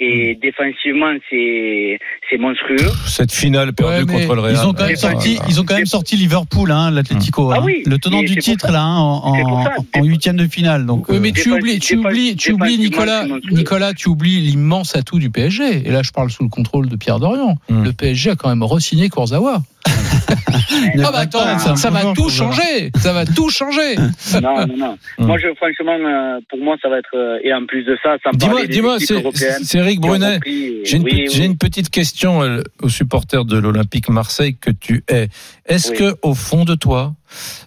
Et 0.00 0.36
défensivement, 0.40 1.12
c'est 1.28 1.98
c'est 2.30 2.38
monstrueux. 2.38 2.76
Cette 3.08 3.32
finale 3.32 3.72
perdue 3.72 4.04
Ouais, 4.04 4.20
contre 4.20 4.36
le 4.36 4.42
Real. 4.42 4.54
Ils 4.54 4.64
ont 4.68 4.72
quand 4.72 4.86
même 4.86 4.94
sorti, 4.94 5.40
ils 5.48 5.60
ont 5.60 5.64
quand 5.64 5.74
même 5.74 5.86
sorti 5.86 6.14
Liverpool, 6.14 6.70
hein, 6.70 6.92
l'Atlético, 6.92 7.50
Ah 7.50 7.56
hein. 7.58 7.62
oui, 7.64 7.82
le 7.84 7.98
tenant 7.98 8.22
du 8.22 8.36
titre 8.36 8.70
là, 8.70 8.80
hein, 8.80 9.00
en, 9.00 10.04
huitième 10.04 10.36
de 10.36 10.46
finale. 10.46 10.86
Donc, 10.86 11.08
Oui, 11.08 11.16
euh, 11.16 11.20
mais 11.20 11.32
tu 11.32 11.46
Défense- 11.48 11.58
oublies, 11.58 11.78
tu 11.80 11.96
oublies, 11.96 12.36
tu 12.36 12.52
oublies 12.52 12.78
Nicolas. 12.78 13.24
Nicolas, 13.50 13.92
tu 13.92 14.08
oublies 14.08 14.38
l'immense 14.40 14.94
atout 14.94 15.18
du 15.18 15.30
PSG. 15.30 15.64
Et 15.84 15.90
là, 15.90 16.02
je 16.04 16.12
parle 16.12 16.30
sous 16.30 16.44
le 16.44 16.48
contrôle 16.48 16.88
de 16.88 16.94
Pierre 16.94 17.18
Dorian. 17.18 17.56
Hmm. 17.68 17.82
Le 17.82 17.92
PSG 17.92 18.30
a 18.30 18.36
quand 18.36 18.50
même 18.50 18.62
re-signé 18.62 19.08
Kurzawa. 19.08 19.62
ne 20.28 21.02
Ah 21.04 21.10
bah 21.12 21.26
craque 21.26 21.32
pas, 21.32 21.38
attends, 21.40 21.58
c'est 21.58 21.68
un 21.70 21.76
ça 21.76 21.90
va 21.90 22.12
tout 22.14 22.28
changer. 22.28 22.90
Ça 22.96 23.12
va 23.12 23.24
tout 23.26 23.48
changer. 23.50 23.96
Non, 23.96 24.66
non, 24.66 24.76
non. 24.76 24.98
Moi, 25.18 25.38
je, 25.38 25.48
franchement, 25.56 25.96
euh, 25.98 26.40
pour 26.48 26.58
moi, 26.60 26.76
ça 26.82 26.88
va 26.88 26.98
être. 26.98 27.14
euh, 27.16 27.38
et 27.42 27.52
en 27.54 27.64
plus 27.66 27.84
de 27.84 27.96
ça, 28.02 28.16
ça 28.22 28.30
me 28.32 28.36
Dis-moi, 28.38 28.66
dis-moi, 28.66 28.96
c'est 29.00 29.78
Eric 29.78 30.00
Brunet. 30.00 30.34
repris. 30.36 30.84
J'ai 30.84 30.96
une, 30.98 31.02
Oui, 31.04 31.10
pe- 31.10 31.16
oui. 31.16 31.28
j'ai 31.30 31.44
une 31.44 31.56
petite 31.58 31.90
question 31.90 32.42
euh, 32.42 32.62
aux 32.82 32.88
supporters 32.88 33.44
de 33.44 33.58
l'Olympique 33.58 34.08
Marseille 34.08 34.56
que 34.56 34.70
tu 34.70 35.04
es. 35.08 35.28
Est-ce 35.66 35.90
Oui. 35.92 35.96
que 35.98 36.14
au 36.22 36.34
fond 36.34 36.64
de 36.64 36.74
toi, 36.74 37.14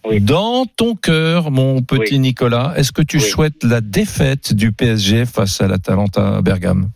Oui. 0.05 0.19
dans 0.21 0.65
ton 0.65 0.95
cœur, 0.95 1.51
mon 1.51 1.81
petit 1.81 2.13
Oui. 2.13 2.19
Nicolas, 2.19 2.73
est-ce 2.77 2.91
que 2.91 3.01
tu 3.01 3.17
Oui. 3.17 3.23
souhaites 3.23 3.63
la 3.63 3.81
défaite 3.81 4.53
du 4.53 4.71
PSG 4.71 5.25
face 5.25 5.61
à 5.61 5.67
l'Atalanta 5.67 6.41
Bergame? 6.41 6.89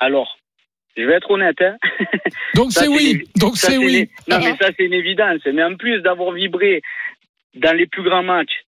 Alors, 0.00 0.28
je 0.96 1.02
vais 1.04 1.14
être 1.14 1.30
honnête. 1.30 1.60
Hein. 1.60 1.76
Donc 2.54 2.72
c'est 2.72 2.88
oui. 2.88 3.24
Donc 3.36 3.56
c'est 3.56 3.78
oui. 3.78 4.08
Non, 4.28 4.38
mais 4.38 4.56
ça, 4.60 4.70
c'est 4.76 4.84
une 4.84 4.92
évidence. 4.92 5.40
Mais 5.46 5.62
en 5.62 5.76
plus 5.76 6.00
d'avoir 6.00 6.32
vibré 6.32 6.82
dans 7.54 7.76
les 7.76 7.86
plus 7.86 8.02
grands 8.02 8.22
matchs 8.22 8.64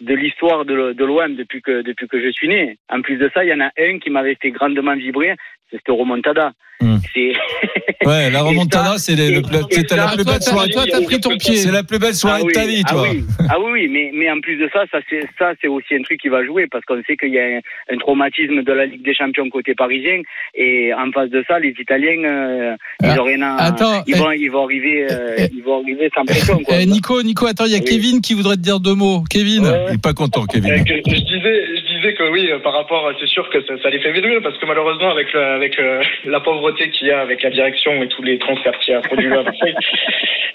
de 0.00 0.14
l'histoire 0.14 0.64
de, 0.64 0.74
l'OM 0.74 1.36
depuis 1.36 1.62
que, 1.62 1.82
depuis 1.82 2.08
que 2.08 2.20
je 2.20 2.30
suis 2.30 2.48
né, 2.48 2.78
en 2.90 3.00
plus 3.00 3.16
de 3.16 3.30
ça, 3.32 3.44
il 3.44 3.48
y 3.48 3.54
en 3.54 3.60
a 3.60 3.70
un 3.78 3.98
qui 3.98 4.10
m'avait 4.10 4.36
fait 4.40 4.50
grandement 4.50 4.96
vibrer, 4.96 5.34
cette 5.78 5.88
remontada. 5.96 6.52
C'est. 7.14 7.32
Ouais, 8.04 8.30
la 8.30 8.42
remontada, 8.42 8.98
c'est 8.98 9.14
la 9.16 9.40
plus 9.40 10.24
belle 10.24 10.42
soirée. 10.42 10.70
toi, 10.70 10.84
t'as 10.90 11.00
pris 11.02 11.20
ton 11.20 11.36
pied. 11.38 11.56
C'est 11.56 11.70
la 11.70 11.82
plus 11.82 11.98
belle 11.98 12.14
soirée 12.14 12.40
Ah 12.42 12.44
oui, 12.44 12.52
de 12.52 12.58
ta 12.58 12.66
vie, 12.66 12.82
ah 12.86 12.96
oui, 13.00 13.24
ah 13.48 13.56
oui, 13.60 13.70
oui, 13.72 13.88
mais, 13.90 14.10
mais 14.12 14.30
en 14.30 14.40
plus 14.40 14.56
de 14.58 14.68
ça, 14.72 14.80
ça 14.92 14.98
c'est 15.08 15.22
ça 15.38 15.52
c'est 15.62 15.68
aussi 15.68 15.94
un 15.94 16.02
truc 16.02 16.20
qui 16.20 16.28
va 16.28 16.44
jouer 16.44 16.66
parce 16.70 16.84
qu'on 16.84 17.00
sait 17.06 17.16
qu'il 17.16 17.30
y 17.32 17.38
a 17.38 17.44
un, 17.44 17.60
un 17.94 17.96
traumatisme 17.98 18.62
de 18.62 18.72
la 18.72 18.84
Ligue 18.86 19.02
des 19.02 19.14
Champions 19.14 19.48
côté 19.48 19.74
parisien 19.74 20.20
et 20.54 20.92
en 20.92 21.10
face 21.12 21.30
de 21.30 21.42
ça, 21.48 21.58
les 21.58 21.74
Italiens, 21.78 22.22
euh, 22.24 22.76
ils 23.02 23.08
Ah, 23.08 23.20
ont 23.22 23.24
rien 23.24 23.40
à, 23.42 23.54
attends, 23.62 24.02
ils 24.06 24.16
vont 24.16 24.32
ils 24.32 24.50
vont 24.50 24.64
arriver, 24.64 25.06
euh, 25.10 25.36
eh, 25.38 25.48
ils 25.54 25.62
vont 25.62 25.82
arriver 25.82 26.10
sans 26.14 26.24
pression 26.26 26.58
quoi. 26.58 26.74
Eh, 26.80 26.86
Nico, 26.86 27.22
Nico, 27.22 27.46
attends, 27.46 27.64
il 27.66 27.72
y 27.72 27.76
a 27.76 27.78
Oui. 27.78 27.84
Kevin 27.84 28.20
qui 28.20 28.34
voudrait 28.34 28.56
te 28.56 28.60
dire 28.62 28.80
deux 28.80 28.94
mots. 28.94 29.22
Kevin. 29.30 29.64
Ouais. 29.64 29.84
Il 29.88 29.94
est 29.94 30.02
pas 30.02 30.12
content, 30.12 30.44
Kevin. 30.44 30.70
je 30.76 30.82
disais, 31.00 31.66
je 31.76 31.93
disais 32.04 32.14
que 32.14 32.30
oui, 32.30 32.50
euh, 32.50 32.58
par 32.58 32.72
rapport, 32.74 33.10
c'est 33.18 33.26
sûr 33.26 33.48
que 33.50 33.60
ça, 33.64 33.74
ça 33.82 33.90
les 33.90 33.98
fait 34.00 34.12
vibrer 34.12 34.40
parce 34.40 34.56
que 34.58 34.66
malheureusement 34.66 35.10
avec 35.10 35.32
le- 35.32 35.40
avec 35.42 35.78
euh, 35.78 36.02
la 36.24 36.40
pauvreté 36.40 36.90
qu'il 36.90 37.08
y 37.08 37.10
a 37.10 37.20
avec 37.20 37.42
la 37.42 37.50
direction 37.50 38.02
et 38.02 38.08
tous 38.08 38.22
les 38.22 38.38
transferts 38.38 38.78
qu'il 38.80 38.92
y 38.94 38.96
a 38.96 39.00
produits 39.00 39.26
à 39.32 39.42
Marseille, 39.42 39.74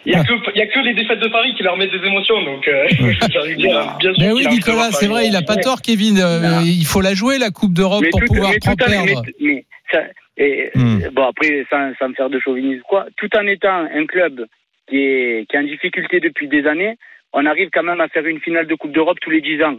il 0.05 0.13
y 0.13 0.15
a 0.15 0.23
que 0.23 0.79
a 0.79 0.81
les 0.83 0.93
défaites 0.93 1.19
de 1.19 1.27
Paris 1.27 1.53
qui 1.55 1.63
leur 1.63 1.77
mettent 1.77 1.91
des 1.91 2.05
émotions 2.07 2.41
donc 2.43 2.67
euh, 2.67 2.87
dire 3.55 3.95
bien 3.99 4.13
sûr. 4.13 4.13
Mais 4.19 4.31
oui, 4.31 4.47
Nicolas, 4.47 4.91
c'est 4.91 5.07
vrai, 5.07 5.27
il 5.27 5.35
a 5.35 5.41
pas 5.41 5.57
tort, 5.57 5.81
Kevin. 5.81 6.17
Euh, 6.19 6.39
Non. 6.39 6.61
il 6.63 6.85
faut 6.85 7.01
la 7.01 7.13
jouer, 7.13 7.37
la 7.37 7.49
Coupe 7.51 7.73
d'Europe, 7.73 8.03
pour 8.11 8.19
tout, 8.21 8.27
pouvoir 8.27 8.51
mais 8.51 8.59
en, 8.59 8.89
mais, 8.89 9.05
perdre. 9.05 9.21
mais 9.41 9.65
ça, 9.91 10.01
et, 10.37 10.69
Hmm. 10.75 10.99
bon 11.11 11.23
après 11.27 11.65
sans, 11.69 11.91
sans 11.99 12.13
faire 12.13 12.29
de 12.29 12.39
chauvinisme 12.39 12.81
quoi, 12.87 13.07
tout 13.17 13.29
en 13.35 13.45
étant 13.47 13.85
un 13.93 14.05
club 14.05 14.45
qui 14.89 14.97
est 14.97 15.45
qui 15.49 15.55
est 15.55 15.59
en 15.59 15.63
difficulté 15.63 16.19
depuis 16.21 16.47
des 16.47 16.65
années, 16.65 16.95
on 17.33 17.45
arrive 17.45 17.69
quand 17.73 17.83
même 17.83 17.99
à 17.99 18.07
faire 18.07 18.25
une 18.25 18.39
finale 18.39 18.67
de 18.67 18.75
Coupe 18.75 18.91
d'Europe 18.93 19.17
tous 19.21 19.29
les 19.31 19.41
10 19.41 19.61
ans. 19.63 19.75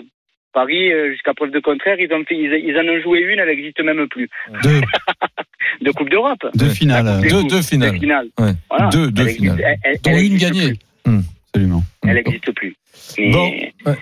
Paris, 0.53 0.92
euh, 0.92 1.11
jusqu'à 1.12 1.32
preuve 1.34 1.51
de 1.51 1.61
contraire, 1.61 1.96
ils, 1.98 2.12
ont 2.12 2.24
fait, 2.24 2.34
ils, 2.36 2.53
ils 2.66 2.76
en 2.76 2.84
ont 2.88 3.01
joué 3.03 3.20
une, 3.20 3.38
elle 3.38 3.48
n'existe 3.48 3.80
même 3.80 4.07
plus. 4.09 4.28
deux, 4.62 4.80
De 5.82 5.90
Coupe 5.92 6.11
d'Europe. 6.11 6.44
deux 6.55 6.68
finales, 6.68 7.20
Deux- 7.28 7.44
deux 7.44 7.62
finales. 7.62 7.92
Deux 7.92 7.98
finales. 7.98 8.28
Ouais. 8.38 8.53
Voilà. 8.68 8.88
Deux- 8.88 9.11
deux 9.11 9.22
Elle 9.22 9.28
existe- 9.28 9.42
finales. 9.57 9.61
elle- 9.61 9.78
elle- 9.84 9.98
Dont 10.03 10.11
elle 10.11 10.24
une 10.26 10.36
gagnée. 10.38 10.72
plus. 11.05 11.12
absolument. 11.55 11.82
Elle 12.07 12.14
n'existe 12.14 12.53
plus. 12.53 12.76
Mais- 13.18 13.30
Bon, 13.32 13.51
ouais. 13.90 13.98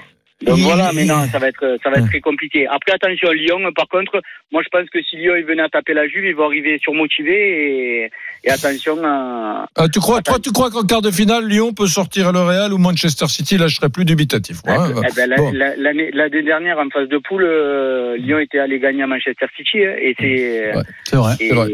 Donc 0.47 0.57
Il- 0.59 0.63
voilà, 0.65 0.93
mais 0.95 1.05
non, 1.05 1.27
ça 1.33 1.39
va 1.41 1.49
être, 1.49 1.79
ça 1.83 1.91
va 1.91 1.97
être 1.99 2.07
très 2.09 2.21
compliqué. 2.21 2.67
Après, 2.69 2.93
attention, 2.93 3.33
Lyon, 3.33 3.59
par 3.75 3.89
contre, 3.89 4.21
moi 4.53 4.63
je 4.65 4.69
pense 4.71 4.89
que 4.89 5.03
si 5.03 5.17
Lyon 5.17 5.35
il 5.37 5.45
venait 5.45 5.63
à 5.63 5.69
taper 5.69 5.95
la 5.95 6.07
Juve, 6.07 6.25
ils 6.27 6.35
vont 6.37 6.45
arriver 6.45 6.79
surmotivés 6.81 8.05
et, 8.05 8.11
et 8.45 8.51
attention 8.51 8.97
à. 9.05 9.67
Ah, 9.75 9.89
tu 9.93 9.99
crois, 9.99 10.23
toi, 10.23 10.39
tu 10.41 10.53
crois 10.53 10.71
qu'en 10.71 10.85
quart 10.85 11.03
de 11.03 11.11
finale, 11.11 11.49
Lyon 11.49 11.73
peut 11.73 11.89
sortir 11.89 12.31
le 12.33 12.39
Real 12.41 12.73
ou 12.73 12.79
Manchester 12.79 13.27
City 13.27 13.59
Là, 13.59 13.67
je 13.67 13.75
serais 13.77 13.89
plus 13.89 14.05
dubitatif. 14.05 14.59
Ouais, 14.65 14.79
ouais. 14.79 15.09
Eh 15.11 15.15
ben, 15.17 15.35
Bon. 15.37 15.51
la- 15.53 15.75
L'année 15.77 16.43
dernière, 16.43 16.79
en 16.79 16.89
phase 16.91 17.09
de 17.09 17.19
poule, 17.19 17.43
euh, 17.45 18.17
Lyon 18.17 18.39
était 18.39 18.59
allé 18.61 18.79
gagner 18.79 19.03
à 19.03 19.07
Manchester 19.09 19.47
City 19.57 19.79
hein, 19.85 19.95
et 20.01 20.15
c'est. 20.21 20.77
Ouais. 20.77 20.83
C'est 21.05 21.17
vrai. 21.17 21.35
Et, 21.41 21.45
c'est 21.47 21.55
vrai. 21.55 21.69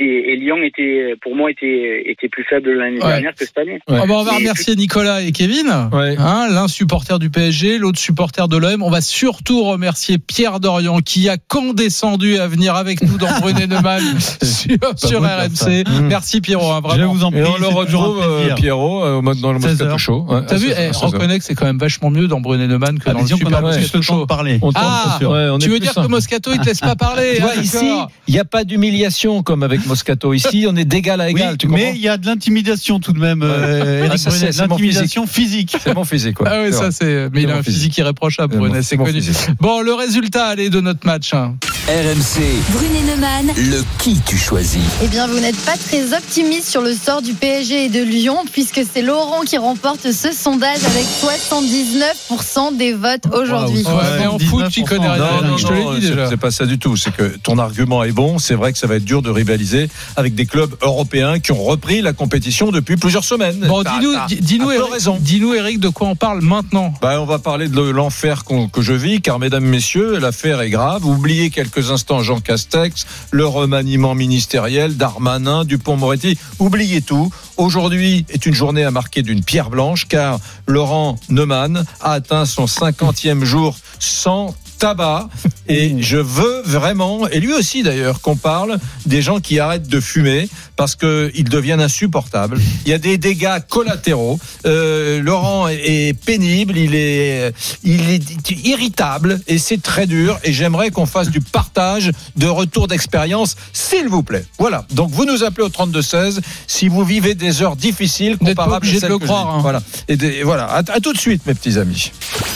et, 0.00 0.36
Lyon 0.36 0.62
était, 0.62 1.14
pour 1.20 1.36
moi, 1.36 1.50
était, 1.50 2.04
était 2.06 2.28
plus 2.30 2.44
faible 2.44 2.72
l'année 2.72 3.00
Ouais. 3.02 3.06
dernière 3.08 3.34
que 3.34 3.44
cette 3.44 3.58
année. 3.58 3.80
Ouais. 3.88 3.98
Ah 4.02 4.06
bah, 4.06 4.14
on 4.16 4.22
va 4.24 4.32
remercier 4.36 4.76
Nicolas 4.76 5.20
et 5.20 5.32
Kevin. 5.32 5.68
Ouais. 5.92 6.14
Hein, 6.18 6.48
L'un 6.50 6.68
supporter 6.68 7.18
du 7.18 7.28
PSG, 7.28 7.78
l'autre 7.82 7.98
supporter 7.98 8.48
de 8.48 8.56
l'OM. 8.56 8.82
On 8.82 8.90
va 8.90 9.00
surtout 9.02 9.62
remercier 9.64 10.18
Pierre 10.18 10.58
Dorian 10.60 11.00
qui 11.00 11.28
a 11.28 11.36
condescendu 11.36 12.38
à 12.38 12.46
venir 12.48 12.74
avec 12.74 13.02
nous 13.02 13.18
dans 13.18 13.28
Brunet 13.40 13.66
Neumann 13.66 14.02
sur, 14.20 14.76
sur. 14.96 15.20
RMC. 15.22 15.84
Mmh. 15.86 16.00
Merci 16.08 16.40
Pierrot, 16.40 16.72
hein, 16.72 16.80
Je 16.82 16.88
vraiment. 16.88 17.12
vous 17.12 17.24
en 17.24 17.30
prie. 17.30 17.40
Et 17.40 17.44
on 17.44 17.56
le 17.58 17.66
retrouve, 17.66 18.20
euh. 18.22 18.54
Pierrot, 18.54 19.04
euh, 19.04 19.34
dans 19.40 19.52
le 19.52 19.60
16 19.60 19.70
Moscato. 19.70 19.98
Show. 19.98 20.26
Ouais, 20.28 20.40
T'as 20.46 20.54
à 20.54 20.58
vu, 20.58 20.68
16 20.68 20.76
eh, 20.78 20.82
à 20.86 20.92
16 20.92 21.02
heures. 21.02 21.10
reconnais 21.10 21.38
que 21.38 21.44
c'est 21.44 21.54
quand 21.54 21.66
même 21.66 21.78
vachement 21.78 22.10
mieux 22.10 22.28
dans 22.28 22.40
Brunet 22.40 22.66
Neumann 22.66 22.98
que 22.98 23.04
Ah, 23.10 23.12
dans 23.12 23.20
le 23.20 23.26
Super 23.26 23.60
Moscato 23.62 24.02
Show. 24.02 24.26
parler. 24.26 24.58
On 24.62 24.72
tente, 24.72 24.82
Ah, 24.84 25.18
ouais, 25.20 25.48
on 25.50 25.58
tu 25.58 25.68
veux 25.68 25.78
dire 25.80 25.92
simple. 25.92 26.06
que 26.06 26.10
Moscato 26.12 26.52
il 26.52 26.60
te 26.60 26.66
laisse 26.66 26.80
pas 26.80 26.96
parler 26.96 27.40
hein, 27.42 27.60
ici, 27.60 27.84
il 28.28 28.34
n'y 28.34 28.40
a 28.40 28.44
pas 28.44 28.64
d'humiliation 28.64 29.42
comme 29.42 29.62
avec 29.62 29.84
Moscato. 29.86 30.32
Ici, 30.42 30.66
on 30.68 30.76
est 30.76 30.84
d'égal 30.84 31.20
à 31.20 31.26
Oui, 31.26 31.32
égal. 31.32 31.56
tu 31.58 31.68
mais 31.68 31.92
il 31.94 32.00
y 32.00 32.08
a 32.08 32.16
de 32.16 32.26
l'intimidation 32.26 33.00
tout 33.00 33.12
de 33.12 33.18
même, 33.18 33.42
euh, 33.42 34.06
Ah, 34.10 34.14
l'intimidation 34.58 35.26
physique. 35.26 35.76
C'est 35.82 35.94
mon 35.94 36.04
physique. 36.04 36.36
quoi. 36.36 36.48
Ah 36.50 36.58
oui, 36.64 36.72
ça 36.72 36.90
c'est. 36.90 37.28
Mais 37.32 37.42
il 37.42 37.50
a 37.50 37.54
mon 37.54 37.60
un 37.60 37.62
physique. 37.72 37.98
irréprochable, 37.98 38.56
mon 38.56 38.68
connu. 38.96 39.20
physique. 39.20 39.50
Bon, 39.60 39.80
le 39.80 39.94
résultat, 39.94 40.46
allez, 40.46 40.70
de 40.70 40.80
notre 40.80 41.06
match. 41.06 41.34
hein. 41.34 41.56
RMC, 41.88 42.38
Brunet 42.70 43.02
Neumann. 43.08 43.52
le 43.56 43.82
qui 43.98 44.20
tu 44.24 44.36
choisis 44.38 44.80
Eh 45.02 45.08
bien, 45.08 45.26
vous 45.26 45.40
n'êtes 45.40 45.56
pas 45.64 45.76
très 45.76 46.16
optimiste 46.16 46.68
sur 46.68 46.80
le 46.80 46.94
sort 46.94 47.22
du 47.22 47.34
PSG 47.34 47.86
et 47.86 47.88
de 47.88 48.00
Lyon, 48.04 48.36
puisque 48.52 48.82
c'est 48.90 49.02
Laurent 49.02 49.40
qui 49.40 49.58
remporte 49.58 50.12
ce 50.12 50.30
sondage 50.32 50.78
avec 50.86 51.04
79% 51.20 52.76
des 52.76 52.92
votes 52.92 53.24
aujourd'hui. 53.34 53.82
Ouais, 53.82 53.92
mais 54.20 54.26
en 54.28 54.38
foot, 54.38 54.68
tu 54.70 54.84
connais 54.84 55.08
rien. 55.08 55.42
Non, 55.42 55.48
non, 55.48 55.56
je 55.58 55.66
te 55.66 55.72
l'ai 55.72 55.80
dit 56.00 56.06
c'est- 56.06 56.10
déjà. 56.12 56.28
c'est 56.30 56.36
pas 56.36 56.52
ça 56.52 56.66
du 56.66 56.78
tout. 56.78 56.96
C'est 56.96 57.10
que 57.12 57.36
ton 57.42 57.58
argument 57.58 58.04
est 58.04 58.12
bon. 58.12 58.38
C'est 58.38 58.54
vrai 58.54 58.72
que 58.72 58.78
ça 58.78 58.86
va 58.86 58.94
être 58.94 59.04
dur 59.04 59.20
de 59.20 59.30
rivaliser 59.30 59.88
avec 60.14 60.36
des 60.36 60.46
clubs 60.46 60.76
européens 60.82 61.40
qui 61.40 61.50
ont 61.50 61.64
repris 61.64 62.00
la 62.00 62.12
compétition 62.12 62.70
depuis 62.70 62.96
plusieurs 62.96 63.24
semaines. 63.24 63.58
Bon, 63.66 63.82
dis-nous, 63.82 64.14
dis- 64.28 64.36
dis-nous, 64.40 64.70
Eric, 64.70 64.92
raison. 64.92 65.18
dis-nous, 65.20 65.52
Eric, 65.54 65.80
de 65.80 65.88
quoi 65.88 66.06
on 66.06 66.14
parle 66.14 66.42
maintenant? 66.42 66.94
Bah, 67.02 67.20
on 67.20 67.26
va 67.26 67.40
parler 67.40 67.66
de 67.66 67.80
l'enfer 67.80 68.44
que 68.72 68.82
je 68.82 68.92
vis, 68.92 69.20
car 69.20 69.40
mesdames, 69.40 69.64
messieurs, 69.64 70.18
l'affaire 70.20 70.60
est 70.60 70.70
grave. 70.70 71.04
Oubliez 71.04 71.50
quelques 71.50 71.71
instants 71.78 72.22
Jean 72.22 72.40
Castex, 72.40 73.06
le 73.30 73.46
remaniement 73.46 74.14
ministériel, 74.14 74.96
Darmanin, 74.96 75.64
Dupont-Moretti. 75.64 76.38
Oubliez 76.58 77.02
tout. 77.02 77.32
Aujourd'hui 77.56 78.24
est 78.28 78.46
une 78.46 78.54
journée 78.54 78.84
à 78.84 78.90
marquer 78.90 79.22
d'une 79.22 79.42
pierre 79.42 79.70
blanche, 79.70 80.06
car 80.08 80.38
Laurent 80.66 81.18
Neumann 81.28 81.84
a 82.00 82.12
atteint 82.12 82.46
son 82.46 82.66
50e 82.66 83.44
jour 83.44 83.76
sans 83.98 84.54
tabac 84.82 85.28
et 85.68 86.02
je 86.02 86.16
veux 86.16 86.62
vraiment 86.64 87.28
et 87.28 87.38
lui 87.38 87.52
aussi 87.52 87.84
d'ailleurs 87.84 88.20
qu'on 88.20 88.34
parle 88.34 88.78
des 89.06 89.22
gens 89.22 89.38
qui 89.38 89.60
arrêtent 89.60 89.86
de 89.86 90.00
fumer 90.00 90.48
parce 90.76 90.94
que 90.96 91.30
ils 91.34 91.48
deviennent 91.48 91.80
insupportables 91.80 92.58
il 92.86 92.90
y 92.90 92.94
a 92.94 92.98
des 92.98 93.18
dégâts 93.18 93.58
collatéraux 93.68 94.38
Euh, 94.66 95.20
Laurent 95.22 95.68
est, 95.68 96.12
pénible 96.24 96.76
il 96.76 96.94
est 96.94 97.52
il 97.82 98.10
est 98.10 98.50
irritable 98.64 99.40
et 99.46 99.58
c'est 99.58 99.80
très 99.82 100.06
dur 100.06 100.38
et 100.44 100.52
j'aimerais 100.52 100.90
qu'on 100.90 101.06
fasse 101.06 101.28
du 101.28 101.40
partage 101.40 102.10
de 102.36 102.46
retour 102.46 102.88
d'expérience 102.88 103.56
s'il 103.72 104.08
vous 104.08 104.22
plaît 104.22 104.44
voilà 104.58 104.84
donc 104.92 105.10
vous 105.10 105.24
nous 105.24 105.42
appelez 105.44 105.64
au 105.66 105.68
32 105.68 106.02
16 106.02 106.40
si 106.66 106.88
vous 106.88 107.04
vivez 107.04 107.34
des 107.34 107.62
heures 107.62 107.76
difficiles 107.76 108.36
Vous 108.40 108.46
n'êtes 108.46 108.56
pas 108.56 108.64
comparables 108.64 108.86
à 108.86 108.88
obligé 108.88 108.96
de 108.96 109.00
celles 109.00 109.10
le 109.10 109.18
que 109.18 109.24
je 109.24 109.28
croire, 109.28 109.46
vis. 109.52 109.58
hein. 109.58 109.62
voilà 109.62 109.82
et 110.08 110.42
voilà 110.42 110.64
à, 110.66 110.78
à 110.78 111.00
tout 111.00 111.12
de 111.12 111.18
suite 111.18 111.44
mes 111.46 111.54
petits 111.54 111.78
amis 111.78 112.12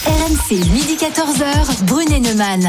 RMC, 0.07 0.51
midi 0.71 0.97
14h. 1.01 1.83
Brunet 1.85 2.21
Neumann. 2.21 2.65